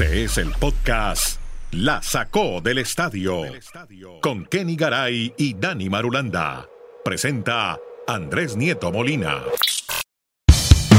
Este 0.00 0.22
es 0.22 0.38
el 0.38 0.52
podcast 0.52 1.40
La 1.72 2.00
Sacó 2.02 2.60
del 2.60 2.78
Estadio 2.78 3.42
con 4.22 4.46
Kenny 4.46 4.76
Garay 4.76 5.34
y 5.36 5.54
Dani 5.54 5.90
Marulanda. 5.90 6.68
Presenta 7.04 7.76
Andrés 8.06 8.56
Nieto 8.56 8.92
Molina. 8.92 9.42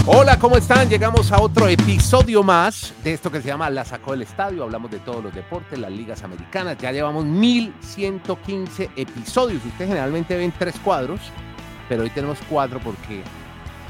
Hola, 0.05 0.37
¿cómo 0.37 0.57
están? 0.57 0.89
Llegamos 0.89 1.31
a 1.31 1.39
otro 1.39 1.69
episodio 1.69 2.43
más 2.43 2.93
de 3.01 3.13
esto 3.13 3.31
que 3.31 3.41
se 3.41 3.47
llama 3.47 3.69
La 3.69 3.85
Sacó 3.85 4.11
del 4.11 4.23
Estadio. 4.23 4.63
Hablamos 4.63 4.91
de 4.91 4.99
todos 4.99 5.23
los 5.23 5.33
deportes, 5.33 5.79
las 5.79 5.93
ligas 5.93 6.21
americanas. 6.23 6.77
Ya 6.79 6.91
llevamos 6.91 7.23
1115 7.23 8.89
episodios. 8.97 9.63
Ustedes 9.63 9.87
generalmente 9.87 10.35
ven 10.35 10.53
tres 10.59 10.75
cuadros, 10.83 11.21
pero 11.87 12.03
hoy 12.03 12.09
tenemos 12.09 12.37
cuatro 12.49 12.81
porque 12.83 13.23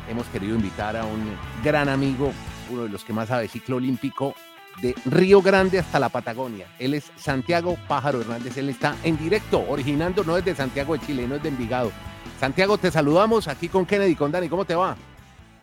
hemos 0.07 0.27
querido 0.27 0.55
invitar 0.55 0.95
a 0.95 1.03
un 1.03 1.35
gran 1.63 1.89
amigo, 1.89 2.31
uno 2.69 2.83
de 2.83 2.89
los 2.89 3.03
que 3.03 3.11
más 3.11 3.29
sabe 3.29 3.47
ciclo 3.47 3.77
olímpico, 3.77 4.35
de 4.81 4.95
Río 5.05 5.41
Grande 5.41 5.79
hasta 5.79 5.99
la 5.99 6.09
Patagonia. 6.09 6.67
Él 6.79 6.93
es 6.93 7.11
Santiago 7.17 7.77
Pájaro 7.87 8.21
Hernández. 8.21 8.57
Él 8.57 8.69
está 8.69 8.95
en 9.03 9.17
directo, 9.17 9.63
originando, 9.67 10.23
no 10.23 10.37
es 10.37 10.45
de 10.45 10.55
Santiago 10.55 10.93
de 10.93 11.05
Chile, 11.05 11.27
no 11.27 11.35
es 11.35 11.43
de 11.43 11.49
Envigado. 11.49 11.91
Santiago, 12.39 12.77
te 12.77 12.89
saludamos 12.89 13.47
aquí 13.47 13.67
con 13.67 13.85
Kennedy, 13.85 14.15
con 14.15 14.31
Dani. 14.31 14.47
¿Cómo 14.47 14.65
te 14.65 14.75
va? 14.75 14.95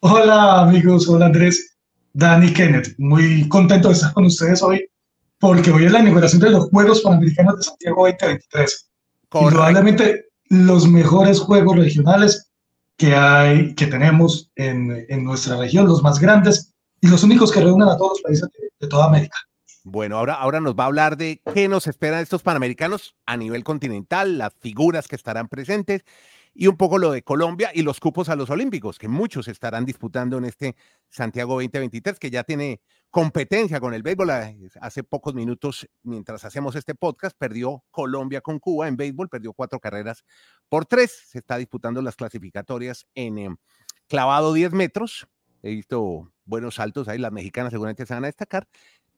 Hola 0.00 0.60
amigos, 0.60 1.08
hola 1.08 1.26
Andrés, 1.26 1.78
Dani 2.12 2.52
Kenneth. 2.52 2.94
Muy 2.98 3.48
contento 3.48 3.88
de 3.88 3.94
estar 3.94 4.12
con 4.12 4.26
ustedes 4.26 4.62
hoy 4.62 4.86
porque 5.38 5.70
hoy 5.70 5.86
es 5.86 5.92
la 5.92 6.00
inauguración 6.00 6.40
de 6.40 6.50
los 6.50 6.68
Juegos 6.70 7.00
Panamericanos 7.00 7.56
de 7.56 7.62
Santiago 7.62 8.06
2023. 8.06 8.90
Probablemente 9.30 10.26
los 10.48 10.86
mejores 10.86 11.40
juegos 11.40 11.76
regionales 11.76 12.50
que 12.96 13.14
hay, 13.14 13.74
que 13.74 13.86
tenemos 13.86 14.50
en, 14.56 15.04
en, 15.08 15.24
nuestra 15.24 15.56
región, 15.56 15.86
los 15.86 16.02
más 16.02 16.18
grandes 16.18 16.72
y 17.00 17.08
los 17.08 17.22
únicos 17.22 17.52
que 17.52 17.60
reúnen 17.60 17.88
a 17.88 17.96
todos 17.96 18.12
los 18.12 18.22
países 18.22 18.48
de, 18.52 18.65
de 18.80 18.88
toda 18.88 19.06
América. 19.06 19.38
Bueno, 19.84 20.18
ahora, 20.18 20.34
ahora 20.34 20.60
nos 20.60 20.74
va 20.74 20.84
a 20.84 20.86
hablar 20.88 21.16
de 21.16 21.40
qué 21.54 21.68
nos 21.68 21.86
esperan 21.86 22.20
estos 22.20 22.42
Panamericanos 22.42 23.14
a 23.24 23.36
nivel 23.36 23.62
continental, 23.62 24.36
las 24.36 24.52
figuras 24.54 25.06
que 25.06 25.14
estarán 25.14 25.48
presentes 25.48 26.04
y 26.56 26.66
un 26.68 26.76
poco 26.76 26.98
lo 26.98 27.12
de 27.12 27.22
Colombia 27.22 27.70
y 27.74 27.82
los 27.82 28.00
cupos 28.00 28.28
a 28.28 28.36
los 28.36 28.48
Olímpicos, 28.50 28.98
que 28.98 29.08
muchos 29.08 29.46
estarán 29.46 29.84
disputando 29.84 30.38
en 30.38 30.46
este 30.46 30.74
Santiago 31.10 31.54
2023, 31.54 32.18
que 32.18 32.30
ya 32.30 32.44
tiene 32.44 32.80
competencia 33.10 33.78
con 33.78 33.92
el 33.92 34.02
béisbol. 34.02 34.30
Hace 34.80 35.04
pocos 35.04 35.34
minutos, 35.34 35.86
mientras 36.02 36.44
hacemos 36.44 36.74
este 36.74 36.94
podcast, 36.94 37.36
perdió 37.38 37.84
Colombia 37.90 38.40
con 38.40 38.58
Cuba 38.58 38.88
en 38.88 38.96
béisbol, 38.96 39.28
perdió 39.28 39.52
cuatro 39.52 39.78
carreras 39.80 40.24
por 40.68 40.86
tres. 40.86 41.28
Se 41.28 41.38
está 41.38 41.58
disputando 41.58 42.00
las 42.00 42.16
clasificatorias 42.16 43.06
en 43.14 43.38
eh, 43.38 43.54
clavado 44.08 44.54
10 44.54 44.72
metros. 44.72 45.28
He 45.62 45.70
visto 45.70 46.32
buenos 46.46 46.76
saltos 46.76 47.08
ahí, 47.08 47.18
las 47.18 47.32
mexicanas 47.32 47.72
seguramente 47.72 48.06
se 48.06 48.14
van 48.14 48.24
a 48.24 48.28
destacar. 48.28 48.66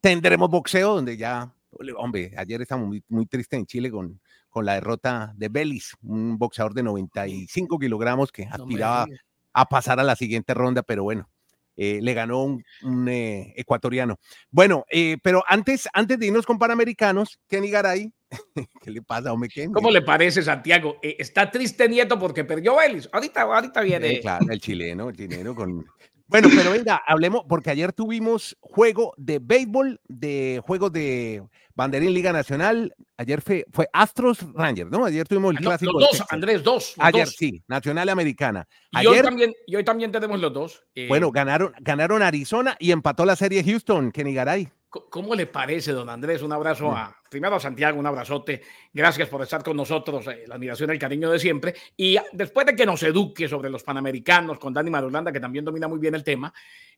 Tendremos 0.01 0.51
boxeo, 0.51 0.95
donde 0.97 1.17
ya, 1.17 1.55
hombre, 1.97 2.33
ayer 2.37 2.61
estamos 2.63 2.89
muy, 2.89 3.05
muy 3.09 3.27
tristes 3.27 3.59
en 3.59 3.67
Chile 3.67 3.91
con, 3.91 4.21
con 4.49 4.65
la 4.65 4.75
derrota 4.75 5.33
de 5.37 5.49
Belis, 5.49 5.93
un 6.03 6.39
boxeador 6.39 6.75
de 6.75 6.83
95 6.83 7.79
kilogramos 7.79 8.33
que 8.33 8.45
aspiraba 8.45 9.07
no 9.07 9.15
a 9.53 9.65
pasar 9.67 9.99
a 9.99 10.05
la 10.05 10.15
siguiente 10.15 10.55
ronda, 10.55 10.83
pero 10.83 11.03
bueno, 11.03 11.29
eh, 11.77 11.99
le 12.01 12.15
ganó 12.15 12.45
un, 12.45 12.65
un 12.83 13.09
eh, 13.09 13.55
ecuatoriano. 13.57 14.19
Bueno, 14.51 14.85
eh, 14.91 15.17
pero 15.23 15.43
antes, 15.49 15.89
antes 15.93 16.19
de 16.19 16.27
irnos 16.27 16.47
con 16.47 16.59
Panamericanos, 16.59 17.41
Kenny 17.49 17.71
Garay, 17.71 18.13
¿qué 18.83 18.91
le 18.91 19.03
pasa, 19.03 19.33
hombre? 19.33 19.49
Kenny? 19.49 19.73
¿Cómo 19.73 19.91
le 19.91 20.03
parece, 20.03 20.43
Santiago? 20.43 20.99
Eh, 21.03 21.17
está 21.19 21.51
triste 21.51 21.89
Nieto 21.89 22.19
porque 22.19 22.45
perdió 22.45 22.77
Belis. 22.77 23.09
Ahorita, 23.13 23.43
ahorita 23.43 23.81
viene. 23.81 24.21
claro, 24.21 24.47
el 24.49 24.61
chileno, 24.61 25.09
el 25.09 25.17
chileno 25.17 25.55
con... 25.55 25.85
Bueno, 26.29 26.49
pero 26.55 26.71
venga, 26.71 27.03
hablemos, 27.07 27.45
porque 27.49 27.71
ayer 27.71 27.93
tuvimos 27.93 28.57
juego 28.61 29.15
de 29.17 29.39
béisbol, 29.39 29.99
de 30.09 30.61
juegos 30.65 30.93
de 30.93 31.43
banderín 31.75 32.13
Liga 32.13 32.33
Nacional. 32.33 32.95
Ayer 33.17 33.41
fue, 33.41 33.65
fue 33.73 33.89
Astros 33.95 34.41
Rangers, 34.53 34.91
¿no? 34.91 35.05
Ayer 35.07 35.27
tuvimos 35.27 35.53
el 35.53 35.57
Ah, 35.57 35.61
no, 35.63 35.71
clásico. 35.71 35.93
Los 35.99 36.11
dos. 36.11 36.23
Andrés, 36.29 36.63
dos. 36.63 36.95
Ayer 36.99 37.25
dos. 37.25 37.35
sí, 37.35 37.63
Nacional 37.67 38.11
Americana. 38.11 38.69
Y 38.91 38.99
hoy, 38.99 39.15
Ayer, 39.15 39.25
también, 39.25 39.55
y 39.67 39.77
hoy 39.77 39.85
también 39.85 40.13
tenemos 40.13 40.39
los 40.39 40.53
dos. 40.53 40.85
Eh, 40.95 41.09
bueno, 41.09 41.31
ganaron, 41.33 41.73
ganaron 41.81 42.23
Arizona 42.23 42.77
y 42.79 42.91
empató 42.93 43.25
la 43.25 43.35
serie 43.35 43.65
Houston, 43.65 44.13
Kenny 44.13 44.35
Garay. 44.35 44.69
¿Cómo 44.91 45.35
le 45.35 45.47
parece, 45.47 45.93
don 45.93 46.09
Andrés? 46.09 46.41
Un 46.43 46.53
abrazo 46.53 46.91
Mm. 46.91 46.95
a, 46.95 47.17
primero 47.31 47.57
a 47.57 47.61
Santiago, 47.61 47.99
un 47.99 48.07
abrazote. 48.07 48.63
Gracias 48.93 49.29
por 49.29 49.43
estar 49.43 49.63
con 49.63 49.77
nosotros, 49.77 50.27
eh, 50.29 50.45
la 50.47 50.55
admiración 50.55 50.89
y 50.89 50.93
el 50.95 50.99
cariño 50.99 51.31
de 51.31 51.39
siempre. 51.39 51.75
Y 51.95 52.17
después 52.33 52.67
de 52.67 52.75
que 52.75 52.87
nos 52.87 53.03
eduque 53.03 53.49
sobre 53.49 53.69
los 53.69 53.83
panamericanos 53.83 54.59
con 54.59 54.73
Dani 54.73 54.89
Marulanda, 54.91 55.31
que 55.31 55.41
también 55.41 55.65
domina 55.65 55.89
muy 55.89 55.99
bien 55.99 56.15
el 56.15 56.25
tema, 56.25 56.53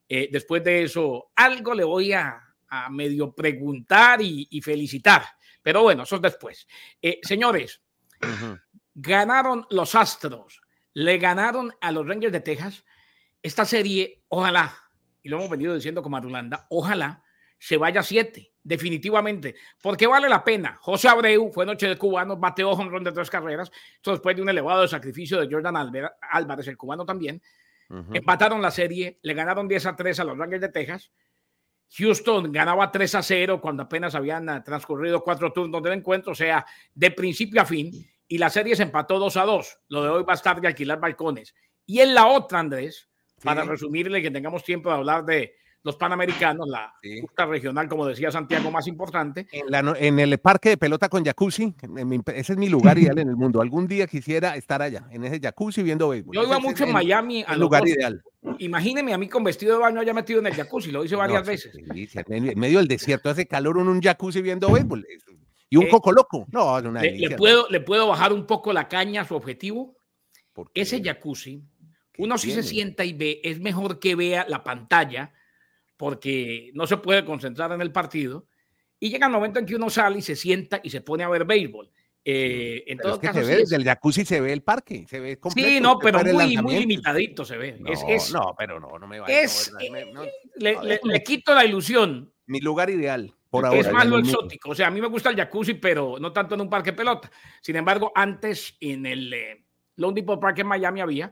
eh, 0.09 0.29
después 0.31 0.63
de 0.63 0.85
eso, 0.85 1.33
algo 1.35 1.75
le 1.75 1.83
voy 1.83 2.13
a, 2.13 2.41
a 2.69 2.91
medio 2.91 3.33
preguntar 3.35 4.23
y, 4.23 4.47
y 4.51 4.61
felicitar. 4.63 5.25
Pero 5.61 5.83
bueno, 5.83 6.05
eso 6.05 6.17
es 6.17 6.23
después. 6.23 6.69
Eh, 7.03 7.19
señores, 7.23 7.83
ganaron 8.95 9.67
los 9.71 9.95
Astros, 9.95 10.61
le 10.95 11.19
ganaron 11.19 11.73
a 11.81 11.91
los 11.93 12.07
Rangers 12.07 12.33
de 12.33 12.41
Texas. 12.41 12.85
Esta 13.43 13.65
serie, 13.65 14.23
ojalá, 14.29 14.75
y 15.23 15.29
lo 15.29 15.39
hemos 15.39 15.51
venido 15.51 15.75
diciendo 15.75 16.03
con 16.03 16.13
Marulanda, 16.13 16.67
ojalá 16.71 17.23
se 17.61 17.77
vaya 17.77 18.01
a 18.01 18.03
siete, 18.03 18.55
definitivamente, 18.63 19.55
porque 19.83 20.07
vale 20.07 20.31
la 20.31 20.43
pena. 20.43 20.79
José 20.81 21.09
Abreu 21.09 21.53
fue 21.53 21.67
noche 21.67 21.89
de 21.89 21.99
cubanos, 21.99 22.41
bateó 22.41 22.71
honrón 22.71 23.05
de 23.05 23.13
tres 23.13 23.29
carreras, 23.29 23.71
esto 23.97 24.13
después 24.13 24.35
de 24.35 24.41
un 24.41 24.49
elevado 24.49 24.89
sacrificio 24.89 25.39
de 25.39 25.55
Jordan 25.55 25.77
Álvarez, 25.77 26.69
el 26.69 26.79
cubano 26.79 27.05
también. 27.05 27.43
Ujú. 27.91 28.15
Empataron 28.15 28.63
la 28.63 28.71
serie, 28.71 29.19
le 29.21 29.35
ganaron 29.35 29.69
10 29.69 29.87
a 29.87 29.95
3 29.95 30.21
a 30.21 30.25
los 30.25 30.39
Rangers 30.39 30.63
de 30.63 30.69
Texas. 30.71 31.13
Houston 31.99 32.51
ganaba 32.51 32.91
3 32.91 33.15
a 33.17 33.23
0 33.23 33.61
cuando 33.61 33.83
apenas 33.83 34.15
habían 34.15 34.49
ah, 34.49 34.65
transcurrido 34.65 35.23
cuatro 35.23 35.53
turnos 35.53 35.83
del 35.83 35.95
encuentro, 35.95 36.33
o 36.33 36.37
sea, 36.37 36.65
de 36.95 37.11
principio 37.11 37.61
a 37.61 37.67
fin, 37.67 37.93
y 38.27 38.39
la 38.39 38.49
serie 38.49 38.75
se 38.75 38.85
empató 38.85 39.19
2 39.19 39.37
a 39.37 39.45
2. 39.45 39.79
Lo 39.89 40.03
de 40.03 40.09
hoy 40.09 40.23
va 40.23 40.33
a 40.33 40.37
estar 40.37 40.59
de 40.59 40.69
alquilar 40.69 40.99
balcones. 40.99 41.55
Y 41.85 42.01
en 42.01 42.15
la 42.15 42.27
otra, 42.27 42.61
Andrés, 42.61 43.11
para 43.43 43.65
resumirle 43.65 44.23
que 44.23 44.31
tengamos 44.31 44.65
tiempo 44.65 44.89
de 44.89 44.95
hablar 44.95 45.25
de 45.27 45.60
los 45.83 45.97
panamericanos, 45.97 46.69
la 46.69 46.93
Sí. 47.03 47.21
justa 47.21 47.47
regional, 47.47 47.89
como 47.89 48.07
decía 48.07 48.31
Santiago, 48.31 48.71
más 48.71 48.87
importante. 48.87 49.47
En, 49.53 49.71
la 49.71 49.83
no- 49.83 49.97
en 49.97 50.19
el 50.19 50.39
parque 50.39 50.71
de 50.71 50.77
pelota 50.77 51.09
con 51.09 51.25
jacuzzi, 51.25 51.75
en 51.83 52.09
mi- 52.09 52.21
ese 52.35 52.53
es 52.53 52.59
mi 52.59 52.69
lugar 52.69 52.99
ideal 52.99 53.19
en 53.19 53.29
el 53.31 53.37
mundo. 53.37 53.61
Algún 53.63 53.87
día 53.87 54.07
quisiera 54.07 54.57
estar 54.57 54.83
allá, 54.83 55.07
en 55.11 55.25
ese 55.25 55.41
jacuzzi 55.41 55.83
viendo 55.83 56.09
béisbol. 56.11 56.35
Yo 56.35 56.43
iba 56.43 56.51
Ese 56.53 56.59
es 56.61 56.65
mucho 56.65 56.85
en 56.85 56.93
Miami 56.93 57.43
a 57.47 57.55
el 57.55 57.61
los 57.61 57.67
lugar 57.67 57.83
dos. 57.83 57.91
ideal. 57.91 58.23
Imagíneme 58.59 59.15
a 59.15 59.19
mí 59.19 59.29
con 59.29 59.43
vestido 59.45 59.75
de 59.77 59.81
baño 59.81 60.01
haya 60.01 60.13
metido 60.13 60.41
en 60.41 60.47
el 60.49 60.55
jacuzzi, 60.55 60.91
lo 60.91 61.05
hice 61.05 61.17
varias 61.17 61.43
No, 61.43 61.47
veces. 61.51 61.73
sí, 61.73 62.09
en 62.29 62.59
medio- 62.59 62.79
del 62.79 62.89
desierto 62.89 63.31
hace 63.31 63.47
calor 63.47 63.79
en 63.79 63.89
un 63.89 64.01
jacuzzi 64.03 64.43
viendo 64.43 64.71
béisbol. 64.71 65.07
Y 65.73 65.77
un 65.77 65.85
Eh, 65.85 65.89
coco 65.89 66.11
loco. 66.13 66.47
No, 66.53 66.79
es 66.79 66.85
una 66.85 67.01
Le, 67.01 67.07
le 67.07 67.13
delicia. 67.15 67.37
puedo, 67.37 67.69
le 67.71 67.81
puedo 67.81 68.09
bajar 68.09 68.33
un 68.33 68.45
poco 68.47 68.73
la 68.73 68.89
caña 68.89 69.23
a 69.23 69.25
su 69.25 69.35
objetivo. 69.37 69.97
Porque 70.53 70.81
Ese 70.83 71.01
jacuzzi, 71.03 71.63
¿qué 72.13 72.23
uno 72.23 72.37
sí 72.37 72.51
se 72.51 72.63
sienta 72.65 73.05
y 73.05 73.13
ve, 73.13 73.41
es 73.45 73.61
mejor 73.61 73.99
que 74.01 74.15
vea 74.17 74.45
la 74.49 74.65
pantalla 74.65 75.33
porque 76.01 76.71
no 76.73 76.87
se 76.87 76.97
puede 76.97 77.27
concentrar 77.27 77.71
en 77.73 77.83
el 77.83 77.93
partido. 77.93 78.47
Y 78.99 79.11
llega 79.11 79.27
el 79.27 79.33
momento 79.33 79.59
en 79.59 79.67
que 79.67 79.77
uno 79.77 79.91
sale 79.91 80.19
y 80.19 80.23
se 80.23 80.35
sienta 80.35 80.81
y 80.83 80.89
se 80.89 81.03
pone 81.03 81.25
a 81.25 81.29
ver 81.29 81.45
béisbol. 81.45 81.91
Eh, 82.25 82.85
en 82.87 82.97
Pero 82.97 83.11
todo 83.11 83.15
es 83.17 83.21
que 83.21 83.27
caso, 83.27 83.39
se 83.41 83.45
sí 83.45 83.49
ve, 83.51 83.55
es- 83.55 83.69
desde 83.69 83.77
el 83.77 83.85
jacuzzi 83.85 84.25
se 84.25 84.41
ve 84.41 84.53
el 84.55 84.63
parque, 84.63 85.05
se 85.07 85.21
ve 85.21 85.39
completo. 85.39 85.69
sí, 85.69 85.79
no, 85.81 85.99
pero 85.99 86.21
muy, 86.25 86.57
muy 86.57 86.79
limitadito 86.79 87.45
se 87.45 87.59
ve. 87.59 87.77
No, 87.79 87.93
es, 87.93 88.01
es- 88.09 88.33
no, 88.33 88.55
pero 88.59 88.81
no, 88.81 88.99
no 88.99 89.07
me 89.07 89.21
va 89.21 89.27
es, 89.27 89.71
me- 89.91 90.11
no, 90.11 90.23
le, 90.57 90.75
no, 90.75 90.83
le- 90.83 91.01
le 91.05 91.23
quito 91.23 91.55
la 91.55 91.65
ilusión. 91.67 92.33
mi 92.47 92.61
lugar 92.61 92.89
ideal, 92.89 93.35
por 93.51 93.67
ahora. 93.67 93.79
es 93.81 93.93
más 93.93 94.07
lo 94.07 94.19
exótico. 94.19 94.71
O 94.71 94.75
sea, 94.75 94.87
a 94.87 94.91
mí 94.91 95.03
me 95.03 95.07
gusta 95.09 95.29
el 95.29 95.37
jacuzzi, 95.37 95.75
pero 95.75 96.17
no 96.19 96.33
tanto 96.33 96.55
en 96.55 96.63
un 96.63 96.71
parque 96.71 96.95
pelota. 96.95 97.31
Sin 97.61 97.77
embargo, 97.77 98.11
antes 98.15 98.75
en 98.81 99.05
el 99.05 99.33
eh, 99.35 99.65
Lone 99.97 100.15
Depot 100.15 100.41
Park 100.41 100.59
en 100.61 100.67
Miami 100.67 101.01
había 101.03 101.31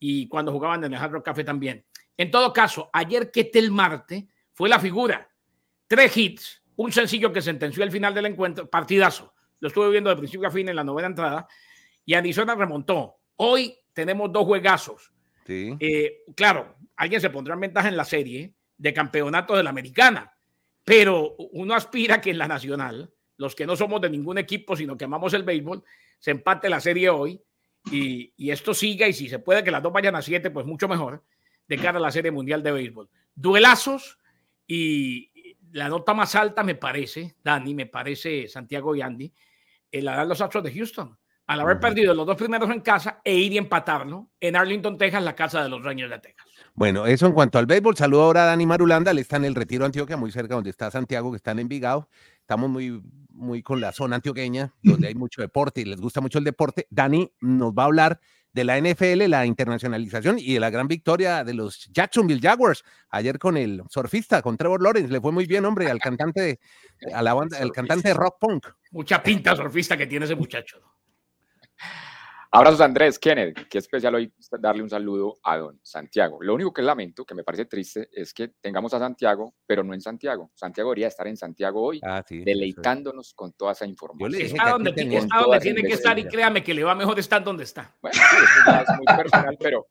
y 0.00 0.26
cuando 0.28 0.50
jugaban 0.52 0.82
en 0.84 0.92
el 0.92 0.98
Hard 1.00 1.12
Rock 1.12 1.24
Café 1.24 1.42
también. 1.44 1.84
En 2.18 2.32
todo 2.32 2.52
caso, 2.52 2.90
ayer 2.92 3.30
Ketel 3.30 3.70
Marte 3.70 4.26
fue 4.52 4.68
la 4.68 4.80
figura. 4.80 5.30
Tres 5.86 6.14
hits, 6.16 6.62
un 6.74 6.92
sencillo 6.92 7.32
que 7.32 7.40
sentenció 7.40 7.84
el 7.84 7.92
final 7.92 8.12
del 8.12 8.26
encuentro, 8.26 8.68
partidazo. 8.68 9.32
Lo 9.60 9.68
estuve 9.68 9.88
viendo 9.90 10.10
de 10.10 10.16
principio 10.16 10.48
a 10.48 10.50
fin 10.50 10.68
en 10.68 10.76
la 10.76 10.84
novena 10.84 11.06
entrada 11.06 11.46
y 12.04 12.14
Arizona 12.14 12.56
remontó. 12.56 13.20
Hoy 13.36 13.72
tenemos 13.92 14.32
dos 14.32 14.44
juegazos. 14.44 15.12
Sí. 15.46 15.76
Eh, 15.78 16.24
claro, 16.34 16.76
alguien 16.96 17.20
se 17.20 17.30
pondrá 17.30 17.54
en 17.54 17.60
ventaja 17.60 17.88
en 17.88 17.96
la 17.96 18.04
serie 18.04 18.52
de 18.76 18.92
campeonato 18.92 19.56
de 19.56 19.62
la 19.62 19.70
americana, 19.70 20.32
pero 20.84 21.36
uno 21.52 21.74
aspira 21.74 22.20
que 22.20 22.30
en 22.30 22.38
la 22.38 22.48
nacional, 22.48 23.12
los 23.36 23.54
que 23.54 23.64
no 23.64 23.76
somos 23.76 24.00
de 24.00 24.10
ningún 24.10 24.38
equipo, 24.38 24.76
sino 24.76 24.96
que 24.96 25.04
amamos 25.04 25.34
el 25.34 25.44
béisbol, 25.44 25.84
se 26.18 26.32
empate 26.32 26.68
la 26.68 26.80
serie 26.80 27.10
hoy 27.10 27.40
y, 27.92 28.32
y 28.36 28.50
esto 28.50 28.74
siga 28.74 29.06
y 29.06 29.12
si 29.12 29.28
se 29.28 29.38
puede 29.38 29.62
que 29.62 29.70
las 29.70 29.82
dos 29.82 29.92
vayan 29.92 30.16
a 30.16 30.22
siete, 30.22 30.50
pues 30.50 30.66
mucho 30.66 30.88
mejor 30.88 31.22
de 31.68 31.76
cara 31.76 31.98
a 31.98 32.02
la 32.02 32.10
serie 32.10 32.30
mundial 32.30 32.62
de 32.62 32.72
béisbol. 32.72 33.08
Duelazos 33.34 34.18
y 34.66 35.30
la 35.72 35.88
nota 35.88 36.14
más 36.14 36.34
alta 36.34 36.62
me 36.62 36.74
parece, 36.74 37.36
Dani, 37.42 37.74
me 37.74 37.86
parece 37.86 38.48
Santiago 38.48 38.94
y 38.94 39.02
Andy, 39.02 39.32
eh, 39.90 40.02
la 40.02 40.16
dan 40.16 40.28
los 40.28 40.40
Astros 40.40 40.64
de 40.64 40.72
Houston. 40.72 41.16
Al 41.46 41.60
haber 41.60 41.80
perdido 41.80 42.12
los 42.12 42.26
dos 42.26 42.36
primeros 42.36 42.68
en 42.70 42.80
casa 42.80 43.22
e 43.24 43.34
ir 43.34 43.52
y 43.54 43.58
empatarlo 43.58 44.28
en 44.38 44.54
Arlington, 44.54 44.98
Texas, 44.98 45.22
la 45.22 45.34
casa 45.34 45.62
de 45.62 45.70
los 45.70 45.82
Rangers 45.82 46.10
de 46.10 46.18
Texas. 46.18 46.46
Bueno, 46.74 47.06
eso 47.06 47.26
en 47.26 47.32
cuanto 47.32 47.58
al 47.58 47.64
béisbol. 47.64 47.96
Saludo 47.96 48.22
ahora 48.24 48.42
a 48.42 48.46
Dani 48.46 48.66
Marulanda, 48.66 49.12
él 49.12 49.18
está 49.18 49.36
en 49.36 49.46
el 49.46 49.54
Retiro 49.54 49.86
Antioquia, 49.86 50.18
muy 50.18 50.30
cerca 50.30 50.54
donde 50.54 50.68
está 50.68 50.90
Santiago, 50.90 51.30
que 51.30 51.38
está 51.38 51.52
en 51.52 51.60
Envigado. 51.60 52.10
Estamos 52.40 52.68
muy, 52.68 53.02
muy 53.30 53.62
con 53.62 53.80
la 53.80 53.92
zona 53.92 54.16
antioqueña, 54.16 54.74
donde 54.82 55.08
hay 55.08 55.14
mucho 55.14 55.40
deporte 55.40 55.80
y 55.80 55.86
les 55.86 56.00
gusta 56.00 56.20
mucho 56.20 56.38
el 56.38 56.44
deporte. 56.44 56.86
Dani 56.90 57.32
nos 57.40 57.72
va 57.72 57.84
a 57.84 57.86
hablar 57.86 58.20
de 58.58 58.64
la 58.64 58.78
NFL, 58.80 59.28
la 59.28 59.46
internacionalización 59.46 60.36
y 60.38 60.54
de 60.54 60.60
la 60.60 60.70
gran 60.70 60.88
victoria 60.88 61.44
de 61.44 61.54
los 61.54 61.88
Jacksonville 61.92 62.40
Jaguars 62.40 62.82
ayer 63.10 63.38
con 63.38 63.56
el 63.56 63.82
surfista, 63.88 64.42
con 64.42 64.56
Trevor 64.56 64.82
Lawrence. 64.82 65.12
Le 65.12 65.20
fue 65.20 65.30
muy 65.30 65.46
bien, 65.46 65.64
hombre, 65.64 65.88
al 65.88 66.00
cantante, 66.00 66.58
a 67.14 67.22
la 67.22 67.34
banda, 67.34 67.58
al 67.58 67.70
cantante 67.70 68.08
de 68.08 68.14
rock 68.14 68.36
punk. 68.40 68.66
Mucha 68.90 69.22
pinta 69.22 69.54
surfista 69.54 69.96
que 69.96 70.06
tiene 70.06 70.24
ese 70.24 70.34
muchacho. 70.34 70.80
Abrazos 72.50 72.80
Andrés, 72.80 73.18
Kenneth, 73.18 73.68
qué 73.68 73.76
especial 73.76 74.14
hoy 74.14 74.32
darle 74.58 74.82
un 74.82 74.88
saludo 74.88 75.36
a 75.42 75.58
don 75.58 75.78
Santiago. 75.82 76.38
Lo 76.40 76.54
único 76.54 76.72
que 76.72 76.80
lamento, 76.80 77.26
que 77.26 77.34
me 77.34 77.44
parece 77.44 77.66
triste, 77.66 78.08
es 78.10 78.32
que 78.32 78.48
tengamos 78.60 78.94
a 78.94 78.98
Santiago, 78.98 79.54
pero 79.66 79.84
no 79.84 79.92
en 79.92 80.00
Santiago. 80.00 80.50
Santiago 80.54 80.88
debería 80.88 81.08
estar 81.08 81.26
en 81.26 81.36
Santiago 81.36 81.82
hoy, 81.82 82.00
ah, 82.02 82.24
deleitándonos 82.28 83.34
con 83.34 83.52
toda 83.52 83.72
esa 83.72 83.84
información. 83.84 84.40
Está 84.40 84.70
donde, 84.70 84.92
tiene, 84.92 85.20
donde 85.20 85.60
tiene 85.60 85.82
que 85.82 85.92
estar 85.92 86.18
y 86.18 86.24
créame 86.26 86.64
que 86.64 86.72
le 86.72 86.84
va 86.84 86.94
mejor 86.94 87.18
estar 87.18 87.44
donde 87.44 87.64
está. 87.64 87.94
Bueno, 88.00 88.16
sí, 88.16 88.36
es 88.82 88.96
muy 88.96 89.16
personal, 89.16 89.58
pero 89.60 89.86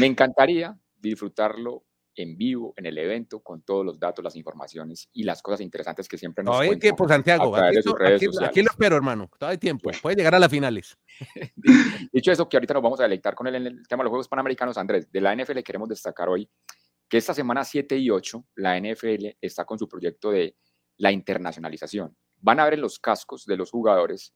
me 0.00 0.06
encantaría 0.06 0.76
disfrutarlo 0.96 1.84
en 2.18 2.36
vivo, 2.36 2.74
en 2.76 2.86
el 2.86 2.98
evento, 2.98 3.40
con 3.40 3.62
todos 3.62 3.86
los 3.86 3.98
datos, 3.98 4.24
las 4.24 4.34
informaciones 4.34 5.08
y 5.12 5.22
las 5.22 5.40
cosas 5.40 5.60
interesantes 5.60 6.08
que 6.08 6.18
siempre 6.18 6.42
nos 6.42 6.52
Todavía 6.52 6.72
hay 6.72 6.78
tiempo, 6.78 7.06
Santiago. 7.06 7.56
Aquí, 7.56 8.26
aquí, 8.42 8.62
lo 8.62 8.70
espero, 8.70 8.96
hermano. 8.96 9.30
Todavía 9.38 9.52
hay 9.52 9.58
tiempo. 9.58 9.90
Puede 10.02 10.16
llegar 10.16 10.34
a 10.34 10.40
las 10.40 10.50
finales. 10.50 10.98
Dicho 12.12 12.32
eso, 12.32 12.48
que 12.48 12.56
ahorita 12.56 12.74
nos 12.74 12.82
vamos 12.82 12.98
a 12.98 13.04
deleitar 13.04 13.36
con 13.36 13.46
el, 13.46 13.54
el 13.54 13.86
tema 13.86 14.02
de 14.02 14.04
los 14.04 14.10
Juegos 14.10 14.28
Panamericanos, 14.28 14.76
Andrés, 14.76 15.10
de 15.12 15.20
la 15.20 15.34
NFL 15.36 15.60
queremos 15.60 15.88
destacar 15.88 16.28
hoy 16.28 16.50
que 17.08 17.18
esta 17.18 17.34
semana 17.34 17.64
7 17.64 17.96
y 17.96 18.10
8 18.10 18.44
la 18.56 18.78
NFL 18.78 19.36
está 19.40 19.64
con 19.64 19.78
su 19.78 19.88
proyecto 19.88 20.30
de 20.32 20.56
la 20.96 21.12
internacionalización. 21.12 22.16
Van 22.40 22.58
a 22.58 22.64
ver 22.64 22.74
en 22.74 22.80
los 22.80 22.98
cascos 22.98 23.46
de 23.46 23.56
los 23.56 23.70
jugadores, 23.70 24.34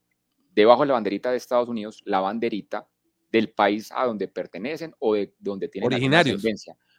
debajo 0.53 0.83
de 0.83 0.89
la 0.89 0.95
banderita 0.95 1.31
de 1.31 1.37
Estados 1.37 1.69
Unidos, 1.69 2.01
la 2.05 2.21
banderita 2.21 2.89
del 3.33 3.51
país 3.51 3.91
a 3.93 4.05
donde 4.07 4.29
pertenecen 4.29 4.95
o 5.01 5.15
de 5.15 5.35
donde 5.39 5.69
tienen 5.69 5.87
Originarios. 5.87 6.43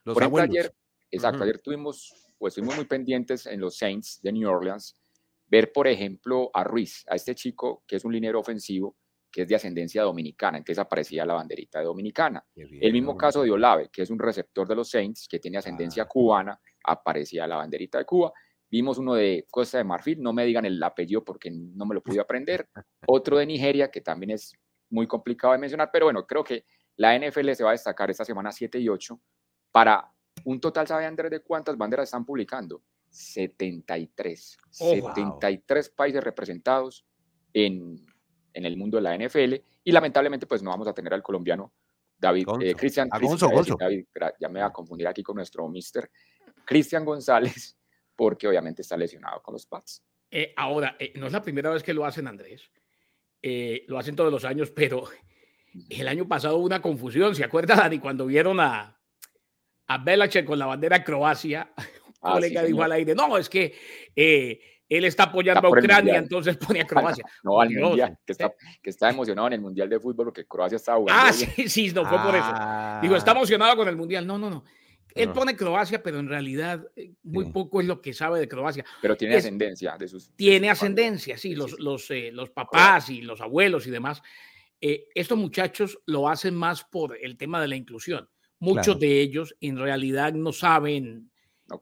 Los 0.05 0.13
Por 0.13 0.23
ejemplo, 0.23 0.43
ayer, 0.43 0.73
exacto, 1.11 1.43
ayer 1.43 1.59
tuvimos, 1.59 2.13
pues 2.37 2.51
estuvimos 2.51 2.75
muy 2.75 2.85
pendientes 2.85 3.45
en 3.45 3.59
los 3.59 3.77
Saints 3.77 4.19
de 4.21 4.31
New 4.31 4.49
Orleans, 4.49 4.95
ver, 5.47 5.71
por 5.71 5.87
ejemplo, 5.87 6.49
a 6.53 6.63
Ruiz, 6.63 7.05
a 7.07 7.15
este 7.15 7.35
chico 7.35 7.83
que 7.87 7.97
es 7.97 8.05
un 8.05 8.11
linero 8.11 8.39
ofensivo, 8.39 8.97
que 9.31 9.43
es 9.43 9.47
de 9.47 9.55
ascendencia 9.55 10.03
dominicana, 10.03 10.59
entonces 10.59 10.79
aparecía 10.79 11.25
la 11.25 11.33
banderita 11.33 11.79
de 11.79 11.85
dominicana. 11.85 12.45
el 12.55 12.93
mismo 12.93 13.17
caso 13.17 13.41
de 13.41 13.51
Olave, 13.51 13.89
que 13.91 14.03
es 14.03 14.09
un 14.11 14.19
receptor 14.19 14.67
de 14.67 14.75
los 14.75 14.89
Saints, 14.89 15.27
que 15.27 15.39
tiene 15.39 15.57
ascendencia 15.57 16.03
ah. 16.03 16.07
cubana, 16.07 16.59
aparecía 16.83 17.47
la 17.47 17.55
banderita 17.55 17.97
de 17.97 18.05
Cuba. 18.05 18.31
Vimos 18.69 18.97
uno 18.99 19.15
de 19.15 19.45
Costa 19.49 19.79
de 19.79 19.83
Marfil, 19.83 20.21
no 20.21 20.33
me 20.33 20.45
digan 20.45 20.65
el 20.65 20.81
apellido 20.81 21.23
porque 21.23 21.49
no 21.51 21.85
me 21.85 21.95
lo 21.95 22.01
pude 22.01 22.19
aprender. 22.19 22.67
Otro 23.07 23.37
de 23.37 23.45
Nigeria, 23.45 23.89
que 23.89 24.01
también 24.01 24.31
es 24.31 24.53
muy 24.89 25.07
complicado 25.07 25.53
de 25.53 25.59
mencionar, 25.59 25.89
pero 25.91 26.05
bueno, 26.05 26.27
creo 26.27 26.43
que 26.43 26.65
la 26.95 27.17
NFL 27.17 27.53
se 27.53 27.63
va 27.63 27.71
a 27.71 27.73
destacar 27.73 28.11
esta 28.11 28.25
semana 28.25 28.51
7 28.51 28.79
y 28.79 28.89
8 28.89 29.19
para 29.73 30.13
un 30.45 30.61
total, 30.61 30.87
¿sabe 30.87 31.05
Andrés 31.05 31.31
de 31.31 31.41
cuántas 31.41 31.75
banderas 31.75 32.05
están 32.05 32.23
publicando? 32.23 32.83
73. 33.09 34.57
73 34.69 35.89
países 35.89 36.23
representados 36.23 37.05
en, 37.53 38.05
en, 38.53 38.65
el 38.65 38.77
mundo 38.77 38.97
de 38.97 39.03
la 39.03 39.17
NFL 39.17 39.55
y 39.83 39.91
lamentablemente 39.91 40.47
pues 40.47 40.63
no 40.63 40.69
vamos 40.69 40.87
a 40.87 40.93
tener 40.93 41.13
al 41.13 41.21
colombiano 41.21 41.73
David, 42.17 42.47
eh, 42.61 42.73
Cristian, 42.75 43.09
ya 44.39 44.49
me 44.49 44.59
va 44.61 44.67
a 44.67 44.73
confundir 44.73 45.07
aquí 45.07 45.21
con 45.21 45.35
nuestro 45.35 45.67
mister, 45.67 46.09
Cristian 46.65 47.03
González, 47.03 47.77
porque 48.15 48.47
obviamente 48.47 48.81
está 48.81 48.95
lesionado 48.95 49.41
con 49.41 49.53
los 49.53 49.65
Pats. 49.65 50.03
Eh, 50.31 50.53
ahora, 50.55 50.95
eh, 50.99 51.11
no 51.15 51.27
es 51.27 51.33
la 51.33 51.41
primera 51.41 51.69
vez 51.69 51.83
que 51.83 51.93
lo 51.93 52.05
hacen, 52.05 52.27
Andrés. 52.27 52.71
lo 53.87 53.97
hacen 53.99 54.15
todos 54.15 54.31
los 54.31 54.45
años, 54.45 54.71
pero 54.71 55.03
el 55.89 56.07
año 56.07 56.27
pasado 56.27 56.57
hubo 56.57 56.65
una 56.65 56.81
confusión. 56.81 57.35
¿Se 57.35 57.43
acuerda, 57.43 57.75
Dani, 57.75 57.99
cuando 57.99 58.25
vieron 58.25 58.59
a, 58.61 59.02
a 59.93 59.97
Belichick 59.99 60.45
con 60.45 60.57
la 60.57 60.65
bandera 60.65 61.03
Croacia, 61.03 61.71
un 61.77 61.83
ah, 62.21 62.33
colega 62.33 62.63
dijo 62.63 62.83
al 62.83 62.91
aire, 62.93 63.13
no, 63.13 63.37
es 63.37 63.49
que 63.49 63.73
eh, 64.15 64.59
él 64.89 65.05
está 65.05 65.23
apoyando 65.23 65.67
a 65.67 65.71
Ucrania, 65.71 66.17
entonces 66.17 66.57
pone 66.57 66.81
a 66.81 66.85
Croacia. 66.87 67.23
No, 67.43 67.61
al 67.61 67.69
Mundial, 67.69 68.17
que 68.25 68.31
está, 68.31 68.53
que 68.81 68.89
está, 68.89 69.09
emocionado 69.09 69.47
en 69.47 69.53
el 69.53 69.61
Mundial 69.61 69.89
de 69.89 69.99
Fútbol 69.99 70.27
porque 70.27 70.45
Croacia 70.45 70.77
está 70.77 70.95
jugando. 70.95 71.21
Ah, 71.25 71.31
sí, 71.31 71.45
sí, 71.69 71.91
no 71.91 72.05
fue 72.05 72.17
por 72.19 72.35
eso. 72.35 72.53
Digo, 73.01 73.15
está 73.15 73.31
ah. 73.31 73.35
emocionado 73.35 73.75
con 73.75 73.87
el 73.87 73.95
Mundial. 73.95 74.25
No, 74.25 74.37
no, 74.37 74.49
no. 74.49 74.63
Él 75.15 75.29
pone 75.29 75.55
Croacia, 75.55 76.01
pero 76.01 76.17
en 76.17 76.27
realidad 76.27 76.87
eh, 76.95 77.11
muy 77.21 77.51
poco 77.51 77.79
es 77.81 77.85
lo 77.85 78.01
que 78.01 78.13
sabe 78.13 78.39
de 78.39 78.47
Croacia. 78.47 78.83
Pero 78.99 79.15
tiene 79.15 79.35
ascendencia 79.35 79.95
de 79.95 80.07
sus. 80.07 80.31
Tiene 80.35 80.71
ascendencia, 80.71 81.37
sí, 81.37 81.53
los, 81.53 81.79
los, 81.79 82.09
eh, 82.09 82.31
los 82.33 82.49
papás 82.49 83.11
y 83.11 83.21
los 83.21 83.39
abuelos 83.39 83.85
y 83.85 83.91
demás. 83.91 84.23
estos 84.81 85.37
muchachos 85.37 85.99
lo 86.07 86.27
hacen 86.27 86.55
más 86.55 86.83
por 86.83 87.15
el 87.21 87.37
tema 87.37 87.61
de 87.61 87.67
la 87.67 87.75
inclusión. 87.75 88.27
Muchos 88.63 88.97
de 88.97 89.19
ellos 89.19 89.55
en 89.59 89.77
realidad 89.77 90.33
no 90.33 90.53
saben 90.53 91.29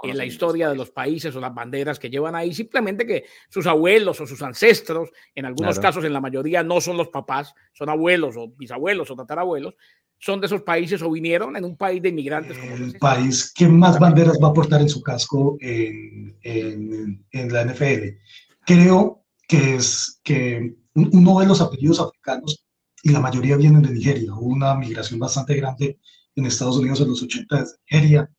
en 0.04 0.18
la 0.18 0.26
historia 0.26 0.70
de 0.70 0.76
los 0.76 0.90
países 0.90 1.36
o 1.36 1.40
las 1.40 1.54
banderas 1.54 2.00
que 2.00 2.10
llevan 2.10 2.36
ahí, 2.36 2.54
simplemente 2.54 3.06
que 3.06 3.26
sus 3.50 3.68
abuelos 3.68 4.20
o 4.20 4.26
sus 4.26 4.42
ancestros, 4.42 5.10
en 5.36 5.46
algunos 5.46 5.80
casos, 5.80 6.04
en 6.06 6.14
la 6.14 6.22
mayoría 6.22 6.64
no 6.64 6.82
son 6.82 6.98
los 6.98 7.10
papás, 7.10 7.54
son 7.74 7.90
abuelos 7.90 8.36
o 8.38 8.50
bisabuelos 8.50 9.12
o 9.12 9.16
tatarabuelos, 9.16 9.76
son 10.18 10.40
de 10.40 10.48
esos 10.48 10.62
países 10.62 11.02
o 11.02 11.12
vinieron 11.12 11.56
en 11.56 11.66
un 11.66 11.78
país 11.78 12.02
de 12.02 12.10
inmigrantes. 12.10 12.58
el 12.58 12.98
país 12.98 13.52
que 13.54 13.68
más 13.68 14.00
banderas 14.00 14.40
va 14.42 14.50
a 14.50 14.54
portar 14.54 14.82
en 14.82 14.90
su 14.90 15.02
casco 15.02 15.58
en, 15.60 16.38
en, 16.42 17.54
la 17.54 17.66
NFL. 17.66 18.18
Creo 18.66 19.24
que 19.48 19.76
es 19.76 20.20
que 20.24 20.76
uno 20.94 21.40
de 21.40 21.46
los 21.48 21.62
apellidos 21.62 22.00
africanos, 22.00 22.66
y 23.04 23.10
la 23.10 23.20
mayoría 23.20 23.58
vienen 23.58 23.82
de 23.82 23.94
Nigeria, 23.94 24.34
una 24.36 24.76
migración 24.76 25.20
bastante 25.20 25.56
grande 25.56 26.00
en 26.42 26.48
Estados 26.48 26.78
Unidos 26.78 27.00
en 27.02 27.10
los 27.10 27.22
80 27.22 27.56
desde 27.56 27.76
Nigeria, 27.90 28.30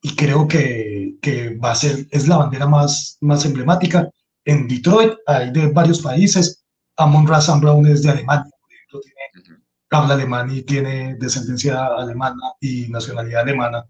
y 0.00 0.14
creo 0.14 0.46
que, 0.46 1.16
que, 1.20 1.56
va 1.56 1.72
a 1.72 1.74
ser, 1.74 2.06
es 2.10 2.28
la 2.28 2.36
bandera 2.36 2.66
más, 2.66 3.18
más 3.20 3.44
emblemática. 3.44 4.08
En 4.44 4.68
Detroit 4.68 5.14
hay 5.26 5.50
de 5.50 5.68
varios 5.72 6.00
países, 6.00 6.64
Amon 6.96 7.26
Razan 7.26 7.60
Brown 7.60 7.86
es 7.86 8.02
de 8.02 8.10
Alemania, 8.10 8.50
por 8.60 8.72
ejemplo, 8.72 9.00
tiene, 9.00 9.58
habla 9.90 10.14
alemán 10.14 10.50
y 10.50 10.62
tiene 10.62 11.16
descendencia 11.16 11.86
alemana 11.86 12.40
y 12.60 12.88
nacionalidad 12.88 13.42
alemana, 13.42 13.84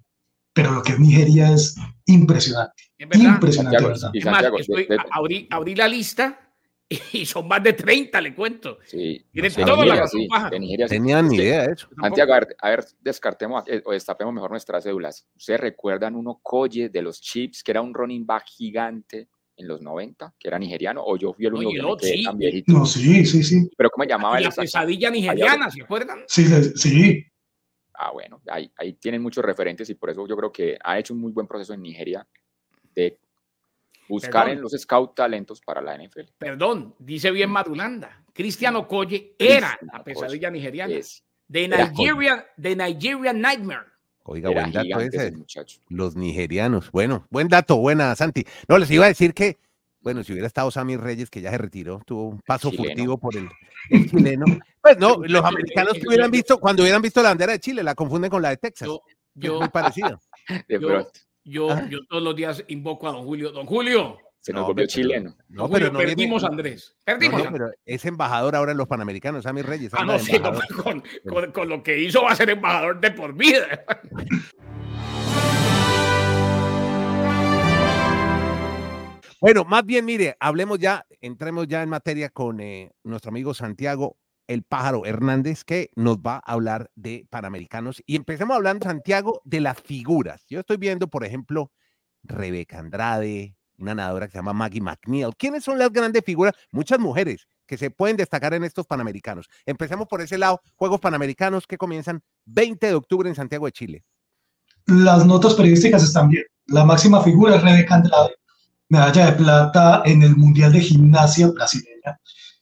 pero 0.53 0.73
lo 0.73 0.83
que 0.83 0.93
es 0.93 1.01
Nigeria 1.01 1.53
es 1.53 1.77
impresionante. 2.07 2.85
Impresionante, 2.99 3.77
abrí 5.51 5.75
la 5.75 5.89
lista 5.89 6.48
y 7.13 7.27
son 7.27 7.47
más 7.47 7.63
de 7.63 7.75
30, 7.75 8.21
le 8.21 8.35
cuento. 8.35 8.79
Sí. 8.87 9.23
Tienen 9.31 9.53
toda 9.55 9.85
la 9.85 10.07
sí, 10.07 10.27
Tenían 10.89 11.29
ni 11.29 11.37
idea 11.37 11.67
de 11.67 11.73
eso. 11.73 11.89
Santiago, 12.01 12.33
a 12.33 12.41
ver, 12.41 12.57
a 12.61 12.71
ver, 12.71 12.85
descartemos 13.01 13.65
eh, 13.67 13.83
o 13.85 13.93
destapemos 13.93 14.33
mejor 14.33 14.51
nuestras 14.51 14.85
cédulas. 14.85 15.27
¿Ustedes 15.37 15.61
recuerdan 15.61 16.15
uno 16.15 16.41
Colle 16.43 16.89
de 16.89 17.03
los 17.03 17.21
Chips, 17.21 17.63
que 17.63 17.73
era 17.73 17.83
un 17.83 17.93
running 17.93 18.25
back 18.25 18.47
gigante 18.47 19.29
en 19.57 19.69
los 19.69 19.83
90, 19.83 20.35
que 20.39 20.49
era 20.49 20.59
nigeriano? 20.59 21.03
O 21.05 21.17
yo 21.17 21.35
fui 21.35 21.47
el 21.47 21.55
único 21.55 21.97
que 21.99 22.07
sí. 22.07 22.25
tan 22.25 22.39
viejito. 22.39 22.73
No, 22.73 22.87
sí, 22.87 23.27
sí, 23.27 23.43
sí. 23.43 23.69
Pero 23.77 23.91
¿cómo 23.91 24.05
se 24.05 24.11
llamaba? 24.11 24.41
La 24.41 24.51
pesadilla 24.51 25.11
nigeriana, 25.11 25.71
¿se 25.71 25.83
acuerdan? 25.83 26.21
Sí, 26.27 26.47
sí. 26.75 27.23
Ah, 28.01 28.13
bueno, 28.13 28.41
ahí, 28.47 28.71
ahí 28.77 28.95
tienen 28.95 29.21
muchos 29.21 29.45
referentes 29.45 29.91
y 29.91 29.95
por 29.95 30.09
eso 30.09 30.27
yo 30.27 30.37
creo 30.37 30.53
que 30.53 30.79
ha 30.83 30.99
hecho 30.99 31.13
un 31.13 31.21
muy 31.21 31.33
buen 31.33 31.49
proceso 31.49 31.75
en 31.75 31.83
Nigeria 31.83 32.27
de 32.95 33.19
Buscar 34.09 34.49
en 34.49 34.61
los 34.61 34.73
scout 34.73 35.15
talentos 35.15 35.61
para 35.61 35.81
la 35.81 35.97
NFL. 35.97 36.33
Perdón, 36.39 36.95
dice 36.99 37.31
bien 37.31 37.51
Madulanda. 37.51 38.25
Cristiano 38.33 38.87
Colle 38.87 39.35
era 39.39 39.79
la 39.93 40.03
pesadilla 40.03 40.51
nigeriana. 40.51 40.95
de 41.49 41.69
Nigeria, 41.69 42.47
de 42.57 42.77
Nigerian 42.77 43.41
Nightmare. 43.41 43.87
Oiga, 44.31 44.51
buen 44.51 44.73
dato 44.73 45.01
ese. 45.01 45.33
Los 45.89 46.15
nigerianos. 46.15 46.91
Bueno, 46.93 47.27
buen 47.31 47.49
dato, 47.49 47.77
buena, 47.79 48.15
Santi. 48.15 48.45
No, 48.69 48.77
les 48.77 48.91
iba 48.91 49.07
a 49.07 49.09
decir 49.09 49.33
que, 49.33 49.57
bueno, 50.01 50.23
si 50.23 50.33
hubiera 50.33 50.47
estado 50.47 50.71
Sammy 50.71 50.97
Reyes, 50.97 51.31
que 51.31 51.41
ya 51.41 51.51
se 51.51 51.57
retiró, 51.57 52.03
tuvo 52.05 52.29
un 52.29 52.41
paso 52.41 52.71
furtivo 52.71 53.17
por 53.17 53.35
el, 53.37 53.49
chileno. 54.11 54.45
Pues 54.83 54.99
no, 54.99 55.17
los 55.27 55.45
americanos 55.45 55.95
que 55.95 56.07
hubieran 56.07 56.31
visto, 56.31 56.59
cuando 56.61 56.83
hubieran 56.83 57.01
visto 57.01 57.23
la 57.23 57.31
bandera 57.31 57.53
de 57.53 57.61
Chile, 57.61 57.83
la 57.83 57.95
confunden 57.95 58.31
con 58.31 58.43
la 58.43 58.51
de 58.51 58.59
Texas. 58.59 58.89
Yo, 59.35 59.61
muy 59.61 59.69
parecida. 59.69 60.21
De 60.69 60.79
pronto. 60.79 61.11
Yo, 61.15 61.28
yo 61.49 61.69
todos 62.09 62.23
los 62.23 62.37
días 62.37 62.65
invoco 62.69 63.09
a 63.09 63.13
don 63.13 63.25
Julio. 63.25 63.51
Don 63.51 63.67
Julio. 63.67 64.19
Se 64.41 64.53
nos 64.53 64.67
volvió 64.67 64.87
chileno. 64.87 65.37
No, 65.49 65.69
pero 65.69 65.91
no 65.91 65.99
perdimos 65.99 66.45
Andrés. 66.45 66.97
Perdimos. 67.05 67.45
No, 67.45 67.53
pero 67.53 67.71
es 67.85 68.05
embajador 68.05 68.55
ahora 68.55 68.73
en 68.73 68.79
los 68.79 68.87
Panamericanos, 68.87 69.45
mis 69.53 69.67
Reyes. 69.67 69.93
Ah, 69.95 70.05
no, 70.05 70.19
sí, 70.19 70.39
con, 70.39 71.03
con, 71.27 71.53
con, 71.53 71.69
lo 71.69 71.83
que 71.83 71.99
hizo 71.99 72.23
va 72.23 72.33
a 72.33 72.37
ser 72.37 72.51
embajador 72.51 73.01
de 73.01 73.11
por 73.11 73.35
vida. 73.35 73.85
Bueno, 79.41 79.65
más 79.65 79.85
bien, 79.85 80.05
mire, 80.05 80.37
hablemos 80.41 80.79
ya, 80.79 81.07
entremos 81.21 81.69
ya 81.69 81.83
en 81.83 81.89
materia 81.89 82.29
con 82.29 82.61
eh, 82.61 82.91
nuestro 83.05 83.29
amigo 83.31 83.55
Santiago 83.55 84.17
el 84.49 84.65
pájaro 84.65 85.07
Hernández, 85.07 85.63
que 85.63 85.91
nos 85.95 86.19
va 86.19 86.43
a 86.45 86.53
hablar 86.53 86.91
de 86.97 87.27
Panamericanos. 87.31 88.03
Y 88.07 88.17
empecemos 88.17 88.57
hablando, 88.57 88.85
Santiago, 88.85 89.41
de 89.45 89.61
las 89.61 89.81
figuras. 89.81 90.45
Yo 90.49 90.61
estoy 90.61 90.79
viendo, 90.79 91.07
por 91.09 91.25
ejemplo, 91.25 91.71
Rebeca 92.25 92.79
Andrade, 92.79 93.57
una 93.79 93.95
nadadora 93.95 94.27
que 94.27 94.33
se 94.33 94.39
llama 94.39 94.53
Maggie 94.53 94.81
McNeil. 94.81 95.37
¿Quiénes 95.37 95.65
son 95.65 95.79
las 95.79 95.93
grandes 95.93 96.25
figuras? 96.25 96.55
Muchas 96.73 96.99
mujeres 96.99 97.47
que 97.67 97.77
se 97.77 97.91
pueden 97.91 98.17
destacar 98.17 98.55
en 98.55 98.65
estos 98.65 98.87
Panamericanos. 98.87 99.49
Empecemos 99.67 100.09
por 100.09 100.23
ese 100.23 100.39
lado, 100.39 100.61
Juegos 100.75 101.01
Panamericanos 101.01 101.67
que 101.67 101.77
comienzan 101.77 102.23
20 102.47 102.87
de 102.87 102.95
octubre 102.95 103.29
en 103.29 103.35
Santiago 103.35 103.67
de 103.67 103.73
Chile. 103.73 104.05
Las 104.87 105.27
notas 105.27 105.55
periodísticas 105.55 106.03
están 106.03 106.31
bien. 106.31 106.45
La 106.67 106.85
máxima 106.85 107.23
figura 107.23 107.57
es 107.57 107.63
Rebeca 107.63 107.97
Andrade, 107.97 108.37
medalla 108.89 109.27
de 109.27 109.33
plata 109.33 110.03
en 110.07 110.23
el 110.23 110.35
Mundial 110.35 110.73
de 110.73 110.81
Gimnasia 110.81 111.49
brasileña. 111.49 112.19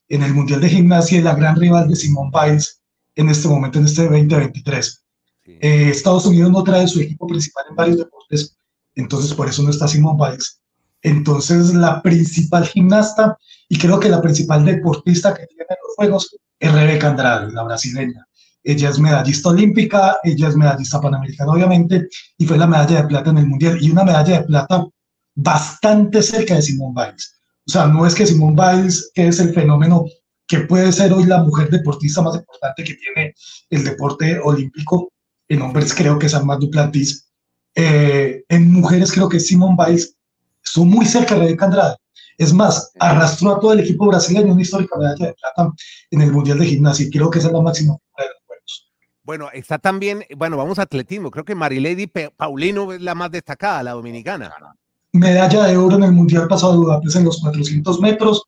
En 0.09 0.23
el 0.23 0.35
Mundial 0.35 0.61
de 0.61 0.69
Gimnasia, 0.69 1.21
la 1.21 1.35
gran 1.35 1.57
rival 1.57 1.89
de 1.89 1.97
Simone 1.97 2.31
Biles 2.33 2.81
en 3.15 3.29
este 3.29 3.49
momento, 3.49 3.79
en 3.79 3.87
este 3.87 4.03
2023. 4.03 5.05
Eh, 5.47 5.91
Estados 5.91 6.27
Unidos 6.27 6.51
no 6.51 6.63
trae 6.63 6.87
su 6.87 7.01
equipo 7.01 7.27
principal 7.27 7.65
en 7.71 7.77
varios 7.77 7.99
deportes, 7.99 8.57
entonces 8.95 9.33
por 9.35 9.49
eso 9.49 9.63
no 9.63 9.71
está 9.71 9.89
Simone 9.89 10.19
Biles. 10.25 10.61
Entonces, 11.03 11.75
la 11.75 12.03
principal 12.03 12.67
gimnasta 12.67 13.37
y 13.69 13.79
creo 13.79 14.01
que 14.01 14.09
la 14.09 14.23
principal 14.23 14.65
deportista 14.65 15.35
que 15.35 15.47
tiene 15.47 15.65
los 15.69 15.95
Juegos 15.97 16.37
es 16.59 16.73
Rebeca 16.73 17.11
Andrade, 17.11 17.53
la 17.53 17.65
brasileña. 17.65 18.27
Ella 18.63 18.91
es 18.91 18.99
medallista 18.99 19.51
olímpica, 19.51 20.19
ella 20.25 20.49
es 20.49 20.57
medallista 20.57 21.01
panamericana, 21.01 21.53
obviamente, 21.53 22.09
y 22.37 22.47
fue 22.47 22.59
la 22.59 22.67
medalla 22.67 23.03
de 23.03 23.09
plata 23.09 23.31
en 23.31 23.39
el 23.39 23.47
Mundial, 23.47 23.79
y 23.81 23.91
una 23.91 24.05
medalla 24.05 24.41
de 24.41 24.45
plata 24.47 24.85
bastante 25.35 26.23
cerca 26.23 26.57
de 26.57 26.63
Simone 26.63 26.95
Biles. 26.97 27.36
O 27.67 27.71
sea, 27.71 27.87
no 27.87 28.07
es 28.07 28.15
que 28.15 28.27
Simone 28.27 28.55
Biles, 28.55 29.11
es 29.15 29.41
el 29.41 29.53
fenómeno 29.53 30.05
que 30.47 30.61
puede 30.61 30.93
ser 30.93 31.13
hoy 31.13 31.25
la 31.25 31.43
mujer 31.43 31.69
deportista 31.69 32.23
más 32.23 32.37
importante 32.37 32.85
que 32.85 32.95
tiene 32.95 33.35
el 33.71 33.85
deporte 33.85 34.39
olímpico, 34.39 35.13
en 35.49 35.63
hombres 35.63 35.93
creo 35.93 36.19
que 36.19 36.27
es 36.27 36.35
Armand 36.35 36.61
Duplantis, 36.61 37.29
eh, 37.75 38.45
en 38.49 38.73
mujeres 38.73 39.13
creo 39.13 39.29
que 39.29 39.41
Simone 39.41 39.77
Biles 39.77 40.15
estuvo 40.65 40.85
muy 40.85 41.05
cerca 41.07 41.35
de 41.35 41.41
Rebeca 41.41 41.67
Andrade. 41.67 41.97
Es 42.39 42.53
más, 42.53 42.93
arrastró 42.99 43.57
a 43.57 43.61
todo 43.61 43.73
el 43.73 43.81
equipo 43.81 44.07
brasileño 44.07 44.53
una 44.53 44.63
histórica 44.63 44.99
medalla 44.99 45.27
de 45.27 45.35
plata 45.35 45.73
en 46.11 46.21
el 46.21 46.33
Mundial 46.33 46.59
de 46.59 46.67
Gimnasia 46.67 47.07
y 47.07 47.11
creo 47.11 47.31
que 47.31 47.39
esa 47.39 47.49
es 47.49 47.55
la 47.55 47.63
máxima 47.63 47.95
de 48.19 48.25
los 48.25 48.43
Juegos. 48.47 48.93
Bueno, 49.23 49.51
está 49.53 49.79
también, 49.79 50.25
bueno, 50.37 50.57
vamos 50.57 50.79
a 50.79 50.83
atletismo. 50.83 51.31
Creo 51.31 51.45
que 51.45 51.55
Marilady 51.55 52.07
Paulino 52.07 52.93
es 52.93 53.01
la 53.01 53.15
más 53.15 53.31
destacada, 53.31 53.83
la 53.83 53.93
dominicana. 53.93 54.53
Medalla 55.13 55.65
de 55.65 55.77
oro 55.77 55.97
en 55.97 56.05
el 56.05 56.13
Mundial 56.13 56.49
pasado 56.49 56.73
de 56.73 56.79
Budapest 56.79 57.17
en 57.17 57.25
los 57.25 57.41
400 57.41 58.01
metros. 58.01 58.43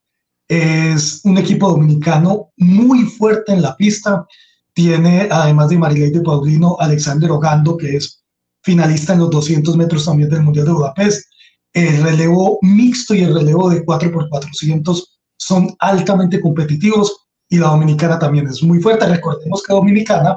Es 0.49 1.21
un 1.25 1.39
equipo 1.39 1.69
dominicano 1.71 2.51
muy 2.57 3.05
fuerte 3.05 3.53
en 3.53 3.63
la 3.63 3.77
pista. 3.77 4.27
Tiene, 4.73 5.29
además 5.31 5.71
de 5.71 5.79
Marilady 5.79 6.21
Paulino, 6.21 6.77
Alexander 6.79 7.31
Ogando, 7.31 7.77
que 7.77 7.97
es 7.97 8.23
finalista 8.63 9.15
en 9.15 9.21
los 9.21 9.31
200 9.31 9.77
metros 9.77 10.05
también 10.05 10.31
del 10.31 10.43
Mundial 10.43 10.67
de 10.67 10.73
Budapest 10.73 11.29
el 11.73 12.03
relevo 12.03 12.59
mixto 12.63 13.15
y 13.15 13.23
el 13.23 13.35
relevo 13.35 13.71
de 13.71 13.85
4x400 13.85 15.05
son 15.37 15.75
altamente 15.79 16.41
competitivos 16.41 17.27
y 17.49 17.59
la 17.59 17.69
dominicana 17.69 18.19
también 18.19 18.47
es 18.49 18.63
muy 18.63 18.81
fuerte. 18.81 19.07
Recordemos 19.07 19.63
que 19.63 19.73
Dominicana 19.73 20.37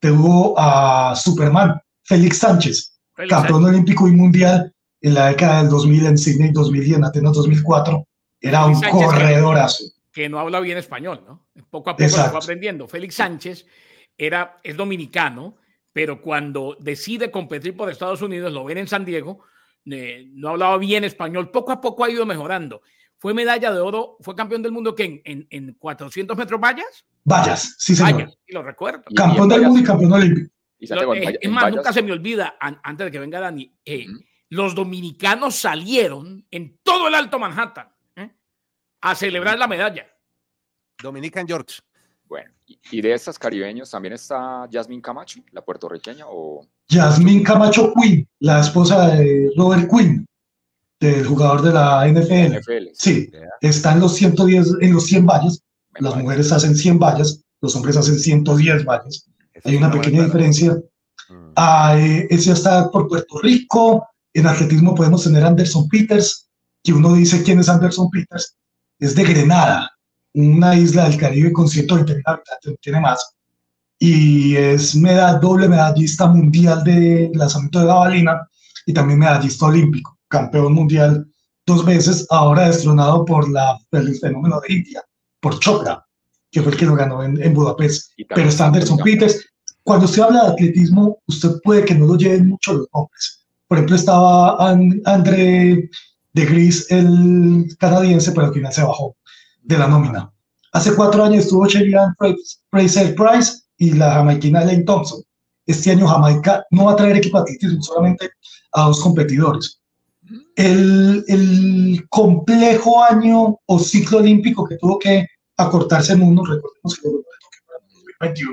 tuvo 0.00 0.54
a 0.58 1.14
Superman, 1.14 1.80
Félix 2.02 2.38
Sánchez, 2.38 2.98
campeón 3.28 3.64
olímpico 3.64 4.08
y 4.08 4.12
mundial 4.12 4.72
en 5.00 5.14
la 5.14 5.28
década 5.28 5.62
del 5.62 5.70
2000 5.70 6.06
en 6.06 6.18
Sydney 6.18 6.50
2000 6.52 6.86
y 6.86 6.94
en 6.94 7.04
Atenas 7.04 7.32
2004. 7.34 8.06
Era 8.40 8.66
un 8.66 8.80
corredorazo. 8.80 9.84
Que, 10.12 10.28
no 10.28 10.38
habla 10.38 10.60
bien 10.60 10.78
español, 10.78 11.22
¿no? 11.26 11.46
Poco 11.70 11.90
a 11.90 11.96
poco 11.96 12.10
lo 12.10 12.32
va 12.32 12.38
aprendiendo. 12.38 12.88
Félix 12.88 13.16
Sánchez 13.16 13.66
era, 14.16 14.58
es 14.62 14.76
dominicano, 14.76 15.56
pero 15.92 16.20
cuando 16.20 16.76
decide 16.80 17.30
competir 17.30 17.76
por 17.76 17.90
Estados 17.90 18.22
Unidos, 18.22 18.52
lo 18.52 18.64
ven 18.64 18.78
en 18.78 18.88
San 18.88 19.04
Diego, 19.04 19.44
no 19.84 20.48
hablaba 20.48 20.78
bien 20.78 21.04
español, 21.04 21.50
poco 21.50 21.72
a 21.72 21.80
poco 21.80 22.04
ha 22.04 22.10
ido 22.10 22.26
mejorando. 22.26 22.82
Fue 23.18 23.34
medalla 23.34 23.70
de 23.70 23.80
oro, 23.80 24.16
fue 24.20 24.34
campeón 24.34 24.62
del 24.62 24.72
mundo 24.72 24.94
que 24.94 25.22
en, 25.24 25.46
en, 25.50 25.74
400 25.74 26.36
metros 26.36 26.60
vallas. 26.60 27.04
Vallas, 27.24 27.76
sí 27.78 27.94
señor. 27.94 28.14
Vallas, 28.14 28.38
y 28.46 28.54
lo 28.54 28.62
recuerdo. 28.62 29.02
Campeón 29.14 29.48
del 29.48 29.62
mundo 29.62 29.80
y 29.80 29.84
campeón 29.84 30.12
olímpico. 30.12 30.50
es, 30.78 31.50
más, 31.50 31.70
nunca 31.70 31.92
se 31.92 32.02
me 32.02 32.12
olvida, 32.12 32.56
antes 32.58 33.04
de 33.04 33.10
que 33.10 33.18
venga 33.18 33.40
Dani, 33.40 33.70
eh, 33.84 34.06
los 34.50 34.74
dominicanos 34.74 35.56
salieron 35.56 36.44
en 36.50 36.78
todo 36.82 37.08
el 37.08 37.14
Alto 37.14 37.38
Manhattan 37.38 37.88
¿eh? 38.16 38.30
a 39.00 39.14
celebrar 39.14 39.58
la 39.58 39.66
medalla. 39.66 40.06
Dominican 41.02 41.46
George. 41.46 41.80
Bueno, 42.28 42.50
y 42.90 43.00
de 43.00 43.14
estas 43.14 43.38
caribeños 43.38 43.90
también 43.90 44.14
está 44.14 44.68
Jasmine 44.70 45.02
Camacho, 45.02 45.40
la 45.52 45.62
puertorriqueña, 45.62 46.26
o 46.28 46.66
Jasmine 46.88 47.42
Camacho 47.42 47.92
Quinn, 47.94 48.28
la 48.40 48.60
esposa 48.60 49.16
de 49.16 49.50
Robert 49.56 49.88
Quinn, 49.90 50.26
del 51.00 51.24
jugador 51.26 51.62
de 51.62 51.72
la 51.72 52.06
NFL. 52.06 52.58
Sí, 52.92 53.30
está 53.60 53.92
en 53.92 54.00
los 54.00 54.14
110, 54.14 54.76
en 54.80 54.92
los 54.92 55.06
100 55.06 55.26
vallas. 55.26 55.62
Las 55.98 56.16
mujeres 56.16 56.52
hacen 56.52 56.76
100 56.76 56.98
vallas, 56.98 57.42
los 57.60 57.74
hombres 57.76 57.96
hacen 57.96 58.18
110 58.18 58.84
vallas. 58.84 59.28
Hay 59.64 59.76
una 59.76 59.90
pequeña 59.90 60.24
diferencia. 60.24 60.74
Mm. 61.28 61.52
Ah, 61.56 61.94
eh, 61.98 62.26
ese 62.30 62.52
está 62.52 62.90
por 62.90 63.08
Puerto 63.08 63.38
Rico. 63.40 64.06
En 64.34 64.46
atletismo 64.46 64.94
podemos 64.94 65.24
tener 65.24 65.44
Anderson 65.44 65.88
Peters, 65.88 66.48
que 66.82 66.92
uno 66.92 67.14
dice 67.14 67.42
quién 67.42 67.60
es 67.60 67.68
Anderson 67.68 68.10
Peters. 68.10 68.56
Es 68.98 69.14
de 69.14 69.24
Grenada, 69.24 69.90
una 70.34 70.76
isla 70.76 71.08
del 71.08 71.18
Caribe 71.18 71.52
con 71.52 71.68
120 71.68 72.14
mil 72.14 72.22
habitantes, 72.26 72.76
tiene 72.80 73.00
más 73.00 73.34
y 74.02 74.56
es 74.56 74.98
doble 75.40 75.68
medallista 75.68 76.26
mundial 76.26 76.82
de 76.82 77.30
lanzamiento 77.34 77.80
de 77.80 77.86
jabalina 77.86 78.48
y 78.86 78.94
también 78.94 79.18
medallista 79.18 79.66
olímpico, 79.66 80.18
campeón 80.26 80.72
mundial 80.72 81.26
dos 81.66 81.84
veces, 81.84 82.26
ahora 82.30 82.68
destronado 82.68 83.24
por 83.26 83.48
la, 83.50 83.78
el 83.92 84.18
fenómeno 84.18 84.58
de 84.66 84.74
India, 84.74 85.02
por 85.38 85.60
Chopra, 85.60 86.02
que 86.50 86.62
fue 86.62 86.72
el 86.72 86.78
que 86.78 86.86
lo 86.86 86.96
ganó 86.96 87.22
en, 87.22 87.54
Budapest. 87.54 88.12
Pero 88.34 88.48
está 88.48 88.66
Anderson 88.66 88.98
Peters. 88.98 89.44
Cuando 89.84 90.06
usted 90.06 90.22
habla 90.22 90.44
de 90.44 90.48
atletismo, 90.52 91.18
usted 91.26 91.50
puede 91.62 91.84
que 91.84 91.94
no 91.94 92.06
lo 92.06 92.16
lleven 92.16 92.48
mucho 92.48 92.72
los 92.72 92.88
nombres. 92.94 93.39
Por 93.70 93.78
ejemplo, 93.78 93.94
estaba 93.94 94.68
André 95.04 95.88
de 96.32 96.44
Gris, 96.44 96.90
el 96.90 97.68
canadiense, 97.78 98.32
pero 98.32 98.48
al 98.48 98.52
final 98.52 98.72
se 98.72 98.82
bajó 98.82 99.16
de 99.62 99.78
la 99.78 99.86
nómina. 99.86 100.32
Hace 100.72 100.92
cuatro 100.96 101.22
años 101.22 101.44
estuvo 101.44 101.68
Sheridan 101.68 102.12
Fraser 102.68 103.14
Price, 103.14 103.62
y 103.76 103.92
la 103.92 104.14
jamaiquina 104.14 104.64
Lane 104.64 104.82
Thompson. 104.82 105.22
Este 105.66 105.92
año 105.92 106.08
Jamaica 106.08 106.66
no 106.72 106.86
va 106.86 106.92
a 106.94 106.96
traer 106.96 107.18
equipo 107.18 107.36
de 107.38 107.42
atletismo, 107.42 107.80
solamente 107.80 108.30
a 108.72 108.86
dos 108.86 108.98
competidores. 108.98 109.80
El, 110.56 111.24
el, 111.28 112.04
complejo 112.08 113.04
año 113.04 113.56
o 113.66 113.78
ciclo 113.78 114.18
olímpico 114.18 114.64
que 114.64 114.78
tuvo 114.78 114.98
que 114.98 115.28
acortarse 115.56 116.14
en 116.14 116.22
uno, 116.22 116.44
recordemos 116.44 116.98
que 116.98 117.08
lo 117.08 117.22
2021, 118.20 118.52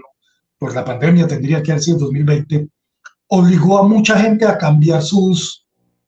por 0.60 0.76
la 0.76 0.86
pandemia 0.86 1.28
tendría 1.28 1.64
que 1.64 1.72
haber 1.72 1.84
sido 1.84 1.98
2020, 1.98 2.70
obligó 3.28 3.80
a 3.80 3.88
mucha 3.88 4.20
gente 4.20 4.46
a 4.46 4.58
cambiar 4.58 5.02
sus, 5.02 5.66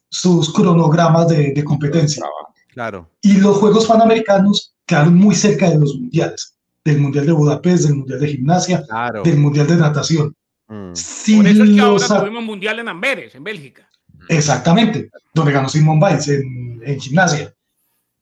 sus 0.10 0.54
cronogramas 0.54 1.28
de, 1.28 1.54
de 1.54 1.64
competencia. 1.64 2.26
Claro. 2.74 3.10
Y 3.22 3.34
los 3.34 3.58
Juegos 3.58 3.88
Panamericanos 3.88 4.74
quedaron 4.86 5.16
muy 5.16 5.36
cerca 5.36 5.70
de 5.70 5.80
los 5.80 5.96
mundiales 5.96 6.60
del 6.84 7.00
Mundial 7.00 7.26
de 7.26 7.32
Budapest, 7.32 7.86
del 7.86 7.96
Mundial 7.96 8.20
de 8.20 8.28
Gimnasia, 8.28 8.86
del 9.24 9.38
Mundial 9.38 9.68
de 9.68 9.76
Natación. 9.76 10.36
Mm. 10.68 10.94
Por 10.94 11.48
eso 11.48 11.64
es 11.64 11.70
que 11.70 11.82
ahora 11.82 12.20
tuvimos 12.22 12.44
Mundial 12.44 12.80
en 12.80 12.88
Amberes, 12.90 13.36
en 13.36 13.44
Bélgica. 13.44 13.90
Exactamente, 14.28 15.10
donde 15.34 15.52
ganó 15.52 15.70
Simón 15.70 16.00
Biles 16.00 16.28
en, 16.28 16.82
en, 16.86 17.00
gimnasia. 17.00 17.54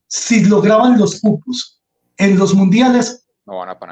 Si 0.08 0.46
lograban 0.46 0.98
los 0.98 1.20
cupos 1.20 1.82
en 2.18 2.38
los 2.38 2.54
mundiales, 2.54 3.26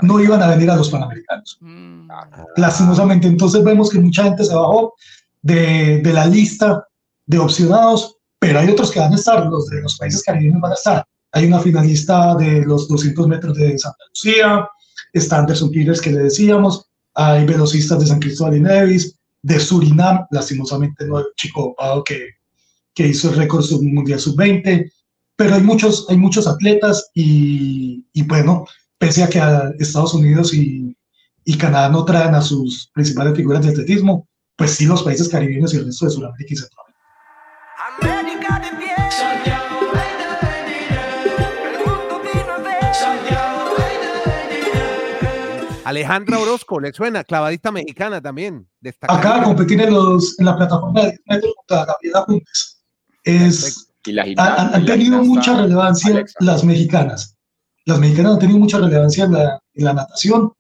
no, 0.02 0.20
iban 0.20 0.44
a 0.44 0.48
venir 0.48 0.70
a 0.70 0.76
los 0.76 0.90
panamericanos. 0.90 1.58
Mm. 1.62 2.10
Lastimosamente, 2.58 3.28
entonces 3.28 3.64
vemos 3.64 3.90
que 3.90 4.00
mucha 4.00 4.24
gente 4.24 4.44
se 4.44 4.54
bajó 4.54 4.94
de, 5.42 6.02
de, 6.02 6.14
la 6.14 6.26
lista 6.26 6.86
de 7.26 7.40
opcionados, 7.40 8.18
pero 8.38 8.60
hay 8.60 8.70
otros 8.70 8.92
que 8.92 9.00
van 9.00 9.14
a 9.14 9.16
estar, 9.16 9.46
los 9.46 9.68
de 9.68 9.82
los 9.82 9.98
países 9.98 10.22
caribeños 10.24 10.62
van 10.62 10.72
a 10.72 10.76
estar. 10.76 11.06
Hay 11.32 11.46
una 11.46 11.60
finalista 11.60 12.36
de 12.36 12.66
los 12.66 12.88
200 12.88 13.28
metros 13.28 13.56
de 13.58 13.78
Santa 13.78 14.04
Lucía, 14.10 14.68
está 15.14 15.40
Anderson 15.40 15.72
Pires, 15.72 16.02
que 16.02 16.12
le 16.12 16.24
decíamos, 16.24 16.90
hay 17.14 17.46
velocistas 17.46 18.00
de 18.00 18.08
San 18.08 18.20
Cristóbal 18.20 18.58
y 18.58 18.62
Nevis, 18.62 19.18
de 19.42 19.60
Surinam, 19.60 20.26
lastimosamente 20.32 21.06
no 21.06 21.18
hay 21.18 21.24
un 21.24 21.36
chico 21.36 21.76
que, 22.06 22.30
que 22.94 23.08
hizo 23.08 23.30
el 23.30 23.38
récord 23.38 23.64
mundial 23.82 24.20
sub-20, 24.20 24.92
pero 25.36 25.56
hay 25.56 25.62
muchos, 25.62 26.08
hay 26.10 26.18
muchos 26.18 26.48
atletas 26.48 27.12
y, 27.14 28.06
y, 28.14 28.24
bueno, 28.24 28.66
pese 28.98 29.24
a 29.24 29.30
que 29.30 29.40
a 29.40 29.72
Estados 29.80 30.14
Unidos 30.14 30.54
y, 30.54 30.96
y, 31.44 31.58
Canadá 31.58 31.90
no 31.90 32.06
traen 32.06 32.36
a 32.36 32.42
sus 32.42 32.90
principales 32.94 33.36
figuras 33.36 33.64
de 33.64 33.72
atletismo, 33.72 34.28
pues 34.56 34.72
sí 34.72 34.86
los 34.86 35.04
países 35.04 35.30
caribeños 35.30 35.74
y 35.74 35.78
el 35.78 35.86
resto 35.86 36.06
de 36.06 36.12
Sudamérica 36.12 36.54
y 36.54 36.58
Centroamérica. 36.58 36.86
Alejandra 45.86 46.40
Orozco, 46.40 46.80
¿le 46.80 46.92
suena? 46.92 47.24
Clavadista 47.24 47.72
mexicana 47.72 48.20
también. 48.20 48.68
Acá 49.02 49.44
competir 49.44 49.80
en, 49.82 49.94
los, 49.94 50.38
en 50.40 50.46
la 50.46 50.58
plataforma 50.58 51.04
de 51.04 51.20
metros 51.28 51.54
contra 51.58 51.86
Gabriela 51.86 52.26
Puntes. 52.26 52.84
Es, 53.24 53.92
han, 54.38 54.86
tenido 54.86 55.24
mucha 55.24 55.56
relevancia 55.56 56.26
las 56.40 56.64
mexicanas. 56.64 57.35
Las 57.86 58.00
mexicanas 58.00 58.34
han 58.34 58.40
tenido 58.40 58.60
mucha 58.60 58.80
relevancia 58.80 59.26
en 59.26 59.34
la, 59.34 59.60
en 59.74 59.86
la 59.86 59.94
natación 59.94 60.52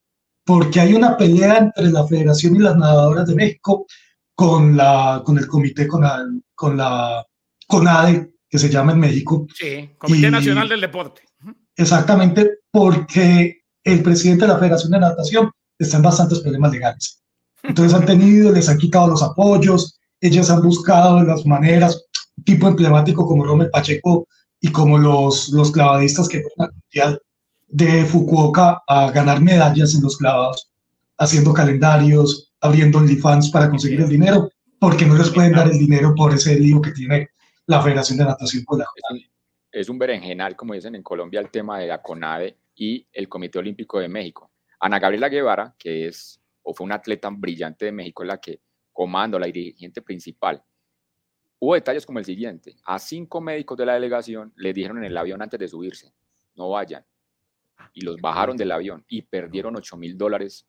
porque 0.46 0.80
hay 0.80 0.94
una 0.94 1.18
pelea 1.18 1.58
entre 1.58 1.90
la 1.92 2.06
Federación 2.08 2.56
y 2.56 2.60
las 2.60 2.78
Nadadoras 2.78 3.28
de 3.28 3.36
México 3.36 3.88
con, 4.36 4.78
la, 4.78 5.22
con 5.26 5.38
el 5.38 5.48
comité, 5.48 5.88
con 5.88 6.02
la, 6.02 6.24
con 6.54 6.78
la 6.78 7.26
CONADE, 7.68 8.36
que 8.48 8.60
se 8.60 8.70
llama 8.70 8.92
en 8.92 9.00
México. 9.00 9.48
Sí, 9.56 9.90
Comité 9.98 10.30
Nacional 10.30 10.70
del 10.70 10.82
Deporte. 10.82 11.24
Exactamente, 11.76 12.60
porque 12.72 13.64
el 13.84 14.04
presidente 14.04 14.46
de 14.46 14.54
la 14.54 14.60
Federación 14.60 14.92
de 14.92 15.00
Natación 15.00 15.52
está 15.80 15.98
en 15.98 16.04
bastantes 16.04 16.40
problemas 16.40 16.72
legales. 16.72 17.24
Entonces 17.64 17.98
han 17.98 18.06
tenido, 18.06 18.52
les 18.52 18.70
han 18.70 18.78
quitado 18.78 19.08
los 19.08 19.24
apoyos, 19.24 20.00
ellas 20.22 20.50
han 20.52 20.62
buscado 20.62 21.24
las 21.24 21.46
maneras, 21.46 22.06
tipo 22.44 22.68
emblemático 22.68 23.26
como 23.26 23.44
Romel 23.44 23.72
Pacheco 23.72 24.28
y 24.66 24.72
como 24.72 24.98
los, 24.98 25.50
los 25.50 25.72
clavadistas 25.72 26.28
que 26.28 26.42
fueron 26.42 26.74
al 26.74 26.74
Mundial 26.74 27.22
de 27.68 28.04
Fukuoka 28.06 28.82
a 28.88 29.12
ganar 29.12 29.40
medallas 29.40 29.94
en 29.94 30.02
los 30.02 30.18
clavados, 30.18 30.72
haciendo 31.20 31.54
calendarios, 31.54 32.52
abriendo 32.62 32.98
OnlyFans 32.98 33.52
para 33.52 33.70
conseguir 33.70 34.02
el 34.02 34.10
dinero, 34.10 34.50
porque 34.80 35.06
no 35.06 35.16
les 35.16 35.30
pueden 35.30 35.54
dar 35.54 35.68
el 35.68 35.78
dinero 35.78 36.16
por 36.16 36.34
ese 36.34 36.60
lío 36.60 36.82
que 36.82 36.94
tiene 36.94 37.30
la 37.68 37.80
Federación 37.80 38.18
de 38.18 38.26
Natación 38.26 38.64
con 38.64 38.80
la 38.80 38.88
Es 39.72 39.88
un 39.88 40.00
berenjenal, 40.00 40.56
como 40.56 40.74
dicen 40.74 40.96
en 40.96 41.04
Colombia, 41.04 41.42
el 41.42 41.52
tema 41.52 41.78
de 41.78 41.86
la 41.86 42.02
CONADE 42.02 42.58
y 42.74 43.08
el 43.14 43.30
Comité 43.30 43.60
Olímpico 43.60 44.00
de 44.00 44.10
México. 44.10 44.50
Ana 44.80 44.98
Gabriela 44.98 45.30
Guevara, 45.30 45.76
que 45.78 46.08
es 46.08 46.42
o 46.64 46.74
fue 46.74 46.86
una 46.86 46.96
atleta 46.96 47.30
brillante 47.30 47.86
de 47.86 47.92
México, 47.92 48.24
es 48.24 48.28
la 48.30 48.40
que 48.40 48.62
comando, 48.92 49.38
la 49.38 49.46
dirigente 49.46 50.02
principal. 50.02 50.64
Hubo 51.60 51.74
detalles 51.74 52.06
como 52.06 52.20
el 52.20 52.26
siguiente. 52.26 52.76
A 52.86 53.00
cinco 53.00 53.42
médicos 53.42 53.78
de 53.78 53.86
la 53.86 53.94
delegación 53.94 54.54
les 54.56 54.74
dijeron 54.74 54.98
en 54.98 55.06
el 55.06 55.18
avión 55.18 55.42
antes 55.42 55.60
de 55.60 55.68
subirse, 55.68 56.14
no 56.56 56.70
vayan. 56.70 57.06
Y 57.94 58.02
los 58.02 58.18
bajaron 58.22 58.58
del 58.58 58.72
avión 58.72 59.04
y 59.08 59.22
perdieron 59.22 59.76
8 59.76 59.98
mil 59.98 60.18
dólares 60.18 60.68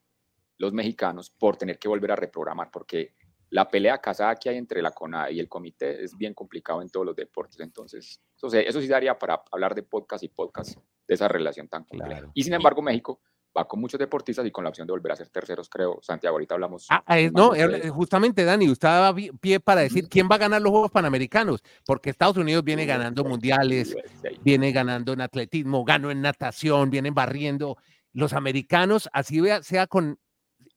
los 0.59 0.73
mexicanos 0.73 1.31
por 1.31 1.57
tener 1.57 1.79
que 1.79 1.89
volver 1.89 2.13
a 2.13 2.17
reprogramar, 2.17 2.71
porque 2.71 3.15
la 3.51 3.69
pelea 3.69 3.99
casada 3.99 4.35
que 4.37 4.49
hay 4.49 4.57
entre 4.57 4.83
la 4.83 4.91
CONADE 4.91 5.33
y 5.33 5.41
el 5.41 5.49
comité 5.49 6.03
es 6.03 6.17
bien 6.17 6.35
complicado 6.35 6.83
en 6.83 6.89
todos 6.89 7.07
los 7.07 7.15
deportes. 7.15 7.61
Entonces, 7.61 8.21
eso, 8.37 8.49
eso 8.53 8.81
sí 8.81 8.89
daría 8.89 9.19
para 9.19 9.43
hablar 9.53 9.75
de 9.75 9.83
podcast 9.83 10.25
y 10.25 10.29
podcast 10.29 10.79
de 11.07 11.15
esa 11.15 11.29
relación 11.29 11.69
tan 11.69 11.85
compleja. 11.85 12.29
Y 12.35 12.43
sin 12.43 12.55
embargo, 12.55 12.83
México 12.83 13.21
va 13.57 13.67
con 13.67 13.81
muchos 13.81 13.99
deportistas 13.99 14.45
y 14.47 14.51
con 14.51 14.65
la 14.65 14.71
opción 14.71 14.87
de 14.87 14.93
volver 14.93 15.13
a 15.13 15.17
ser 15.17 15.29
terceros, 15.29 15.69
creo. 15.69 15.99
Santiago, 16.03 16.35
ahorita 16.35 16.55
hablamos. 16.55 16.87
Ah, 16.91 17.03
eh, 17.19 17.31
no, 17.33 17.55
eh, 17.55 17.89
justamente, 17.89 18.45
Dani, 18.45 18.69
usted 18.69 18.89
daba 18.89 19.17
pie 19.41 19.61
para 19.61 19.83
decir 19.83 20.09
quién 20.09 20.29
va 20.31 20.37
a 20.37 20.39
ganar 20.39 20.63
los 20.63 20.71
Juegos 20.71 20.91
Panamericanos, 20.91 21.63
porque 21.85 22.11
Estados 22.11 22.37
Unidos 22.37 22.65
viene 22.65 22.87
ganando 22.87 23.25
mundiales, 23.25 23.97
viene 24.43 24.73
ganando 24.73 25.13
en 25.13 25.21
atletismo, 25.21 25.85
ganó 25.85 26.11
en 26.11 26.21
natación, 26.21 26.91
vienen 26.91 27.15
barriendo. 27.15 27.77
Los 28.13 28.33
americanos, 28.33 29.11
así 29.13 29.43
sea 29.63 29.87
con 29.87 30.19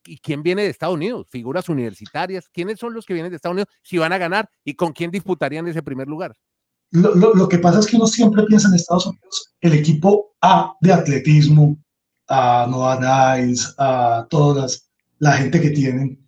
¿y 0.05 0.17
quién 0.17 0.43
viene 0.43 0.63
de 0.63 0.69
Estados 0.69 0.95
Unidos? 0.95 1.27
Figuras 1.29 1.69
universitarias. 1.69 2.49
¿Quiénes 2.49 2.79
son 2.79 2.93
los 2.93 3.05
que 3.05 3.13
vienen 3.13 3.31
de 3.31 3.35
Estados 3.35 3.53
Unidos 3.53 3.69
si 3.83 3.97
van 3.97 4.13
a 4.13 4.17
ganar 4.17 4.49
y 4.63 4.75
con 4.75 4.91
quién 4.91 5.11
disputarían 5.11 5.67
ese 5.67 5.83
primer 5.83 6.07
lugar? 6.07 6.35
Lo, 6.91 7.47
que 7.47 7.59
pasa 7.59 7.79
es 7.79 7.87
que 7.87 7.97
uno 7.97 8.07
siempre 8.07 8.43
piensa 8.45 8.67
en 8.67 8.73
Estados 8.73 9.05
Unidos, 9.05 9.53
el 9.61 9.73
equipo 9.73 10.35
A 10.41 10.73
de 10.81 10.91
atletismo, 10.91 11.77
a 12.29 12.67
Noah 12.69 13.35
Niles, 13.37 13.73
a 13.77 14.25
toda 14.29 14.67
la 15.19 15.33
gente 15.33 15.59
que 15.59 15.71
tienen, 15.71 16.25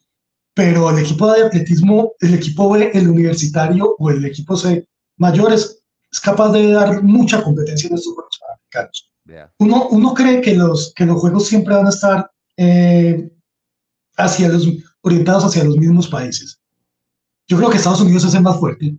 pero 0.54 0.90
el 0.90 1.00
equipo 1.00 1.32
de 1.32 1.44
atletismo, 1.44 2.14
el 2.20 2.34
equipo 2.34 2.70
B, 2.72 2.92
el 2.94 3.10
universitario 3.10 3.96
o 3.98 4.10
el 4.10 4.26
equipo 4.26 4.58
C 4.58 4.88
mayores, 5.18 5.84
es 6.12 6.20
capaz 6.20 6.52
de 6.52 6.72
dar 6.72 7.04
mucha 7.04 7.42
competencia 7.42 7.88
en 7.88 7.96
estos 7.96 8.14
Juegos 8.14 8.40
Panamericanos. 8.40 9.12
Uno, 9.60 9.88
uno 9.90 10.14
cree 10.14 10.42
que 10.42 10.56
los, 10.56 10.94
que 10.94 11.06
los 11.06 11.22
Juegos 11.22 11.48
siempre 11.48 11.76
van 11.76 11.86
a 11.86 11.92
estar 11.92 12.30
eh, 12.58 13.32
hacia 14.18 14.50
los, 14.50 14.68
orientados 15.02 15.46
hacia 15.46 15.64
los 15.64 15.78
mismos 15.78 16.10
países. 16.10 16.60
Yo 17.48 17.58
creo 17.58 17.70
que 17.70 17.78
Estados 17.78 18.02
Unidos 18.02 18.26
es 18.26 18.34
el 18.34 18.42
más 18.42 18.60
fuerte, 18.60 18.98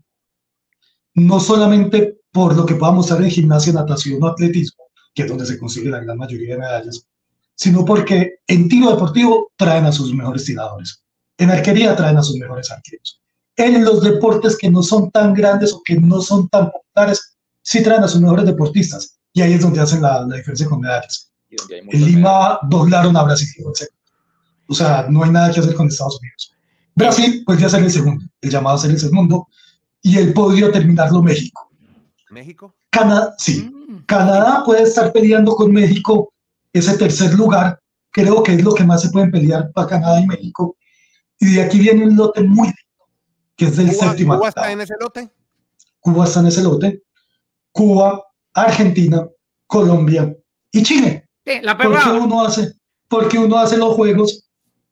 no 1.14 1.40
solamente 1.40 2.18
por 2.32 2.56
lo 2.56 2.64
que 2.64 2.76
pueda 2.76 2.92
mostrar 2.92 3.22
en 3.22 3.30
gimnasia, 3.30 3.72
natación 3.72 4.22
o 4.22 4.26
atletismo, 4.26 4.81
que 5.14 5.22
es 5.22 5.28
donde 5.28 5.46
se 5.46 5.58
consigue 5.58 5.90
la 5.90 6.00
gran 6.00 6.18
mayoría 6.18 6.54
de 6.54 6.60
medallas, 6.60 7.06
sino 7.54 7.84
porque 7.84 8.36
en 8.46 8.68
tiro 8.68 8.90
deportivo 8.90 9.52
traen 9.56 9.84
a 9.84 9.92
sus 9.92 10.14
mejores 10.14 10.44
tiradores, 10.44 11.02
en 11.38 11.50
arquería 11.50 11.94
traen 11.96 12.16
a 12.16 12.22
sus 12.22 12.36
mejores 12.36 12.70
arqueros. 12.70 13.20
En 13.56 13.84
los 13.84 14.02
deportes 14.02 14.56
que 14.56 14.70
no 14.70 14.82
son 14.82 15.10
tan 15.10 15.34
grandes 15.34 15.72
o 15.72 15.82
que 15.84 15.96
no 15.96 16.20
son 16.20 16.48
tan 16.48 16.70
populares, 16.70 17.36
sí 17.60 17.82
traen 17.82 18.02
a 18.02 18.08
sus 18.08 18.20
mejores 18.20 18.46
deportistas. 18.46 19.18
Y 19.34 19.42
ahí 19.42 19.54
es 19.54 19.60
donde 19.60 19.80
hacen 19.80 20.02
la, 20.02 20.24
diferencia 20.24 20.66
con 20.66 20.80
medallas. 20.80 21.30
En 21.68 22.04
Lima 22.04 22.58
doblaron 22.62 23.16
a 23.16 23.24
Brasil, 23.24 23.48
o 24.66 24.74
sea, 24.74 25.06
no 25.10 25.22
hay 25.22 25.30
nada 25.30 25.52
que 25.52 25.60
hacer 25.60 25.74
con 25.74 25.88
Estados 25.88 26.18
Unidos. 26.18 26.54
Brasil 26.94 27.42
podría 27.44 27.68
ser 27.68 27.82
el 27.82 27.90
segundo, 27.90 28.24
el 28.40 28.50
llamado 28.50 28.76
a 28.76 28.80
ser 28.80 28.90
el 28.90 28.98
segundo, 28.98 29.48
y 30.00 30.16
él 30.16 30.32
podría 30.32 30.72
terminarlo 30.72 31.22
México. 31.22 31.70
¿México? 32.30 32.74
Canadá, 32.92 33.34
sí. 33.38 33.72
Mm. 33.88 34.04
Canadá 34.04 34.62
puede 34.64 34.82
estar 34.82 35.12
peleando 35.12 35.56
con 35.56 35.72
México 35.72 36.32
ese 36.72 36.96
tercer 36.96 37.32
lugar. 37.34 37.80
Creo 38.10 38.42
que 38.42 38.52
es 38.54 38.62
lo 38.62 38.74
que 38.74 38.84
más 38.84 39.02
se 39.02 39.08
pueden 39.08 39.30
pelear 39.30 39.72
para 39.72 39.88
Canadá 39.88 40.20
y 40.20 40.26
México. 40.26 40.76
Y 41.40 41.54
de 41.54 41.62
aquí 41.62 41.78
viene 41.78 42.04
un 42.04 42.14
lote 42.14 42.42
muy 42.42 42.66
lindo, 42.66 43.08
que 43.56 43.64
es 43.64 43.76
del 43.76 43.90
séptimo. 43.92 44.36
¿Cuba 44.36 44.48
está 44.50 44.70
en 44.70 44.82
ese 44.82 44.94
lote? 45.00 45.30
Cuba 45.98 46.24
está 46.24 46.40
en 46.40 46.46
ese 46.46 46.62
lote. 46.62 47.02
Cuba, 47.72 48.22
Argentina, 48.52 49.26
Colombia 49.66 50.36
y 50.70 50.82
Chile. 50.82 51.26
la 51.62 51.76
porque 51.76 52.10
uno 52.10 52.44
hace, 52.44 52.74
porque 53.08 53.38
uno 53.38 53.56
hace 53.56 53.78
los 53.78 53.94
juegos 53.94 54.44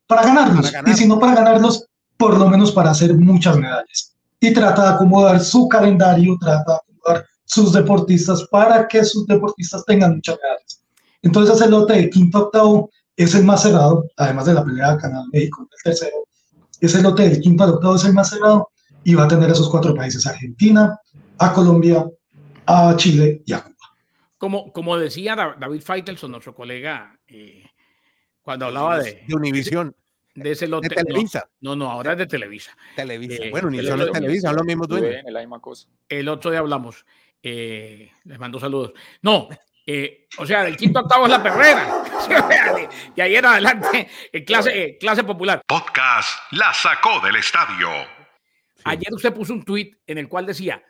para 0.06 0.22
ganarlos. 0.22 0.72
Y 0.86 0.94
si 0.94 1.06
no 1.06 1.18
para 1.18 1.34
ganarlos, 1.34 1.84
por 2.16 2.38
lo 2.38 2.48
menos 2.48 2.72
para 2.72 2.90
hacer 2.90 3.14
muchas 3.14 3.58
medallas. 3.58 4.16
Y 4.40 4.54
trata 4.54 4.82
de 4.82 4.88
acomodar 4.94 5.40
su 5.40 5.68
calendario, 5.68 6.38
trata 6.40 6.72
de 6.72 6.78
acomodar 6.78 7.26
sus 7.50 7.72
deportistas 7.72 8.46
para 8.48 8.86
que 8.86 9.04
sus 9.04 9.26
deportistas 9.26 9.84
tengan 9.84 10.14
muchas 10.14 10.38
medallas. 10.40 10.84
Entonces 11.22 11.56
ese 11.56 11.68
lote 11.68 11.94
de 11.94 12.10
quinto 12.10 12.44
octavo 12.44 12.90
es 13.16 13.34
el 13.34 13.44
más 13.44 13.62
cerrado, 13.62 14.06
además 14.16 14.46
de 14.46 14.54
la 14.54 14.64
pelea 14.64 14.92
de 14.92 14.98
Canadá-México, 14.98 15.68
el 15.68 15.82
tercero. 15.82 16.16
Ese 16.80 17.02
lote 17.02 17.28
del 17.28 17.40
quinto 17.40 17.64
al 17.64 17.70
octavo 17.70 17.96
es 17.96 18.04
el 18.04 18.14
más 18.14 18.30
cerrado 18.30 18.70
y 19.02 19.14
va 19.16 19.24
a 19.24 19.28
tener 19.28 19.50
esos 19.50 19.68
cuatro 19.68 19.96
países, 19.96 20.24
Argentina, 20.28 20.96
a 21.38 21.52
Colombia, 21.52 22.08
a 22.66 22.94
Chile 22.96 23.42
y 23.44 23.52
a 23.52 23.62
Cuba. 23.62 23.76
Como, 24.38 24.72
como 24.72 24.96
decía 24.96 25.34
David 25.34 25.82
Feitelson, 25.82 26.30
nuestro 26.30 26.54
colega, 26.54 27.18
eh, 27.26 27.64
cuando 28.42 28.66
hablaba 28.66 29.00
de, 29.00 29.24
de 29.26 29.34
Univisión, 29.34 29.94
de 30.36 30.52
ese 30.52 30.68
lote. 30.68 30.88
De 30.88 30.94
Televisa. 30.94 31.50
No, 31.60 31.74
no, 31.74 31.90
ahora 31.90 32.12
es 32.12 32.18
de 32.18 32.26
Televisa. 32.26 32.76
Televisa. 32.94 33.42
Eh, 33.42 33.50
bueno, 33.50 33.68
Univisión 33.68 34.00
es 34.02 34.12
Televisa, 34.12 34.48
son 34.48 34.56
los 34.56 34.64
mismos 34.64 34.86
dueños. 34.86 35.16
La 35.26 35.40
misma 35.40 35.60
cosa. 35.60 35.88
El 36.08 36.28
otro 36.28 36.52
día 36.52 36.60
hablamos. 36.60 37.04
Eh, 37.42 38.10
les 38.24 38.38
mando 38.38 38.60
saludos. 38.60 38.92
No, 39.22 39.48
eh, 39.86 40.28
o 40.38 40.46
sea, 40.46 40.62
del 40.62 40.76
quinto 40.76 41.00
octavo 41.00 41.24
es 41.24 41.30
la 41.30 41.42
perrera. 41.42 42.04
y 43.16 43.20
ahí 43.20 43.36
en 43.36 43.44
adelante, 43.44 44.08
en 44.32 44.44
clase, 44.44 44.96
clase 45.00 45.24
popular. 45.24 45.62
Podcast 45.66 46.28
La 46.52 46.72
sacó 46.74 47.20
del 47.20 47.36
estadio. 47.36 47.88
Ayer 48.84 49.12
usted 49.12 49.34
puso 49.34 49.52
un 49.52 49.64
tweet 49.64 49.90
en 50.06 50.18
el 50.18 50.28
cual 50.28 50.46
decía: 50.46 50.82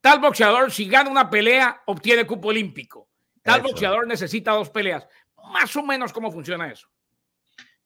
tal 0.00 0.20
boxeador, 0.20 0.72
si 0.72 0.88
gana 0.88 1.10
una 1.10 1.30
pelea, 1.30 1.82
obtiene 1.86 2.26
cupo 2.26 2.48
olímpico. 2.48 3.08
Tal 3.42 3.62
boxeador 3.62 4.06
necesita 4.06 4.52
dos 4.52 4.70
peleas. 4.70 5.06
Más 5.52 5.74
o 5.76 5.82
menos, 5.82 6.12
¿cómo 6.12 6.30
funciona 6.32 6.70
eso? 6.70 6.88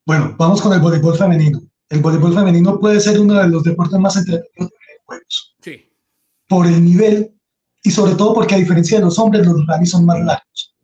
Bueno, 0.05 0.35
vamos 0.37 0.61
con 0.61 0.73
el 0.73 0.81
voleibol 0.81 1.17
femenino. 1.17 1.61
El 1.89 2.01
voleibol 2.01 2.35
femenino 2.35 2.81
puede 2.81 2.99
ser 3.01 3.21
uno 3.21 3.35
de 3.35 3.49
los 3.49 3.63
deportes 3.63 3.99
más 4.01 4.17
entretenidos 4.17 4.71
de 4.71 5.01
juegos. 5.05 5.57
Sí. 5.61 5.93
Por 6.49 6.67
el 6.67 6.83
nivel 6.85 7.33
y 7.83 7.91
sobre 7.91 8.15
todo 8.15 8.35
porque 8.35 8.55
a 8.55 8.59
diferencia 8.59 8.99
de 8.99 9.05
los 9.05 9.19
hombres, 9.19 9.47
los 9.47 9.67
rallies 9.67 9.91
son 9.91 10.07
más 10.07 10.21
largos 10.21 10.75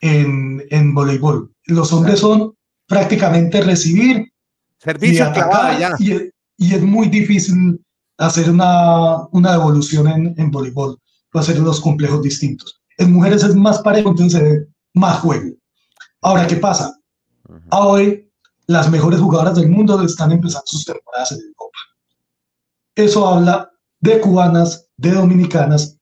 en, 0.00 0.62
en 0.70 0.94
voleibol. 0.94 1.52
Los 1.66 1.92
hombres 1.92 2.20
son 2.20 2.54
prácticamente 2.86 3.60
recibir 3.60 4.32
Servicio 4.78 5.18
y 5.18 5.20
atacar 5.20 6.00
y, 6.00 6.30
y, 6.56 6.74
es 6.74 6.82
muy 6.82 7.08
difícil 7.08 7.80
hacer 8.18 8.50
una, 8.50 9.26
una 9.32 9.54
evolución 9.54 10.08
en, 10.08 10.34
en 10.38 10.50
voleibol, 10.50 10.98
hacer 11.34 11.60
unos 11.60 11.80
complejos 11.80 12.22
distintos. 12.22 12.80
En 12.96 13.12
mujeres 13.12 13.44
es 13.44 13.54
más 13.54 13.80
parejo, 13.80 14.10
entonces 14.10 14.40
se 14.40 14.48
ve 14.48 14.66
más 14.94 15.20
juego. 15.20 15.54
Ahora, 16.22 16.46
¿qué 16.46 16.56
pasa? 16.56 16.96
hoy 17.72 18.30
las 18.66 18.88
mejores 18.90 19.20
jugadoras 19.20 19.56
del 19.56 19.68
mundo 19.68 20.00
están 20.02 20.30
empezando 20.30 20.66
sus 20.66 20.84
temporadas 20.84 21.32
en 21.32 21.38
Europa. 21.38 21.78
Eso 22.94 23.26
habla 23.26 23.70
de 24.00 24.20
cubanas, 24.20 24.86
de 24.96 25.12
dominicanas, 25.12 25.99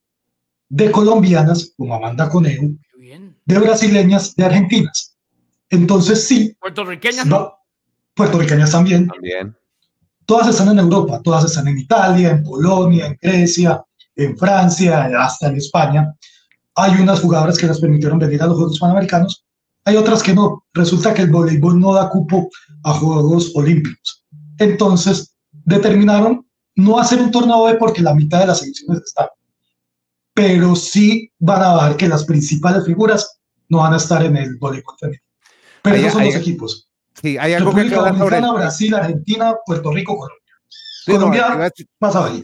de 0.68 0.90
colombianas, 0.90 1.72
como 1.76 1.94
Amanda 1.94 2.28
Conejo, 2.28 2.66
de 3.44 3.58
brasileñas, 3.58 4.34
de 4.36 4.44
argentinas. 4.44 5.16
Entonces 5.70 6.26
sí. 6.26 6.56
¿Puertorriqueñas 6.60 7.26
no? 7.26 7.54
Puertorriqueñas 8.14 8.72
también. 8.72 9.06
También. 9.06 9.56
Todas 10.26 10.48
están 10.48 10.68
en 10.68 10.78
Europa, 10.78 11.20
todas 11.22 11.44
están 11.44 11.68
en 11.68 11.78
Italia, 11.78 12.30
en 12.30 12.42
Polonia, 12.42 13.06
en 13.06 13.18
Grecia, 13.20 13.82
en 14.14 14.36
Francia, 14.36 15.10
hasta 15.18 15.48
en 15.48 15.56
España. 15.56 16.14
Hay 16.74 17.00
unas 17.00 17.20
jugadoras 17.20 17.56
que 17.56 17.66
las 17.66 17.80
permitieron 17.80 18.18
venir 18.18 18.42
a 18.42 18.46
los 18.46 18.56
Juegos 18.56 18.78
Panamericanos, 18.78 19.44
hay 19.88 19.96
otras 19.96 20.22
que 20.22 20.34
no. 20.34 20.66
Resulta 20.74 21.14
que 21.14 21.22
el 21.22 21.30
voleibol 21.30 21.80
no 21.80 21.94
da 21.94 22.10
cupo 22.10 22.50
a 22.84 22.92
Juegos 22.92 23.52
Olímpicos. 23.54 24.22
Entonces, 24.58 25.34
determinaron 25.50 26.46
no 26.76 26.98
hacer 26.98 27.22
un 27.22 27.30
torneo 27.30 27.64
B 27.64 27.76
porque 27.76 28.02
la 28.02 28.14
mitad 28.14 28.40
de 28.40 28.48
las 28.48 28.58
selecciones 28.58 29.02
están. 29.02 29.28
Pero 30.38 30.76
sí 30.76 31.32
van 31.40 31.62
a 31.62 31.74
dar 31.74 31.96
que 31.96 32.06
las 32.06 32.24
principales 32.24 32.86
figuras 32.86 33.40
no 33.68 33.78
van 33.78 33.94
a 33.94 33.96
estar 33.96 34.24
en 34.24 34.36
el 34.36 34.56
voleibol 34.56 34.94
femenino. 34.96 35.24
Pero 35.82 35.96
esos 35.96 36.12
son 36.12 36.24
los 36.26 36.36
equipos. 36.36 36.88
Sí, 37.20 37.36
hay 37.36 37.54
algo 37.54 37.72
República 37.72 38.04
que 38.04 38.10
Dominicana, 38.10 38.52
Brasil, 38.52 38.94
Argentina, 38.94 39.56
Puerto 39.66 39.90
Rico, 39.90 40.16
Colombia. 40.16 40.54
Colombia, 41.06 41.72
más 41.98 42.14
abajo. 42.14 42.36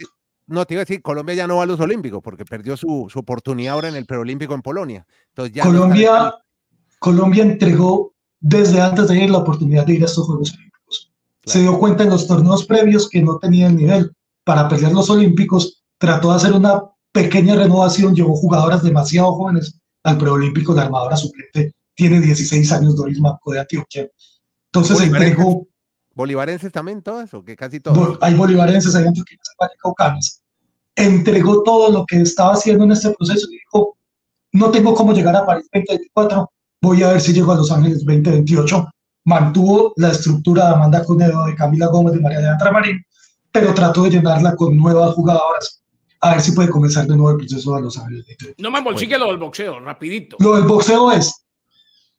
No, 0.48 0.64
te 0.64 0.74
iba 0.74 0.80
a 0.80 0.84
decir, 0.84 1.02
Colombia 1.02 1.36
ya 1.36 1.46
no 1.46 1.58
va 1.58 1.62
a 1.62 1.66
los 1.66 1.78
Olímpicos 1.78 2.20
porque 2.20 2.44
perdió 2.44 2.76
su, 2.76 3.06
su 3.08 3.20
oportunidad 3.20 3.74
ahora 3.74 3.88
en 3.90 3.94
el 3.94 4.06
preolímpico 4.06 4.54
en 4.54 4.62
Polonia. 4.62 5.06
Entonces 5.28 5.54
ya 5.54 5.62
Colombia, 5.62 6.34
Colombia 6.98 7.44
entregó 7.44 8.12
desde 8.40 8.80
antes 8.80 9.06
de 9.06 9.22
ir 9.22 9.30
la 9.30 9.38
oportunidad 9.38 9.86
de 9.86 9.94
ir 9.94 10.02
a 10.02 10.06
estos 10.06 10.26
Juegos 10.26 10.52
Olímpicos. 10.52 11.12
Se 11.44 11.60
dio 11.60 11.78
cuenta 11.78 12.02
en 12.02 12.10
los 12.10 12.26
torneos 12.26 12.66
previos 12.66 13.08
que 13.08 13.22
no 13.22 13.38
tenía 13.38 13.68
el 13.68 13.76
nivel 13.76 14.12
para 14.42 14.68
pelear 14.68 14.90
los 14.90 15.08
Olímpicos, 15.10 15.84
trató 15.98 16.30
de 16.30 16.36
hacer 16.36 16.52
una 16.54 16.82
pequeña 17.14 17.54
renovación, 17.54 18.12
llevó 18.12 18.34
jugadoras 18.34 18.82
demasiado 18.82 19.32
jóvenes 19.34 19.78
al 20.02 20.18
preolímpico, 20.18 20.74
la 20.74 20.82
armadora 20.82 21.16
suplente 21.16 21.72
tiene 21.94 22.20
16 22.20 22.72
años, 22.72 22.96
Doris 22.96 23.20
Marco 23.20 23.52
de 23.52 23.60
Antioquia. 23.60 24.08
Entonces 24.66 25.00
entregó... 25.00 25.64
¿Bolivarenses 26.12 26.72
también 26.72 27.02
todas 27.02 27.32
o 27.32 27.44
que 27.44 27.54
casi 27.54 27.78
todas? 27.78 28.18
Hay 28.20 28.34
bolivarenses, 28.34 28.96
hay 28.96 29.06
antioqueñas, 29.06 29.48
hay 29.60 29.68
caucanas. 29.80 30.42
Entregó 30.96 31.62
todo 31.62 31.90
lo 31.92 32.04
que 32.04 32.20
estaba 32.20 32.54
haciendo 32.54 32.84
en 32.84 32.92
este 32.92 33.10
proceso 33.10 33.46
y 33.48 33.58
dijo, 33.58 33.96
no 34.52 34.72
tengo 34.72 34.92
cómo 34.94 35.12
llegar 35.12 35.36
a 35.36 35.46
París 35.46 35.68
2024, 35.72 36.50
voy 36.82 37.02
a 37.04 37.12
ver 37.12 37.20
si 37.20 37.32
llego 37.32 37.52
a 37.52 37.56
Los 37.56 37.70
Ángeles 37.70 37.98
2028. 37.98 38.88
Mantuvo 39.26 39.92
la 39.96 40.10
estructura 40.10 40.66
de 40.66 40.74
Amanda 40.74 41.04
Conedo, 41.04 41.46
de 41.46 41.54
Camila 41.54 41.86
Gómez, 41.86 42.14
de 42.14 42.20
María 42.20 42.40
de 42.40 42.58
Tramarín, 42.58 43.04
pero 43.52 43.72
trató 43.72 44.02
de 44.02 44.10
llenarla 44.10 44.56
con 44.56 44.76
nuevas 44.76 45.14
jugadoras 45.14 45.83
a 46.24 46.30
ver 46.30 46.40
si 46.40 46.52
puede 46.52 46.70
comenzar 46.70 47.06
de 47.06 47.16
nuevo 47.16 47.32
el 47.32 47.46
proceso 47.46 47.76
de 47.76 47.82
Los 47.82 47.98
Ángeles. 47.98 48.24
No 48.56 48.70
me 48.70 48.78
embolsique 48.78 49.18
lo 49.18 49.26
del 49.26 49.36
boxeo, 49.36 49.78
rapidito. 49.80 50.38
Lo 50.40 50.56
del 50.56 50.64
boxeo 50.64 51.12
es, 51.12 51.44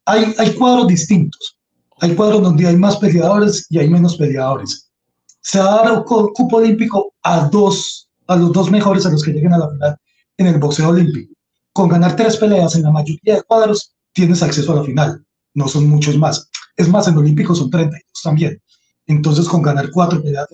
hay, 0.04 0.32
hay 0.38 0.54
cuadros 0.54 0.86
distintos. 0.86 1.58
Hay 1.98 2.14
cuadros 2.14 2.40
donde 2.40 2.68
hay 2.68 2.76
más 2.76 2.98
peleadores 2.98 3.66
y 3.68 3.80
hay 3.80 3.90
menos 3.90 4.16
peleadores. 4.16 4.92
Se 5.40 5.58
va 5.58 5.72
a 5.72 5.82
dar 5.82 5.92
un 5.92 6.04
cupo 6.04 6.56
olímpico 6.56 7.14
a 7.24 7.48
dos, 7.48 8.08
a 8.28 8.36
los 8.36 8.52
dos 8.52 8.70
mejores, 8.70 9.04
a 9.06 9.10
los 9.10 9.24
que 9.24 9.32
lleguen 9.32 9.54
a 9.54 9.58
la 9.58 9.70
final 9.70 9.96
en 10.36 10.46
el 10.46 10.58
boxeo 10.60 10.90
olímpico. 10.90 11.34
Con 11.72 11.88
ganar 11.88 12.14
tres 12.14 12.36
peleas 12.36 12.76
en 12.76 12.82
la 12.84 12.92
mayoría 12.92 13.34
de 13.34 13.42
cuadros, 13.42 13.92
tienes 14.12 14.40
acceso 14.40 14.72
a 14.72 14.76
la 14.76 14.84
final. 14.84 15.26
No 15.54 15.66
son 15.66 15.88
muchos 15.88 16.16
más. 16.16 16.48
Es 16.76 16.88
más, 16.88 17.08
en 17.08 17.16
Olímpicos 17.18 17.58
son 17.58 17.70
32 17.70 18.02
también. 18.22 18.62
Entonces, 19.06 19.48
con 19.48 19.62
ganar 19.62 19.90
cuatro 19.90 20.22
peleas. 20.22 20.46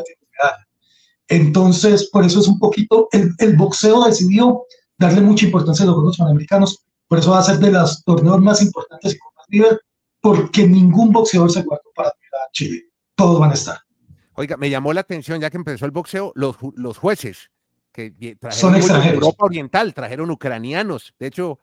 Entonces, 1.33 2.11
por 2.11 2.27
eso 2.27 2.41
es 2.41 2.47
un 2.47 2.59
poquito, 2.59 3.09
el, 3.11 3.33
el, 3.39 3.57
boxeo 3.57 4.05
decidió 4.05 4.65
darle 4.99 5.23
mucha 5.23 5.47
importancia 5.47 5.83
a 5.83 5.87
los 5.87 5.95
Juegos 5.95 6.19
Panamericanos, 6.19 6.85
por 7.09 7.19
eso 7.19 7.31
va 7.31 7.39
a 7.39 7.43
ser 7.43 7.59
de 7.59 7.73
los 7.73 8.05
torneos 8.05 8.39
más 8.43 8.61
importantes 8.61 9.15
y 9.15 9.19
con 9.19 9.33
más 9.35 9.47
nivel, 9.49 9.81
porque 10.21 10.67
ningún 10.67 11.11
boxeador 11.11 11.51
se 11.51 11.63
guardó 11.63 11.91
para 11.97 12.11
a 12.11 12.51
Chile, 12.53 12.83
todos 13.15 13.41
van 13.41 13.53
a 13.53 13.55
estar. 13.55 13.79
Oiga, 14.35 14.59
me 14.59 14.69
llamó 14.69 14.93
la 14.93 15.01
atención 15.01 15.41
ya 15.41 15.49
que 15.49 15.57
empezó 15.57 15.87
el 15.87 15.91
boxeo, 15.91 16.33
los, 16.35 16.57
los 16.77 16.99
jueces 16.99 17.51
que 17.93 18.11
trajeron 18.39 18.61
son 18.61 18.77
extranjeros. 18.77 19.15
Europa 19.15 19.47
Oriental, 19.47 19.95
trajeron 19.95 20.31
ucranianos, 20.31 21.15
de 21.19 21.29
hecho. 21.29 21.59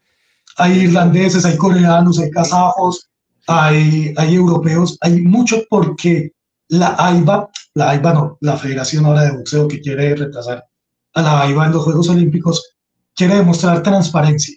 Hay 0.57 0.79
irlandeses, 0.79 1.45
hay 1.45 1.57
coreanos, 1.57 2.17
hay 2.17 2.31
kazajos, 2.31 3.07
hay, 3.45 4.15
hay 4.17 4.33
europeos, 4.33 4.97
hay 5.01 5.21
mucho 5.21 5.63
porque 5.69 6.31
la 6.69 6.95
AIBA, 6.97 7.49
la 7.73 7.89
AIBA 7.89 8.13
no, 8.13 8.37
la 8.41 8.57
Federación 8.57 9.05
ahora 9.05 9.23
de 9.23 9.37
Boxeo 9.37 9.67
que 9.67 9.81
quiere 9.81 10.15
retrasar 10.15 10.65
a 11.13 11.21
la 11.21 11.41
AIBA 11.41 11.67
en 11.67 11.71
los 11.73 11.83
Juegos 11.83 12.09
Olímpicos, 12.09 12.75
quiere 13.15 13.35
demostrar 13.35 13.83
transparencia. 13.83 14.55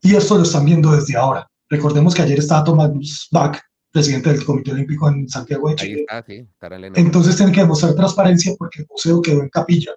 Y 0.00 0.14
esto 0.14 0.36
lo 0.36 0.44
están 0.44 0.64
viendo 0.64 0.92
desde 0.92 1.16
ahora. 1.16 1.48
Recordemos 1.68 2.14
que 2.14 2.22
ayer 2.22 2.38
estaba 2.38 2.64
Thomas 2.64 3.28
Bach, 3.30 3.58
presidente 3.90 4.32
del 4.32 4.44
Comité 4.44 4.72
Olímpico 4.72 5.08
en 5.08 5.28
Santiago 5.28 5.68
de 5.68 5.76
Chile. 5.76 6.06
Entonces 6.94 7.36
tienen 7.36 7.54
que 7.54 7.60
demostrar 7.62 7.94
transparencia 7.94 8.54
porque 8.58 8.80
el 8.80 8.86
boxeo 8.88 9.20
quedó 9.20 9.42
en 9.42 9.48
capilla. 9.48 9.92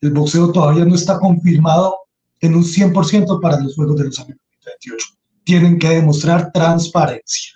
El 0.00 0.12
boxeo 0.12 0.52
todavía 0.52 0.84
no 0.84 0.94
está 0.94 1.18
confirmado 1.18 1.96
en 2.40 2.54
un 2.54 2.62
100% 2.62 3.40
para 3.40 3.60
los 3.60 3.74
Juegos 3.74 3.96
de 3.96 4.04
los 4.04 4.18
años 4.20 4.38
2028. 4.64 5.06
Tienen 5.44 5.78
que 5.78 5.88
demostrar 5.88 6.52
transparencia. 6.52 7.54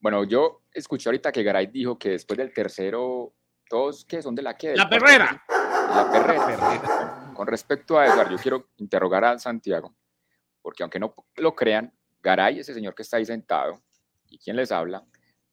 Bueno, 0.00 0.24
yo 0.24 0.59
escuché 0.80 1.08
ahorita 1.08 1.32
que 1.32 1.42
Garay 1.42 1.66
dijo 1.68 1.98
que 1.98 2.10
después 2.10 2.36
del 2.38 2.52
tercero, 2.52 3.34
todos 3.68 4.04
que 4.04 4.22
son 4.22 4.34
de 4.34 4.42
la 4.42 4.56
que... 4.56 4.74
La 4.74 4.88
perrera. 4.88 5.44
La 5.48 6.10
perrera. 6.10 7.32
Con 7.34 7.46
respecto 7.46 7.98
a 7.98 8.06
eso, 8.06 8.30
yo 8.30 8.36
quiero 8.38 8.68
interrogar 8.78 9.24
a 9.24 9.38
Santiago, 9.38 9.94
porque 10.60 10.82
aunque 10.82 10.98
no 10.98 11.14
lo 11.36 11.54
crean, 11.54 11.92
Garay, 12.22 12.58
ese 12.58 12.74
señor 12.74 12.94
que 12.94 13.02
está 13.02 13.16
ahí 13.16 13.24
sentado, 13.24 13.80
y 14.28 14.38
quien 14.38 14.56
les 14.56 14.70
habla, 14.70 15.04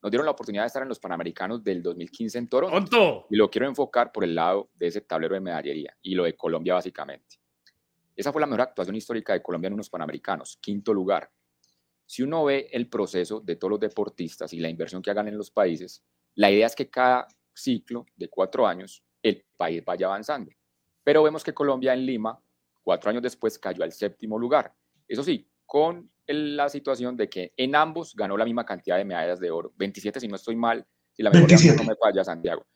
nos 0.02 0.10
dieron 0.10 0.24
la 0.24 0.32
oportunidad 0.32 0.62
de 0.62 0.68
estar 0.68 0.82
en 0.82 0.88
los 0.88 1.00
Panamericanos 1.00 1.62
del 1.64 1.82
2015 1.82 2.38
en 2.38 2.48
Toronto. 2.48 3.26
Y 3.30 3.36
lo 3.36 3.50
quiero 3.50 3.66
enfocar 3.66 4.12
por 4.12 4.24
el 4.24 4.34
lado 4.34 4.70
de 4.74 4.86
ese 4.86 5.00
tablero 5.00 5.34
de 5.34 5.40
medallería 5.40 5.96
y 6.02 6.14
lo 6.14 6.24
de 6.24 6.36
Colombia 6.36 6.74
básicamente. 6.74 7.40
Esa 8.14 8.32
fue 8.32 8.40
la 8.40 8.46
mejor 8.46 8.62
actuación 8.62 8.96
histórica 8.96 9.32
de 9.32 9.42
Colombia 9.42 9.68
en 9.68 9.74
unos 9.74 9.90
Panamericanos, 9.90 10.58
quinto 10.60 10.92
lugar. 10.92 11.30
Si 12.08 12.22
uno 12.22 12.42
ve 12.42 12.70
el 12.72 12.88
proceso 12.88 13.40
de 13.40 13.56
todos 13.56 13.72
los 13.72 13.80
deportistas 13.80 14.54
y 14.54 14.60
la 14.60 14.70
inversión 14.70 15.02
que 15.02 15.10
hagan 15.10 15.28
en 15.28 15.36
los 15.36 15.50
países, 15.50 16.02
la 16.36 16.50
idea 16.50 16.66
es 16.66 16.74
que 16.74 16.88
cada 16.88 17.28
ciclo 17.52 18.06
de 18.16 18.30
cuatro 18.30 18.66
años 18.66 19.04
el 19.22 19.44
país 19.58 19.84
vaya 19.84 20.06
avanzando. 20.06 20.50
Pero 21.04 21.22
vemos 21.22 21.44
que 21.44 21.52
Colombia 21.52 21.92
en 21.92 22.06
Lima, 22.06 22.42
cuatro 22.82 23.10
años 23.10 23.22
después, 23.22 23.58
cayó 23.58 23.84
al 23.84 23.92
séptimo 23.92 24.38
lugar. 24.38 24.74
Eso 25.06 25.22
sí, 25.22 25.46
con 25.66 26.10
la 26.26 26.70
situación 26.70 27.14
de 27.14 27.28
que 27.28 27.52
en 27.54 27.76
ambos 27.76 28.16
ganó 28.16 28.38
la 28.38 28.46
misma 28.46 28.64
cantidad 28.64 28.96
de 28.96 29.04
medallas 29.04 29.38
de 29.38 29.50
oro. 29.50 29.74
27, 29.76 30.18
si 30.18 30.28
no 30.28 30.36
estoy 30.36 30.56
mal, 30.56 30.86
si 31.12 31.22
la 31.22 31.30
memoria 31.30 31.58
no 31.76 31.84
me 31.84 31.94
falla, 31.94 32.24
Santiago. 32.24 32.66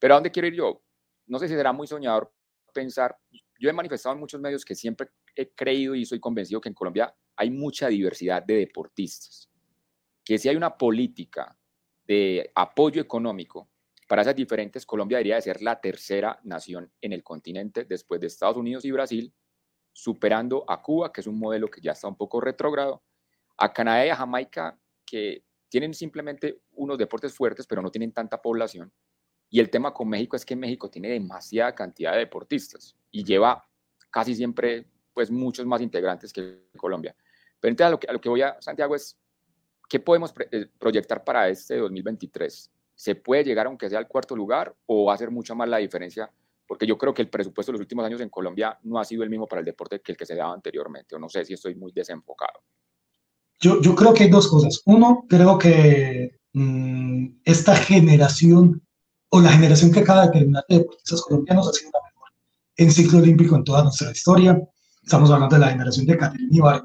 Pero 0.00 0.14
¿a 0.14 0.16
dónde 0.16 0.32
quiero 0.32 0.48
ir 0.48 0.54
yo? 0.54 0.82
No 1.26 1.38
sé 1.38 1.46
si 1.46 1.54
será 1.54 1.72
muy 1.72 1.86
soñador 1.86 2.34
pensar. 2.72 3.16
Yo 3.60 3.70
he 3.70 3.72
manifestado 3.72 4.14
en 4.14 4.20
muchos 4.20 4.40
medios 4.40 4.64
que 4.64 4.74
siempre 4.74 5.10
he 5.36 5.54
creído 5.54 5.94
y 5.94 6.04
soy 6.04 6.18
convencido 6.18 6.60
que 6.60 6.68
en 6.68 6.74
Colombia 6.74 7.14
hay 7.36 7.50
mucha 7.50 7.88
diversidad 7.88 8.42
de 8.42 8.54
deportistas, 8.56 9.50
que 10.24 10.38
si 10.38 10.48
hay 10.48 10.56
una 10.56 10.76
política 10.76 11.56
de 12.06 12.50
apoyo 12.54 13.00
económico 13.00 13.68
para 14.08 14.22
esas 14.22 14.36
diferentes, 14.36 14.84
Colombia 14.84 15.18
debería 15.18 15.36
de 15.36 15.42
ser 15.42 15.62
la 15.62 15.80
tercera 15.80 16.38
nación 16.44 16.92
en 17.00 17.12
el 17.12 17.22
continente 17.22 17.84
después 17.84 18.20
de 18.20 18.26
Estados 18.26 18.56
Unidos 18.56 18.84
y 18.84 18.90
Brasil, 18.90 19.34
superando 19.92 20.64
a 20.68 20.82
Cuba, 20.82 21.12
que 21.12 21.20
es 21.20 21.26
un 21.26 21.38
modelo 21.38 21.68
que 21.68 21.80
ya 21.80 21.92
está 21.92 22.08
un 22.08 22.16
poco 22.16 22.40
retrógrado, 22.40 23.02
a 23.56 23.72
Canadá 23.72 24.06
y 24.06 24.10
a 24.10 24.16
Jamaica, 24.16 24.78
que 25.06 25.44
tienen 25.68 25.94
simplemente 25.94 26.60
unos 26.72 26.98
deportes 26.98 27.34
fuertes, 27.34 27.66
pero 27.66 27.82
no 27.82 27.90
tienen 27.90 28.12
tanta 28.12 28.40
población. 28.40 28.92
Y 29.48 29.60
el 29.60 29.70
tema 29.70 29.94
con 29.94 30.08
México 30.08 30.36
es 30.36 30.44
que 30.44 30.56
México 30.56 30.90
tiene 30.90 31.08
demasiada 31.08 31.74
cantidad 31.74 32.12
de 32.12 32.18
deportistas 32.18 32.96
y 33.10 33.24
lleva 33.24 33.64
casi 34.10 34.34
siempre 34.34 34.86
pues 35.12 35.30
muchos 35.30 35.64
más 35.64 35.80
integrantes 35.80 36.32
que 36.32 36.68
Colombia. 36.76 37.16
Pero 37.64 37.86
a 37.86 37.90
lo 37.90 37.98
que, 37.98 38.06
a 38.06 38.12
lo 38.12 38.20
que 38.20 38.28
voy 38.28 38.42
a 38.42 38.60
Santiago 38.60 38.94
es, 38.94 39.16
¿qué 39.88 39.98
podemos 39.98 40.34
eh, 40.50 40.66
proyectar 40.78 41.24
para 41.24 41.48
este 41.48 41.78
2023? 41.78 42.70
¿Se 42.94 43.14
puede 43.14 43.42
llegar 43.42 43.66
aunque 43.66 43.88
sea 43.88 43.98
al 43.98 44.06
cuarto 44.06 44.36
lugar 44.36 44.74
o 44.84 45.06
va 45.06 45.14
a 45.14 45.16
ser 45.16 45.30
mucha 45.30 45.54
más 45.54 45.66
la 45.66 45.78
diferencia? 45.78 46.30
Porque 46.66 46.86
yo 46.86 46.98
creo 46.98 47.14
que 47.14 47.22
el 47.22 47.30
presupuesto 47.30 47.72
de 47.72 47.78
los 47.78 47.80
últimos 47.80 48.04
años 48.04 48.20
en 48.20 48.28
Colombia 48.28 48.78
no 48.82 48.98
ha 48.98 49.04
sido 49.04 49.22
el 49.22 49.30
mismo 49.30 49.46
para 49.46 49.60
el 49.60 49.64
deporte 49.64 50.00
que 50.00 50.12
el 50.12 50.18
que 50.18 50.26
se 50.26 50.34
daba 50.34 50.52
anteriormente, 50.52 51.16
o 51.16 51.18
no 51.18 51.30
sé 51.30 51.42
si 51.46 51.54
estoy 51.54 51.74
muy 51.74 51.90
desenfocado. 51.92 52.60
Yo, 53.60 53.80
yo 53.80 53.94
creo 53.94 54.12
que 54.12 54.24
hay 54.24 54.30
dos 54.30 54.46
cosas. 54.48 54.82
Uno, 54.84 55.24
creo 55.26 55.56
que 55.56 56.38
mm, 56.52 57.28
esta 57.44 57.74
generación 57.76 58.82
o 59.30 59.40
la 59.40 59.50
generación 59.50 59.90
que 59.90 60.00
acaba 60.00 60.26
de 60.26 60.32
terminar 60.32 60.64
de 60.68 60.80
deportistas 60.80 61.22
colombianos 61.22 61.68
ha 61.68 61.72
sido 61.72 61.92
la 61.94 62.10
mejor 62.10 62.28
en 62.76 62.90
ciclo 62.90 63.20
olímpico 63.20 63.56
en 63.56 63.64
toda 63.64 63.84
nuestra 63.84 64.10
historia. 64.10 64.60
Estamos 65.02 65.30
hablando 65.30 65.56
de 65.56 65.60
la 65.60 65.70
generación 65.70 66.04
de 66.04 66.18
Catherine 66.18 66.56
Ibarra, 66.56 66.84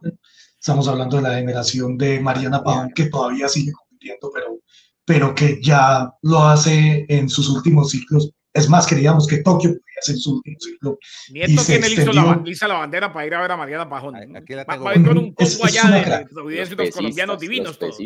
estamos 0.59 0.87
hablando 0.87 1.17
de 1.17 1.23
la 1.23 1.35
generación 1.35 1.97
de 1.97 2.19
Mariana 2.19 2.63
Pavón, 2.63 2.91
que 2.93 3.05
todavía 3.05 3.47
sigue 3.47 3.71
compitiendo, 3.71 4.29
pero, 4.33 4.59
pero 5.05 5.33
que 5.33 5.59
ya 5.61 6.11
lo 6.21 6.43
hace 6.43 7.05
en 7.07 7.29
sus 7.29 7.49
últimos 7.49 7.91
ciclos. 7.91 8.31
Es 8.53 8.67
más, 8.67 8.85
queríamos 8.85 9.25
que 9.27 9.37
Tokio 9.37 9.69
pudiera 9.69 10.01
en 10.07 10.17
su 10.17 10.35
último 10.35 10.57
ciclo. 10.59 10.97
Nieto 11.31 11.63
tiene 11.63 11.89
listo 11.89 12.11
la, 12.11 12.41
lista 12.43 12.67
la 12.67 12.75
bandera 12.75 13.13
para 13.13 13.27
ir 13.27 13.35
a 13.35 13.41
ver 13.41 13.51
a 13.51 13.57
Mariana 13.57 13.89
Pajón. 13.89 14.15
Aquí 14.15 14.53
la 14.53 14.65
tengo. 14.65 14.83
Va, 14.83 14.93
va 14.93 15.03
con 15.03 15.17
un 15.17 15.33
combo 15.33 15.65
allá 15.65 15.83
de, 15.83 16.65
de, 16.65 16.75
los 16.75 16.95
colombianos 16.95 17.39
divinos. 17.39 17.79
Todos. 17.79 17.97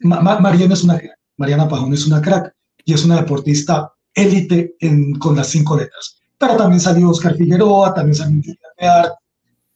Ma, 0.00 0.40
Mariana 0.40 0.74
es 0.74 0.82
una 0.82 0.98
crack. 0.98 1.18
Mariana 1.36 1.68
Pajón 1.68 1.92
es 1.92 2.06
una 2.06 2.22
crack 2.22 2.54
y 2.84 2.94
es 2.94 3.04
una 3.04 3.16
deportista 3.16 3.92
élite 4.14 4.74
con 5.18 5.36
las 5.36 5.48
cinco 5.48 5.76
letras. 5.76 6.18
Pero 6.38 6.56
también 6.56 6.80
salió 6.80 7.10
Oscar 7.10 7.36
Figueroa, 7.36 7.94
también 7.94 8.14
salió 8.14 8.40
Julián 8.40 9.12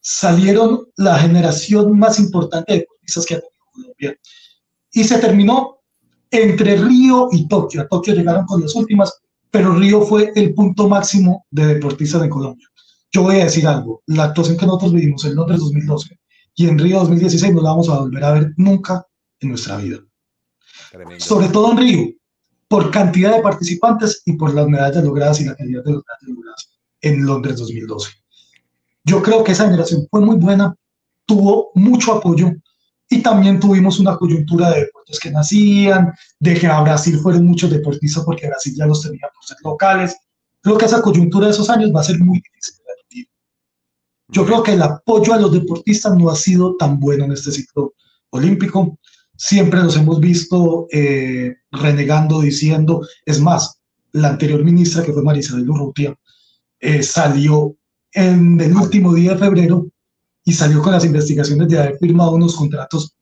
salieron 0.01 0.87
la 0.97 1.19
generación 1.19 1.99
más 1.99 2.19
importante 2.19 2.73
de 2.73 2.79
deportistas 2.81 3.27
que 3.27 3.35
ha 3.35 3.41
tenido 3.41 3.65
Colombia. 3.73 4.17
Y 4.93 5.05
se 5.05 5.19
terminó 5.19 5.81
entre 6.31 6.77
Río 6.77 7.29
y 7.33 7.49
Tokio. 7.49 7.83
A 7.83 7.89
Tokio 7.89 8.15
llegaron 8.15 8.47
con 8.47 8.61
las 8.61 8.75
últimas, 8.75 9.13
pero 9.51 9.75
Río 9.75 10.03
fue 10.03 10.33
el 10.35 10.55
punto 10.55 10.89
máximo 10.89 11.47
de 11.51 11.75
deportistas 11.75 12.23
de 12.23 12.29
Colombia. 12.29 12.67
Yo 13.13 13.23
voy 13.23 13.37
a 13.41 13.45
decir 13.45 13.67
algo, 13.67 14.03
la 14.07 14.25
actuación 14.25 14.57
que 14.57 14.67
nosotros 14.67 14.93
vivimos 14.93 15.25
en 15.25 15.35
Londres 15.35 15.61
2012 15.61 16.19
y 16.55 16.69
en 16.69 16.79
Río 16.79 17.01
2016 17.01 17.55
no 17.55 17.63
la 17.63 17.71
vamos 17.71 17.89
a 17.89 17.99
volver 17.99 18.25
a 18.25 18.33
ver 18.33 18.53
nunca 18.57 19.05
en 19.41 19.49
nuestra 19.49 19.77
vida. 19.79 19.99
Sobre 21.19 21.49
todo 21.49 21.73
en 21.73 21.79
Río, 21.79 22.09
por 22.69 22.91
cantidad 22.91 23.35
de 23.35 23.43
participantes 23.43 24.23
y 24.25 24.35
por 24.35 24.55
las 24.55 24.69
medallas 24.69 25.03
logradas 25.03 25.41
y 25.41 25.45
la 25.45 25.57
calidad 25.57 25.83
de 25.83 25.93
las 25.93 26.03
medallas 26.05 26.37
logradas 26.37 26.71
en 27.01 27.27
Londres 27.27 27.57
2012. 27.57 28.11
Yo 29.05 29.23
creo 29.23 29.43
que 29.43 29.53
esa 29.53 29.65
generación 29.65 30.07
fue 30.11 30.21
muy 30.21 30.37
buena, 30.37 30.75
tuvo 31.27 31.71
mucho 31.75 32.15
apoyo 32.15 32.53
y 33.09 33.23
también 33.23 33.59
tuvimos 33.59 33.99
una 33.99 34.17
coyuntura 34.17 34.71
de 34.71 34.81
deportes 34.81 35.19
que 35.19 35.31
nacían, 35.31 36.13
de 36.39 36.55
que 36.55 36.67
a 36.67 36.81
Brasil 36.81 37.19
fueron 37.19 37.45
muchos 37.47 37.71
deportistas 37.71 38.25
porque 38.25 38.47
Brasil 38.47 38.75
ya 38.77 38.87
los 38.87 39.03
tenía 39.03 39.29
por 39.35 39.45
ser 39.45 39.57
locales. 39.65 40.17
Creo 40.61 40.79
que 40.79 40.85
esa 40.85 41.03
coyuntura 41.03 41.47
de 41.47 41.53
esos 41.53 41.69
años 41.71 41.91
va 41.95 42.01
a 42.01 42.05
ser 42.05 42.19
muy 42.21 42.39
difícil 42.39 42.77
de 42.77 42.93
repetir. 42.97 43.29
Yo 44.29 44.47
creo 44.47 44.63
que 44.63 44.75
el 44.75 44.83
apoyo 44.83 45.33
a 45.33 45.41
los 45.41 45.53
deportistas 45.53 46.17
no 46.17 46.31
ha 46.31 46.37
sido 46.37 46.77
tan 46.77 47.01
bueno 47.01 47.25
en 47.25 47.33
este 47.33 47.51
ciclo 47.51 47.95
olímpico. 48.31 48.99
Siempre 49.37 49.81
nos 49.81 49.97
hemos 49.97 50.21
visto 50.21 50.87
eh, 50.93 51.57
renegando, 51.73 52.41
diciendo, 52.41 53.05
es 53.25 53.41
más, 53.41 53.81
la 54.13 54.29
anterior 54.29 54.63
ministra, 54.63 55.03
que 55.03 55.13
fue 55.13 55.23
Marisabel 55.23 55.69
Urrutia, 55.69 56.15
eh, 56.79 57.03
salió 57.03 57.77
en 58.13 58.61
el 58.61 58.75
último 58.77 59.15
día 59.15 59.33
de 59.33 59.39
febrero 59.39 59.87
y 60.45 60.53
salió 60.53 60.83
con 60.83 60.93
las 60.93 61.05
investigaciones 61.05 61.69
de 61.69 61.79
haber 61.79 61.99
firmado 61.99 62.33
unos 62.33 62.57
contratos 62.57 63.15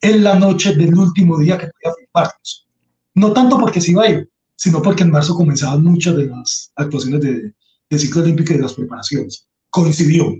en 0.00 0.22
la 0.22 0.38
noche 0.38 0.74
del 0.74 0.94
último 0.94 1.38
día 1.38 1.58
que 1.58 1.68
podía 1.68 1.94
firmarlos. 1.94 2.66
No 3.14 3.32
tanto 3.32 3.58
porque 3.58 3.80
se 3.80 3.92
iba 3.92 4.04
a 4.04 4.10
ir, 4.10 4.30
sino 4.54 4.82
porque 4.82 5.02
en 5.02 5.10
marzo 5.10 5.34
comenzaban 5.34 5.82
muchas 5.82 6.16
de 6.16 6.26
las 6.26 6.72
actuaciones 6.76 7.20
de, 7.22 7.54
de 7.90 7.98
ciclo 7.98 8.22
olímpico 8.22 8.52
y 8.52 8.56
de 8.56 8.62
las 8.62 8.74
preparaciones. 8.74 9.46
Coincidió. 9.70 10.34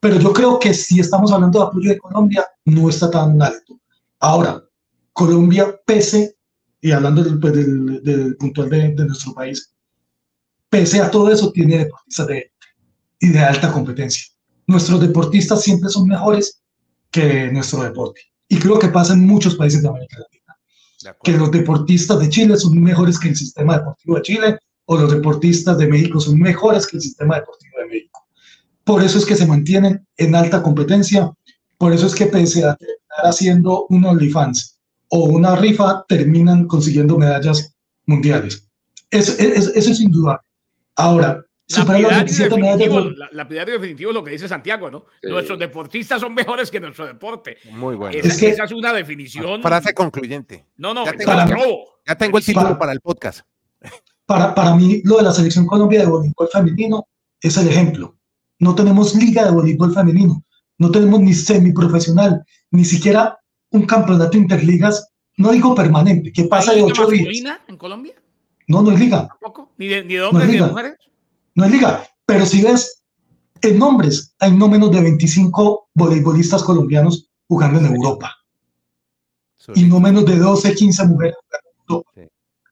Pero 0.00 0.18
yo 0.20 0.32
creo 0.32 0.58
que 0.58 0.74
si 0.74 1.00
estamos 1.00 1.32
hablando 1.32 1.58
de 1.58 1.66
apoyo 1.66 1.90
de 1.90 1.98
Colombia, 1.98 2.46
no 2.64 2.88
está 2.88 3.10
tan 3.10 3.40
alto. 3.42 3.80
Ahora, 4.20 4.62
Colombia, 5.12 5.76
pese, 5.84 6.36
y 6.80 6.92
hablando 6.92 7.24
del, 7.24 7.40
pues, 7.40 7.52
del, 7.54 8.02
del 8.02 8.36
puntual 8.36 8.70
de, 8.70 8.94
de, 8.94 9.04
nuestro 9.06 9.34
país, 9.34 9.74
pese 10.68 11.00
a 11.00 11.10
todo 11.10 11.30
eso, 11.30 11.50
tiene 11.50 11.78
deportistas 11.78 12.26
de, 12.28 12.52
y 13.20 13.28
de 13.28 13.40
alta 13.40 13.72
competencia 13.72 14.24
nuestros 14.68 15.00
deportistas 15.00 15.62
siempre 15.62 15.88
son 15.88 16.06
mejores 16.06 16.60
que 17.10 17.50
nuestro 17.50 17.82
deporte. 17.82 18.20
Y 18.48 18.58
creo 18.58 18.78
que 18.78 18.88
pasa 18.88 19.14
en 19.14 19.26
muchos 19.26 19.56
países 19.56 19.82
de 19.82 19.88
América 19.88 20.18
Latina. 20.18 21.16
Que 21.24 21.32
los 21.32 21.50
deportistas 21.50 22.20
de 22.20 22.28
Chile 22.28 22.56
son 22.56 22.80
mejores 22.80 23.18
que 23.18 23.28
el 23.28 23.36
sistema 23.36 23.78
deportivo 23.78 24.16
de 24.16 24.22
Chile 24.22 24.58
o 24.84 24.96
los 24.96 25.10
deportistas 25.10 25.78
de 25.78 25.86
México 25.88 26.20
son 26.20 26.38
mejores 26.38 26.86
que 26.86 26.98
el 26.98 27.02
sistema 27.02 27.36
deportivo 27.36 27.78
de 27.78 27.86
México. 27.86 28.26
Por 28.84 29.02
eso 29.02 29.18
es 29.18 29.24
que 29.24 29.36
se 29.36 29.46
mantienen 29.46 30.06
en 30.16 30.34
alta 30.34 30.62
competencia. 30.62 31.32
Por 31.78 31.92
eso 31.92 32.06
es 32.06 32.14
que 32.14 32.26
pese 32.26 32.64
a 32.64 32.74
terminar 32.76 33.24
haciendo 33.24 33.86
un 33.88 34.04
OnlyFans 34.04 34.78
o 35.08 35.24
una 35.24 35.56
rifa, 35.56 36.04
terminan 36.08 36.66
consiguiendo 36.66 37.16
medallas 37.16 37.74
mundiales. 38.04 38.68
Eso, 39.10 39.32
eso, 39.38 39.70
eso 39.74 39.90
es 39.90 40.00
indudable. 40.00 40.46
Ahora, 40.96 41.42
la 41.68 43.46
piedad 43.46 43.66
definitivo, 43.66 44.10
es 44.10 44.14
lo 44.14 44.24
que 44.24 44.30
dice 44.30 44.48
Santiago, 44.48 44.90
¿no? 44.90 45.04
Nuestros 45.22 45.58
deportistas 45.58 46.20
son 46.20 46.34
mejores 46.34 46.70
que 46.70 46.80
nuestro 46.80 47.06
deporte. 47.06 47.58
Muy 47.72 47.94
bueno. 47.94 48.16
Esa 48.16 48.46
es, 48.46 48.58
es 48.58 48.72
una 48.72 48.92
definición. 48.92 49.60
Frase 49.60 49.92
concluyente. 49.92 50.66
No, 50.76 50.94
no, 50.94 51.04
ya 51.04 51.12
tengo, 51.12 51.30
para, 51.32 51.46
ya 52.06 52.14
tengo 52.16 52.38
el 52.38 52.44
título 52.44 52.78
para, 52.78 52.92
el 52.92 53.00
podcast. 53.00 53.40
Para, 54.24 54.54
para 54.54 54.74
mí, 54.76 55.02
lo 55.04 55.18
de 55.18 55.24
la 55.24 55.32
selección 55.32 55.66
Colombia 55.66 56.00
de 56.00 56.06
voleibol 56.06 56.48
femenino 56.52 57.06
es 57.40 57.56
el 57.56 57.68
ejemplo. 57.68 58.16
No 58.58 58.74
tenemos 58.74 59.14
liga 59.14 59.44
de 59.44 59.50
voleibol 59.50 59.94
femenino, 59.94 60.44
no 60.78 60.90
tenemos 60.90 61.20
ni 61.20 61.34
semiprofesional, 61.34 62.42
ni 62.70 62.84
siquiera 62.84 63.38
un 63.70 63.86
campeonato 63.86 64.36
interligas, 64.36 65.12
no 65.36 65.52
digo 65.52 65.74
permanente, 65.74 66.32
que 66.32 66.44
pasa 66.44 66.72
de 66.72 66.82
ocho 66.82 67.06
días. 67.06 67.58
en 67.68 67.76
Colombia? 67.76 68.14
No, 68.66 68.82
no 68.82 68.90
es 68.92 69.00
liga. 69.00 69.28
¿Tampoco? 69.28 69.72
¿Ni 69.78 69.86
de, 69.86 70.04
ni 70.04 70.14
de 70.14 70.22
hombres 70.22 70.48
ni 70.48 70.56
de 70.56 70.62
mujeres? 70.62 70.96
No 71.58 71.64
es 71.64 71.72
liga. 71.72 72.04
Pero 72.24 72.46
si 72.46 72.62
ves 72.62 73.02
en 73.60 73.78
nombres, 73.78 74.34
hay 74.38 74.52
no 74.52 74.68
menos 74.68 74.92
de 74.92 75.00
25 75.00 75.88
voleibolistas 75.94 76.62
colombianos 76.62 77.28
jugando 77.48 77.80
en 77.80 77.86
Europa. 77.86 78.34
Y 79.74 79.84
no 79.84 80.00
menos 80.00 80.24
de 80.24 80.36
12, 80.36 80.74
15 80.74 81.06
mujeres 81.06 81.34
jugando 81.42 82.04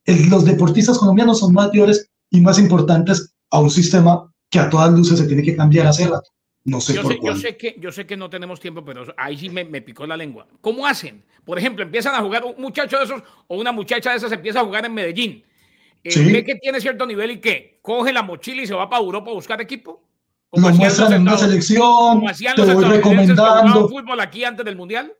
en 0.05 0.17
Europa. 0.17 0.37
los 0.37 0.45
deportistas 0.45 0.99
colombianos 0.99 1.41
son 1.41 1.53
mayores 1.53 2.09
y 2.31 2.41
más 2.41 2.59
importantes 2.59 3.35
a 3.51 3.59
un 3.59 3.71
sistema 3.71 4.33
que 4.49 4.61
a 4.61 4.71
todas 4.71 4.93
luces 4.93 5.19
se 5.19 5.27
tiene 5.27 5.43
que 5.43 5.57
cambiar 5.57 5.87
a 5.87 5.91
hacer 5.91 6.11
No 6.65 6.81
sé 6.81 6.95
yo 6.95 7.03
por 7.03 7.13
sé, 7.13 7.19
yo 7.23 7.37
sé, 7.37 7.57
que, 7.57 7.77
yo 7.81 7.91
sé 7.91 8.07
que 8.07 8.17
no 8.17 8.31
tenemos 8.31 8.61
tiempo, 8.61 8.85
pero 8.85 9.05
ahí 9.17 9.37
sí 9.37 9.51
me, 9.51 9.65
me, 9.65 9.83
picó 9.83 10.07
la 10.07 10.17
lengua. 10.17 10.47
¿Cómo 10.61 10.87
hacen? 10.87 11.25
Por 11.45 11.59
ejemplo, 11.59 11.83
empiezan 11.83 12.15
a 12.15 12.23
jugar 12.23 12.45
un 12.45 12.55
muchacho 12.63 12.99
de 12.99 13.05
esos 13.05 13.23
o 13.49 13.59
una 13.59 13.73
muchacha 13.73 14.11
de 14.11 14.19
esas 14.19 14.31
empieza 14.31 14.61
a 14.61 14.65
jugar 14.65 14.85
en 14.85 14.95
Medellín 14.95 15.45
ve 16.15 16.45
que 16.45 16.55
tiene 16.57 16.81
cierto 16.81 17.07
nivel 17.07 17.33
y 17.33 17.41
que 17.41 17.79
coge 17.83 18.13
la 18.13 18.23
mochila 18.23 18.63
y 18.63 18.67
se 18.67 18.75
va 18.75 18.89
para 18.89 19.03
Europa 19.03 19.31
a 19.31 19.35
buscar 19.35 19.61
equipo. 19.61 20.03
Como 20.51 20.71
lo 20.71 20.75
muestran 20.77 21.13
en 21.13 21.23
una 21.23 21.37
selección, 21.37 22.23
te 22.55 22.75
voy 22.75 22.85
recomendando. 22.85 23.89
fútbol 23.89 24.21
aquí 24.21 24.45
antes 24.45 24.65
del 24.65 24.77
Mundial? 24.77 25.13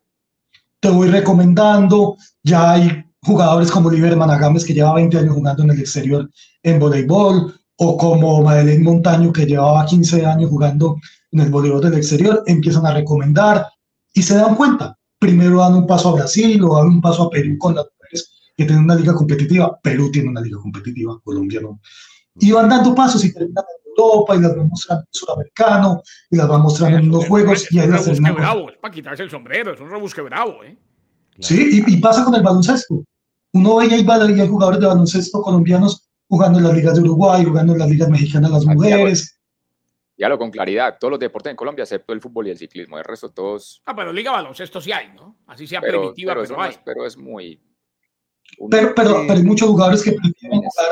Te 0.79 0.89
voy 0.89 1.09
recomendando, 1.09 2.17
ya 2.43 2.73
hay 2.73 3.03
jugadores 3.21 3.71
como 3.71 3.89
Liberman 3.89 4.29
Agames 4.29 4.63
que 4.63 4.73
lleva 4.73 4.93
20 4.93 5.17
años 5.17 5.33
jugando 5.33 5.63
en 5.63 5.71
el 5.71 5.79
exterior 5.79 6.29
en 6.63 6.79
voleibol, 6.79 7.53
o 7.77 7.97
como 7.97 8.41
Madeleine 8.41 8.83
Montaño 8.83 9.31
que 9.31 9.45
llevaba 9.45 9.85
15 9.85 10.25
años 10.25 10.49
jugando 10.49 10.97
en 11.31 11.41
el 11.41 11.49
voleibol 11.49 11.81
del 11.81 11.95
exterior, 11.95 12.43
empiezan 12.47 12.85
a 12.85 12.93
recomendar 12.93 13.65
y 14.13 14.23
se 14.23 14.35
dan 14.35 14.55
cuenta. 14.55 14.97
Primero 15.19 15.59
dan 15.59 15.75
un 15.75 15.87
paso 15.87 16.09
a 16.09 16.13
Brasil 16.13 16.63
o 16.63 16.75
dan 16.75 16.87
un 16.87 17.01
paso 17.01 17.23
a 17.23 17.29
Perú 17.29 17.57
con 17.57 17.75
las 17.75 17.85
que 18.57 18.65
tienen 18.65 18.83
una 18.85 18.95
liga 18.95 19.13
competitiva. 19.13 19.79
Perú 19.81 20.11
tiene 20.11 20.29
una 20.29 20.41
liga 20.41 20.57
competitiva, 20.57 21.19
Colombia 21.23 21.61
no. 21.61 21.79
Y 22.39 22.51
van 22.51 22.67
dando 22.67 22.93
pasos 22.93 23.23
y 23.23 23.31
terminan 23.31 23.63
en 23.63 23.89
Europa 23.91 24.35
y 24.35 24.41
las 24.41 24.55
van 24.55 24.67
mostrando 24.67 25.03
en 25.03 25.07
Sudamericano 25.11 26.01
y 26.29 26.35
las 26.35 26.47
van 26.47 26.61
mostrando 26.61 26.97
en 26.97 27.09
los 27.09 27.27
juegos 27.27 27.71
y 27.71 27.79
ahí 27.79 27.87
las 27.87 28.19
bravo, 28.19 28.69
es 28.69 28.77
para 28.77 28.93
quitarse 28.93 29.23
el 29.23 29.29
sombrero, 29.29 29.73
es 29.73 29.79
un 29.79 29.89
rebusque 29.89 30.21
bravo, 30.21 30.63
¿eh? 30.63 30.77
Sí, 31.39 31.83
y, 31.85 31.93
y, 31.93 31.97
pasa 31.97 32.23
con 32.23 32.33
el 32.33 32.41
baloncesto. 32.41 33.03
Uno 33.53 33.75
ve 33.77 33.85
ahí 33.85 34.05
hay 34.07 34.47
jugadores 34.47 34.79
de 34.79 34.87
baloncesto 34.87 35.41
colombianos 35.41 36.07
jugando 36.27 36.57
en 36.57 36.65
las 36.65 36.73
ligas 36.73 36.95
de 36.95 37.01
Uruguay, 37.01 37.43
jugando 37.45 37.73
en 37.73 37.79
las 37.79 37.89
ligas 37.89 38.09
mexicanas 38.09 38.51
las 38.51 38.65
mujeres. 38.65 39.39
Ya 40.17 40.29
lo 40.29 40.39
con 40.39 40.49
claridad, 40.49 40.97
todos 40.99 41.11
los 41.11 41.19
deportes 41.19 41.51
en 41.51 41.55
Colombia, 41.55 41.83
excepto 41.83 42.11
el 42.11 42.21
fútbol 42.21 42.47
y 42.47 42.49
el 42.49 42.57
ciclismo, 42.57 42.97
el 42.97 43.03
resto 43.03 43.29
todos. 43.29 43.83
Ah, 43.85 43.95
pero 43.95 44.11
liga 44.11 44.31
baloncesto 44.31 44.81
sí 44.81 44.91
hay, 44.91 45.13
¿no? 45.13 45.37
Así 45.45 45.67
sea 45.67 45.79
primitiva, 45.79 46.33
pero, 46.33 46.47
pero, 46.47 46.61
hay. 46.61 46.75
pero 46.83 47.05
es 47.05 47.15
muy, 47.15 47.61
pero, 48.69 48.93
pero, 48.95 49.23
pero, 49.27 49.33
hay 49.33 49.43
muchos 49.43 49.69
jugadores 49.69 50.03
que 50.03 50.13
prefieren 50.13 50.61
jugar 50.61 50.87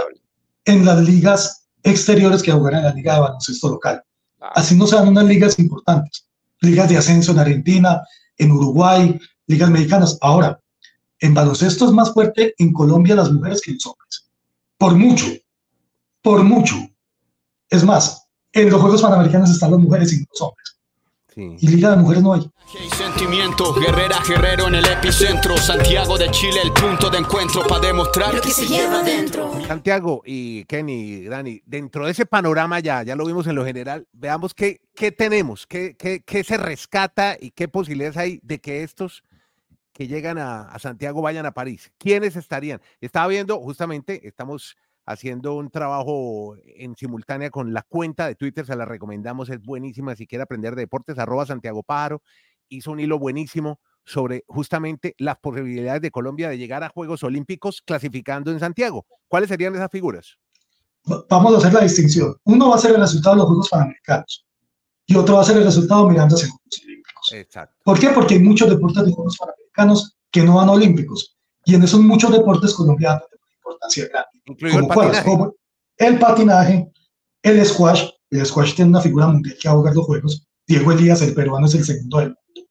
en 0.66 0.86
las 0.86 1.02
ligas 1.04 1.68
exteriores 1.84 2.42
que 2.42 2.52
jugar 2.52 2.74
en 2.74 2.84
la 2.84 2.94
liga 2.94 3.16
de 3.16 3.20
baloncesto 3.22 3.70
local. 3.70 4.04
Así 4.40 4.76
no 4.76 4.88
se 4.88 4.96
dan 4.96 5.08
unas 5.08 5.26
ligas 5.26 5.58
importantes. 5.60 6.28
Ligas 6.62 6.90
de 6.90 6.98
ascenso 6.98 7.32
en 7.32 7.40
Argentina, 7.40 8.02
en 8.38 8.52
Uruguay, 8.52 9.20
ligas 9.48 9.70
mexicanas. 9.70 10.18
Ahora, 10.22 10.60
en 11.20 11.34
baloncesto 11.34 11.86
es 11.86 11.92
más 11.92 12.14
fuerte 12.14 12.54
en 12.58 12.74
Colombia 12.74 13.16
las 13.16 13.32
mujeres 13.32 13.62
que 13.62 13.74
los 13.74 13.86
hombres. 13.86 14.30
Por 14.78 14.96
mucho. 14.96 15.26
Por 16.22 16.44
mucho. 16.44 16.76
Es 17.70 17.84
más, 17.84 18.28
en 18.52 18.70
los 18.70 18.82
Juegos 18.82 19.02
Panamericanos 19.02 19.52
están 19.52 19.72
las 19.72 19.80
mujeres 19.80 20.14
y 20.14 20.20
los 20.20 20.42
hombres. 20.42 20.75
Y 21.38 21.68
Liga 21.68 21.92
de 21.92 21.98
Mujeres 21.98 22.24
no 22.24 22.34
hay. 22.34 22.50
Sentimiento, 22.96 23.74
guerrera, 23.74 24.20
guerrero 24.26 24.70
en 24.70 24.76
el 24.76 24.86
epicentro. 24.86 25.58
Santiago 25.58 26.18
de 26.18 26.32
Chile, 26.32 26.62
el 26.64 26.72
punto 26.72 27.10
de 27.10 27.18
encuentro 27.18 27.62
para 27.68 27.88
demostrar 27.88 28.34
lo 28.34 28.42
que 28.42 28.52
se 28.52 28.66
lleva 28.66 29.04
dentro. 29.04 29.52
Santiago 29.68 30.22
y 30.26 30.64
Kenny, 30.64 31.26
Dani, 31.26 31.62
dentro 31.66 32.06
de 32.06 32.14
ese 32.14 32.26
panorama 32.26 32.80
ya, 32.80 33.04
ya 33.04 33.18
lo 33.18 33.26
vimos 33.26 33.48
en 33.48 33.56
lo 33.56 33.66
general, 33.66 34.08
veamos 34.14 34.54
qué, 34.54 34.80
qué 34.96 35.12
tenemos, 35.12 35.68
qué, 35.68 35.98
qué, 35.98 36.24
qué 36.26 36.46
se 36.46 36.56
rescata 36.56 37.36
y 37.38 37.52
qué 37.52 37.68
posibilidades 37.68 38.16
hay 38.16 38.40
de 38.42 38.62
que 38.62 38.84
estos 38.84 39.22
que 39.92 40.08
llegan 40.08 40.38
a, 40.38 40.62
a, 40.62 40.80
Santiago 40.80 41.22
vayan 41.22 41.46
a 41.46 41.52
París. 41.52 41.92
¿Quiénes 41.98 42.38
estarían? 42.38 42.82
Estaba 43.02 43.28
viendo, 43.28 43.60
justamente, 43.60 44.26
estamos 44.26 44.78
haciendo 45.06 45.56
un 45.56 45.70
trabajo 45.70 46.56
en 46.66 46.96
simultánea 46.96 47.50
con 47.50 47.74
la 47.74 47.84
cuenta 47.84 48.28
de 48.28 48.36
Twitter, 48.36 48.66
se 48.66 48.76
la 48.76 48.86
recomendamos, 48.86 49.50
es 49.50 49.62
buenísima. 49.62 50.16
Si 50.16 50.28
quiere 50.28 50.44
aprender 50.44 50.76
de 50.76 50.84
deportes, 50.84 51.20
arroba 51.20 51.46
Santiago 51.46 51.84
Pájaro, 51.84 52.22
hizo 52.70 52.92
un 52.92 53.00
hilo 53.00 53.20
buenísimo 53.20 53.80
sobre 54.04 54.44
justamente 54.48 55.16
las 55.18 55.38
posibilidades 55.38 56.02
de 56.02 56.12
Colombia 56.12 56.50
de 56.50 56.58
llegar 56.58 56.84
a 56.84 56.90
Juegos 56.90 57.24
Olímpicos 57.24 57.82
clasificando 57.82 58.52
en 58.52 58.60
Santiago. 58.60 59.06
¿Cuáles 59.28 59.50
serían 59.50 59.76
esas 59.76 59.90
figuras? 59.92 60.38
Vamos 61.30 61.54
a 61.54 61.58
hacer 61.58 61.74
la 61.74 61.82
distinción. 61.82 62.36
Uno 62.44 62.70
va 62.70 62.76
a 62.76 62.80
ser 62.80 62.92
el 62.92 63.02
resultado 63.02 63.36
de 63.36 63.40
los 63.40 63.48
Juegos 63.48 63.70
Panamericanos 63.70 64.46
y 65.06 65.16
otro 65.16 65.36
va 65.36 65.42
a 65.42 65.46
ser 65.46 65.58
el 65.58 65.64
resultado 65.64 66.10
mirando 66.10 66.36
hacia 66.36 66.48
Juegos 66.48 66.82
Olímpicos. 66.84 67.34
Exacto. 67.34 67.76
¿Por 67.84 68.00
qué? 68.00 68.10
Porque 68.10 68.36
hay 68.36 68.40
muchos 68.42 68.70
deportes 68.70 69.06
de 69.06 69.12
Juegos 69.12 69.38
Panamericanos 69.38 70.18
que 70.32 70.44
no 70.44 70.56
van 70.56 70.70
a 70.70 70.72
Olímpicos 70.72 71.38
y 71.64 71.76
en 71.76 71.84
esos 71.84 72.00
muchos 72.00 72.32
deportes 72.32 72.74
colombianos 72.74 73.24
de 73.32 73.38
importancia 73.58 74.08
grande. 74.08 74.35
Como 74.46 74.58
el, 74.60 74.88
patinaje. 74.88 75.52
el 75.98 76.20
patinaje, 76.20 76.92
el 77.42 77.66
squash. 77.66 78.10
El 78.30 78.46
squash 78.46 78.76
tiene 78.76 78.90
una 78.90 79.02
figura 79.02 79.28
mundial 79.28 79.56
que 79.60 79.68
va 79.68 79.74
a 79.74 79.78
jugar 79.78 79.96
los 79.96 80.06
Juegos. 80.06 80.48
Diego 80.68 80.92
Elías, 80.92 81.22
el 81.22 81.34
peruano, 81.34 81.68
es 81.68 81.76
el 81.76 81.84
segundo 81.84 82.20
del 82.20 82.28
mundo. 82.30 82.70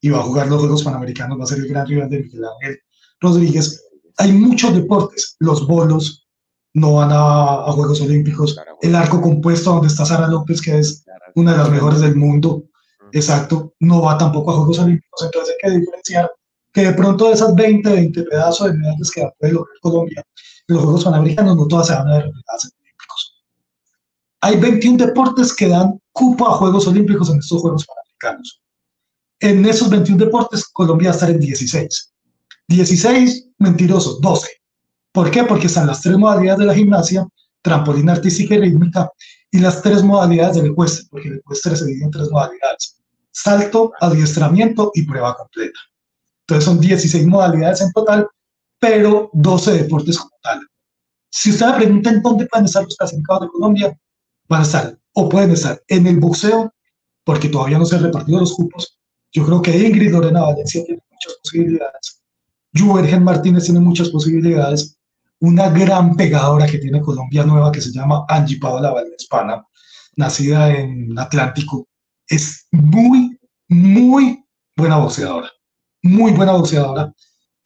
Y 0.00 0.10
va 0.10 0.18
a 0.18 0.22
jugar 0.22 0.48
los 0.48 0.60
Juegos 0.60 0.82
Panamericanos, 0.82 1.38
va 1.38 1.44
a 1.44 1.46
ser 1.46 1.58
el 1.58 1.68
gran 1.68 1.86
rival 1.86 2.08
de 2.08 2.20
Miguel 2.20 2.44
Ángel 2.44 2.78
Rodríguez. 3.20 3.84
Hay 4.16 4.32
muchos 4.32 4.74
deportes, 4.74 5.36
los 5.38 5.66
bolos 5.66 6.26
no 6.74 6.94
van 6.94 7.10
a, 7.12 7.70
Juegos 7.72 8.00
Olímpicos, 8.00 8.56
el 8.82 8.94
arco 8.94 9.20
compuesto 9.20 9.70
donde 9.72 9.88
está 9.88 10.04
Sara 10.04 10.28
López, 10.28 10.60
que 10.60 10.78
es 10.78 11.04
una 11.34 11.52
de 11.52 11.58
las 11.58 11.70
mejores 11.70 12.00
del 12.00 12.16
mundo, 12.16 12.64
exacto, 13.12 13.74
no 13.80 14.02
va 14.02 14.18
tampoco 14.18 14.50
a 14.50 14.56
Juegos 14.56 14.78
Olímpicos, 14.78 15.24
entonces 15.24 15.54
hay 15.54 15.70
que 15.70 15.78
diferenciar 15.78 16.30
que 16.72 16.82
de 16.82 16.92
pronto 16.92 17.28
de 17.28 17.34
esas 17.34 17.54
20, 17.54 17.90
20 17.90 18.22
pedazos 18.24 18.68
de 18.68 18.78
medallas 18.78 19.10
que 19.10 19.28
puede 19.38 19.52
lograr 19.52 19.74
Colombia 19.80 20.24
los 20.68 20.82
Juegos 20.82 21.04
Panamericanos, 21.04 21.56
no 21.56 21.66
todas 21.66 21.88
se 21.88 21.94
van 21.94 22.08
a 22.08 22.16
ver 22.16 22.24
reflejadas 22.26 22.64
en 22.64 22.70
Olímpicos. 22.80 23.42
Hay 24.40 24.60
21 24.60 25.06
deportes 25.06 25.54
que 25.54 25.68
dan 25.68 26.00
cupo 26.12 26.46
a 26.46 26.52
Juegos 26.52 26.86
Olímpicos 26.86 27.30
en 27.30 27.38
estos 27.38 27.60
Juegos 27.60 27.86
Panamericanos. 27.86 28.60
En 29.40 29.64
esos 29.64 29.88
21 29.88 30.24
deportes, 30.24 30.66
Colombia 30.68 31.08
va 31.08 31.12
a 31.12 31.14
estar 31.14 31.30
en 31.30 31.40
16. 31.40 32.12
16, 32.68 33.48
mentirosos, 33.58 34.20
12. 34.20 34.48
¿Por 35.12 35.30
qué? 35.30 35.44
Porque 35.44 35.68
están 35.68 35.86
las 35.86 36.02
tres 36.02 36.18
modalidades 36.18 36.60
de 36.60 36.66
la 36.66 36.74
gimnasia, 36.74 37.26
trampolín 37.62 38.10
artística 38.10 38.54
y 38.54 38.60
rítmica, 38.60 39.10
y 39.50 39.58
las 39.58 39.80
tres 39.80 40.02
modalidades 40.02 40.56
del 40.56 40.66
ecuestre, 40.66 41.06
porque 41.10 41.28
el 41.28 41.36
ecuestre 41.36 41.76
se 41.76 41.86
divide 41.86 42.04
en 42.04 42.10
tres 42.10 42.30
modalidades. 42.30 42.98
Salto, 43.30 43.92
adiestramiento 44.00 44.90
y 44.94 45.02
prueba 45.02 45.34
completa. 45.34 45.78
Entonces 46.40 46.64
son 46.64 46.80
16 46.80 47.26
modalidades 47.26 47.80
en 47.80 47.92
total, 47.92 48.28
pero 48.78 49.30
12 49.32 49.82
deportes 49.82 50.18
como 50.18 50.32
tal. 50.42 50.60
Si 51.30 51.50
ustedes 51.50 51.74
preguntan 51.74 52.22
dónde 52.22 52.46
pueden 52.46 52.66
estar 52.66 52.84
los 52.84 52.96
clasificados 52.96 53.42
de 53.42 53.48
Colombia, 53.48 53.98
van 54.48 54.60
a 54.60 54.64
estar 54.64 54.98
o 55.12 55.28
pueden 55.28 55.50
estar 55.50 55.82
en 55.88 56.06
el 56.06 56.18
boxeo, 56.20 56.72
porque 57.24 57.48
todavía 57.48 57.78
no 57.78 57.84
se 57.84 57.96
han 57.96 58.04
repartido 58.04 58.40
los 58.40 58.54
cupos, 58.54 58.98
yo 59.32 59.44
creo 59.44 59.60
que 59.60 59.76
Ingrid 59.76 60.12
Lorena 60.12 60.42
Valencia 60.42 60.82
tiene 60.84 61.02
muchas 61.10 61.34
posibilidades. 61.42 62.22
Juergen 62.76 63.24
Martínez 63.24 63.64
tiene 63.64 63.80
muchas 63.80 64.08
posibilidades. 64.10 64.96
Una 65.40 65.68
gran 65.68 66.16
pegadora 66.16 66.66
que 66.66 66.78
tiene 66.78 67.00
Colombia 67.00 67.44
nueva 67.44 67.72
que 67.72 67.80
se 67.80 67.92
llama 67.92 68.24
Angie 68.28 68.58
Paola 68.58 68.92
Valdespana, 68.92 69.64
nacida 70.16 70.74
en 70.74 71.18
Atlántico. 71.18 71.86
Es 72.26 72.66
muy, 72.72 73.38
muy 73.68 74.44
buena 74.76 74.98
boxeadora. 74.98 75.50
Muy 76.02 76.32
buena 76.32 76.52
boxeadora. 76.52 77.12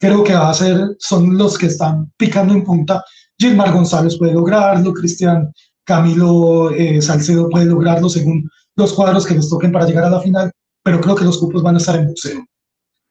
Creo 0.03 0.23
que 0.23 0.33
va 0.33 0.49
a 0.49 0.53
ser, 0.53 0.95
son 0.99 1.37
los 1.37 1.57
que 1.57 1.67
están 1.67 2.11
picando 2.17 2.53
en 2.53 2.63
punta. 2.63 3.03
Gilmar 3.39 3.71
González 3.71 4.17
puede 4.17 4.33
lograrlo, 4.33 4.91
Cristian 4.91 5.51
Camilo 5.85 6.71
eh, 6.71 7.01
Salcedo 7.01 7.49
puede 7.49 7.65
lograrlo 7.65 8.09
según 8.09 8.49
los 8.75 8.91
cuadros 8.91 9.25
que 9.25 9.35
les 9.35 9.47
toquen 9.47 9.71
para 9.71 9.85
llegar 9.85 10.03
a 10.03 10.09
la 10.09 10.19
final 10.19 10.51
pero 10.83 10.99
creo 10.99 11.15
que 11.15 11.23
los 11.23 11.39
cupos 11.39 11.63
van 11.63 11.75
a 11.75 11.77
estar 11.77 11.95
en 11.95 12.07
museo. 12.07 12.45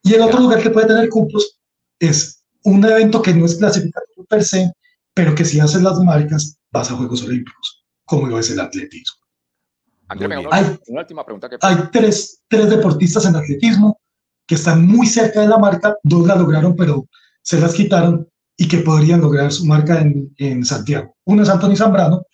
Y 0.03 0.15
el 0.15 0.23
otro 0.23 0.41
lugar 0.41 0.63
que 0.63 0.71
puede 0.71 0.87
tener 0.87 1.09
cupos 1.09 1.59
es 1.99 2.45
un 2.65 2.85
evento 2.85 3.23
que 3.23 3.33
no 3.35 3.47
es 3.47 3.57
clasificatorio 3.57 4.25
per 4.29 4.45
se, 4.45 4.71
pero 5.15 5.35
que 5.35 5.45
si 5.45 5.59
haces 5.59 5.83
las 5.83 5.99
marcas 6.01 6.59
vas 6.71 6.91
a 6.91 6.97
Juegos 6.97 7.23
Olímpicos, 7.23 7.85
como 8.05 8.27
lo 8.27 8.39
es 8.39 8.51
el 8.51 8.61
atletismo. 8.61 9.17
hay, 10.09 10.79
una 10.89 11.01
última 11.01 11.25
pregunta 11.25 11.49
que... 11.49 11.57
Hay 11.63 11.77
tres, 11.91 12.43
tres 12.49 12.69
deportistas 12.69 13.25
en 13.25 13.37
atletismo 13.37 13.99
que 14.47 14.55
están 14.57 14.87
muy 14.87 15.07
cerca 15.07 15.41
de 15.41 15.49
la 15.49 15.59
marca, 15.59 15.97
dos 16.03 16.27
la 16.27 16.37
lograron, 16.37 16.77
pero 16.77 17.07
se 17.43 17.61
las 17.61 17.75
quitaron 17.75 18.29
y 18.57 18.69
que 18.69 18.79
podrían 18.79 19.21
lograr 19.21 19.53
su 19.53 19.67
marca 19.67 20.01
en, 20.01 20.33
en 20.39 20.65
Santiago. 20.65 21.15
Uno 21.25 21.43
es 21.43 21.49
Anthony 21.49 21.77
Zambrano, 21.77 22.27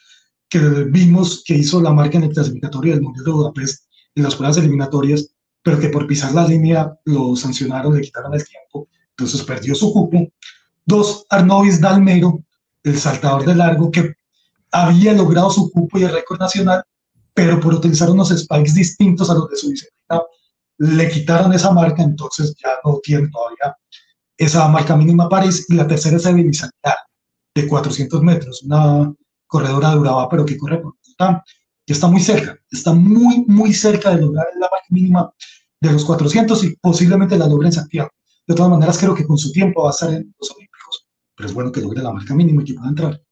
que 0.48 0.58
vimos 0.58 1.42
que 1.44 1.54
hizo 1.54 1.80
la 1.80 1.92
marca 1.92 2.18
en 2.18 2.24
el 2.24 2.32
clasificatorio 2.32 2.94
del 2.94 3.02
Mundial 3.02 3.24
de 3.24 3.30
Budapest 3.30 3.84
en 4.14 4.22
las 4.22 4.34
pruebas 4.34 4.56
eliminatorias, 4.56 5.30
pero 5.62 5.78
que 5.78 5.88
por 5.88 6.06
pisar 6.06 6.32
la 6.32 6.46
línea 6.46 6.92
lo 7.04 7.36
sancionaron, 7.36 7.94
le 7.94 8.00
quitaron 8.00 8.34
el 8.34 8.44
tiempo, 8.44 8.88
entonces 9.10 9.42
perdió 9.42 9.74
su 9.74 9.92
cupo. 9.92 10.26
Dos, 10.84 11.26
Arnovis 11.28 11.80
Dalmero, 11.80 12.42
el 12.82 12.98
saltador 12.98 13.44
de 13.44 13.54
largo, 13.54 13.90
que 13.90 14.14
había 14.72 15.12
logrado 15.12 15.50
su 15.50 15.70
cupo 15.70 15.98
y 15.98 16.04
el 16.04 16.12
récord 16.12 16.40
nacional, 16.40 16.82
pero 17.34 17.60
por 17.60 17.74
utilizar 17.74 18.10
unos 18.10 18.30
spikes 18.30 18.74
distintos 18.74 19.30
a 19.30 19.34
los 19.34 19.48
de 19.50 19.56
su 19.56 19.70
disciplina, 19.70 20.22
le 20.78 21.08
quitaron 21.08 21.52
esa 21.52 21.72
marca, 21.72 22.02
entonces 22.02 22.54
ya 22.62 22.70
no 22.84 22.98
tiene 23.02 23.28
todavía 23.28 23.76
esa 24.36 24.68
marca 24.68 24.96
mínima 24.96 25.28
París. 25.28 25.66
Y 25.68 25.74
la 25.74 25.86
tercera 25.86 26.16
es 26.16 26.26
Evelyn 26.26 26.52
de 27.54 27.66
400 27.66 28.22
metros, 28.22 28.62
una 28.62 29.12
corredora 29.46 29.90
de 29.90 29.98
Urabá, 29.98 30.28
pero 30.28 30.44
que 30.44 30.56
corre 30.56 30.78
por 30.78 30.94
que 31.88 31.94
está 31.94 32.06
muy 32.06 32.20
cerca, 32.20 32.54
está 32.70 32.92
muy, 32.92 33.44
muy 33.46 33.72
cerca 33.72 34.14
de 34.14 34.20
lograr 34.20 34.46
la 34.54 34.68
marca 34.70 34.86
mínima 34.90 35.32
de 35.80 35.90
los 35.90 36.04
400 36.04 36.62
y 36.64 36.76
posiblemente 36.76 37.38
la 37.38 37.46
logre 37.46 37.68
en 37.68 37.72
Santiago. 37.72 38.10
De 38.46 38.54
todas 38.54 38.70
maneras, 38.70 38.98
creo 38.98 39.14
que 39.14 39.26
con 39.26 39.38
su 39.38 39.50
tiempo 39.52 39.82
va 39.82 39.88
a 39.88 39.92
estar 39.92 40.10
en 40.10 40.34
los 40.38 40.50
Olímpicos, 40.50 41.06
pero 41.34 41.48
es 41.48 41.54
bueno 41.54 41.72
que 41.72 41.80
logre 41.80 42.02
la 42.02 42.12
marca 42.12 42.34
mínima 42.34 42.60
y 42.60 42.66
que 42.66 42.74
pueda 42.74 42.90
entrar. 42.90 43.22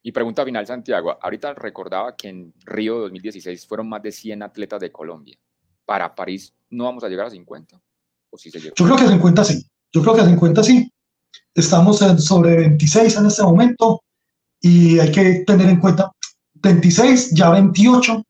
Y 0.00 0.12
pregunta 0.12 0.44
final, 0.44 0.64
Santiago. 0.64 1.18
Ahorita 1.20 1.54
recordaba 1.54 2.14
que 2.14 2.28
en 2.28 2.54
Río 2.64 3.00
2016 3.00 3.66
fueron 3.66 3.88
más 3.88 4.02
de 4.02 4.12
100 4.12 4.44
atletas 4.44 4.80
de 4.80 4.92
Colombia. 4.92 5.36
¿Para 5.84 6.14
París 6.14 6.54
no 6.70 6.84
vamos 6.84 7.04
a 7.04 7.08
llegar 7.08 7.26
a 7.26 7.30
50? 7.30 7.80
¿O 8.30 8.38
si 8.38 8.50
se 8.50 8.60
Yo 8.60 8.72
creo 8.72 8.96
que 8.96 9.04
a 9.04 9.08
50 9.08 9.44
sí. 9.44 9.66
Yo 9.92 10.02
creo 10.02 10.14
que 10.14 10.20
a 10.22 10.26
50 10.26 10.62
sí. 10.62 10.92
Estamos 11.54 12.00
en 12.02 12.18
sobre 12.18 12.56
26 12.56 13.16
en 13.16 13.26
este 13.26 13.42
momento 13.42 14.02
y 14.60 14.98
hay 14.98 15.10
que 15.12 15.44
tener 15.46 15.68
en 15.68 15.80
cuenta 15.80 16.10
26, 16.62 17.32
ya 17.32 17.50
28, 17.50 18.24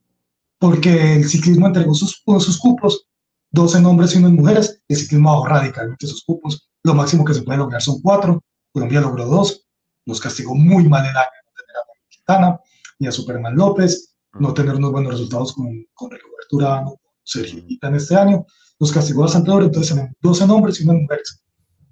porque 0.59 1.17
el 1.17 1.29
ciclismo 1.29 1.67
entregó 1.67 1.95
sus, 1.95 2.23
sus 2.25 2.59
cupos, 2.59 3.07
12 3.51 3.85
hombres 3.85 4.15
y 4.15 4.19
1 4.19 4.31
mujeres, 4.31 4.81
el 4.89 4.97
ciclismo 4.97 5.33
bajó 5.33 5.47
radicalmente 5.47 6.07
sus 6.07 6.25
cupos, 6.25 6.69
lo 6.83 6.95
máximo 6.95 7.25
que 7.25 7.35
se 7.35 7.43
puede 7.43 7.59
lograr 7.59 7.83
son 7.83 8.01
4, 8.01 8.43
Colombia 8.73 9.01
logró 9.03 9.27
2, 9.27 9.67
nos 10.07 10.21
castigó 10.21 10.55
muy 10.55 10.89
mal 10.89 11.05
el 11.05 11.17
año 11.17 11.29
no 11.45 11.53
tener 11.53 11.77
a 11.77 12.09
Quintana 12.09 12.61
ni 12.99 13.07
a 13.07 13.13
Superman 13.13 13.55
López, 13.55 14.15
no 14.41 14.55
tener 14.55 14.75
unos 14.77 14.93
buenos 14.93 15.13
resultados 15.13 15.53
con, 15.53 15.67
con 15.93 16.13
el 16.13 16.21
cobertura 16.23 16.85
Sergio 17.25 17.63
en 17.67 17.95
este 17.95 18.17
año, 18.17 18.45
nos 18.79 18.93
castigó 18.93 19.23
bastante 19.23 19.51
duro, 19.51 19.65
entonces 19.67 19.95
tenemos 19.95 20.15
12 20.21 20.45
hombres 20.45 20.81
y 20.81 20.85
1 20.85 20.93
mujeres. 20.93 21.43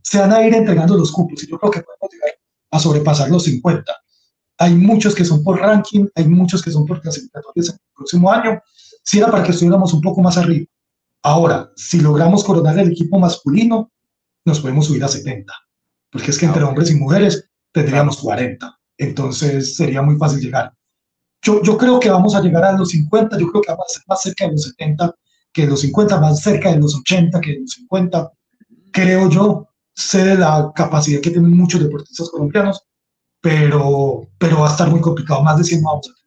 Se 0.03 0.19
van 0.19 0.33
a 0.33 0.47
ir 0.47 0.55
entregando 0.55 0.97
los 0.97 1.13
cupos 1.13 1.43
y 1.43 1.47
yo 1.47 1.59
creo 1.59 1.71
que 1.71 1.83
podemos 1.83 2.09
llegar 2.13 2.31
a 2.71 2.79
sobrepasar 2.79 3.31
los 3.31 3.45
50 3.45 3.93
hay 4.61 4.75
muchos 4.75 5.15
que 5.15 5.25
son 5.25 5.43
por 5.43 5.59
ranking, 5.59 6.07
hay 6.15 6.29
muchos 6.29 6.63
que 6.63 6.71
son 6.71 6.85
por 6.85 7.01
clasificatorias 7.01 7.71
en 7.71 7.75
el 7.77 7.95
próximo 7.97 8.31
año. 8.31 8.61
Si 9.03 9.17
era 9.17 9.31
para 9.31 9.43
que 9.43 9.53
estuviéramos 9.53 9.95
un 9.95 10.03
poco 10.03 10.21
más 10.21 10.37
arriba. 10.37 10.67
Ahora, 11.23 11.71
si 11.77 11.99
logramos 11.99 12.45
coronar 12.45 12.79
el 12.79 12.93
equipo 12.93 13.19
masculino, 13.19 13.91
nos 14.45 14.61
podemos 14.61 14.87
subir 14.87 15.03
a 15.03 15.09
70. 15.09 15.51
Porque 16.11 16.31
es 16.31 16.39
que 16.39 16.45
entre 16.45 16.63
ah, 16.63 16.69
hombres 16.69 16.91
y 16.91 16.97
mujeres 16.97 17.49
tendríamos 17.73 18.19
40. 18.19 18.79
Entonces 18.99 19.77
sería 19.77 20.03
muy 20.03 20.17
fácil 20.17 20.41
llegar. 20.41 20.75
Yo, 21.41 21.63
yo 21.63 21.79
creo 21.79 21.99
que 21.99 22.11
vamos 22.11 22.35
a 22.35 22.43
llegar 22.43 22.65
a 22.65 22.73
los 22.73 22.91
50, 22.91 23.39
yo 23.39 23.51
creo 23.51 23.63
que 23.63 23.71
vamos 23.71 23.87
a 23.89 23.95
ser 23.95 24.03
más 24.09 24.21
cerca 24.21 24.45
de 24.45 24.53
los 24.53 24.63
70 24.65 25.15
que 25.53 25.67
los 25.67 25.81
50, 25.81 26.21
más 26.21 26.43
cerca 26.43 26.71
de 26.71 26.79
los 26.79 26.95
80 26.97 27.41
que 27.41 27.53
de 27.53 27.61
los 27.61 27.71
50. 27.73 28.31
Creo 28.93 29.29
yo, 29.31 29.69
sé 29.95 30.25
de 30.25 30.37
la 30.37 30.73
capacidad 30.75 31.21
que 31.21 31.31
tienen 31.31 31.57
muchos 31.57 31.81
deportistas 31.83 32.31
colombianos 32.31 32.85
pero, 33.41 34.27
pero 34.39 34.61
va 34.61 34.69
a 34.69 34.71
estar 34.71 34.89
muy 34.89 35.01
complicado. 35.01 35.43
Más 35.43 35.59
de 35.59 35.65
100 35.65 35.83
vamos 35.83 36.09
a 36.09 36.21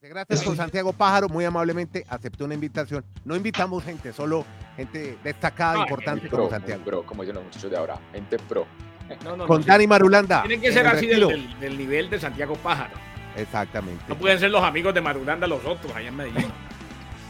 Gracias 0.00 0.42
con 0.42 0.56
Santiago 0.56 0.90
Pájaro, 0.94 1.28
muy 1.28 1.44
amablemente 1.44 2.02
aceptó 2.08 2.46
una 2.46 2.54
invitación. 2.54 3.04
No 3.26 3.36
invitamos 3.36 3.84
gente, 3.84 4.10
solo 4.14 4.42
gente 4.74 5.18
destacada, 5.22 5.80
importante 5.80 6.30
como 6.30 6.48
Santiago. 6.48 6.82
Pro, 6.82 7.02
como 7.04 7.22
dicen 7.22 7.34
los 7.34 7.44
muchachos 7.44 7.70
de 7.70 7.76
ahora, 7.76 8.00
gente 8.10 8.38
pro. 8.48 8.66
con 9.46 9.62
Dani 9.62 9.86
Marulanda. 9.86 10.40
Tienen 10.40 10.62
que 10.62 10.72
ser 10.72 10.86
así 10.86 11.06
del, 11.06 11.60
del, 11.60 11.76
nivel 11.76 12.08
de 12.08 12.18
Santiago 12.18 12.54
Pájaro. 12.54 12.94
Exactamente. 13.36 14.02
No 14.08 14.16
pueden 14.16 14.38
ser 14.38 14.50
los 14.50 14.62
amigos 14.62 14.94
de 14.94 15.02
Marulanda 15.02 15.46
los 15.46 15.62
otros 15.66 15.94
allá 15.94 16.08
en 16.08 16.16
Medellín. 16.16 16.52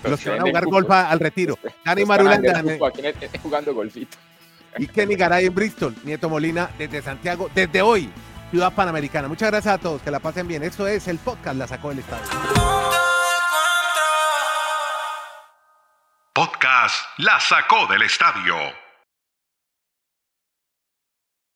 los 0.04 0.20
que 0.20 0.30
van 0.30 0.40
a 0.40 0.42
jugar 0.42 0.64
golf 0.66 0.90
al 0.90 1.20
retiro. 1.20 1.58
Dani 1.84 2.04
Marulanda. 2.04 2.62
jugando 3.42 3.74
golfito. 3.74 4.16
Y 4.76 4.86
Kenny 4.86 5.16
Garay 5.16 5.46
en 5.46 5.54
Bristol. 5.54 5.94
Nieto 6.04 6.28
Molina 6.28 6.70
desde 6.78 7.02
Santiago, 7.02 7.50
desde 7.54 7.82
hoy 7.82 8.10
Ciudad 8.50 8.72
Panamericana. 8.72 9.28
Muchas 9.28 9.50
gracias 9.50 9.74
a 9.74 9.78
todos, 9.78 10.02
que 10.02 10.10
la 10.10 10.20
pasen 10.20 10.46
bien. 10.46 10.62
Esto 10.62 10.86
es 10.86 11.08
el 11.08 11.18
podcast 11.18 11.56
La 11.56 11.66
Sacó 11.66 11.90
del 11.90 12.00
Estadio. 12.00 12.24
Podcast 16.32 17.04
La 17.18 17.40
Sacó 17.40 17.86
del 17.88 18.02
Estadio. 18.02 18.87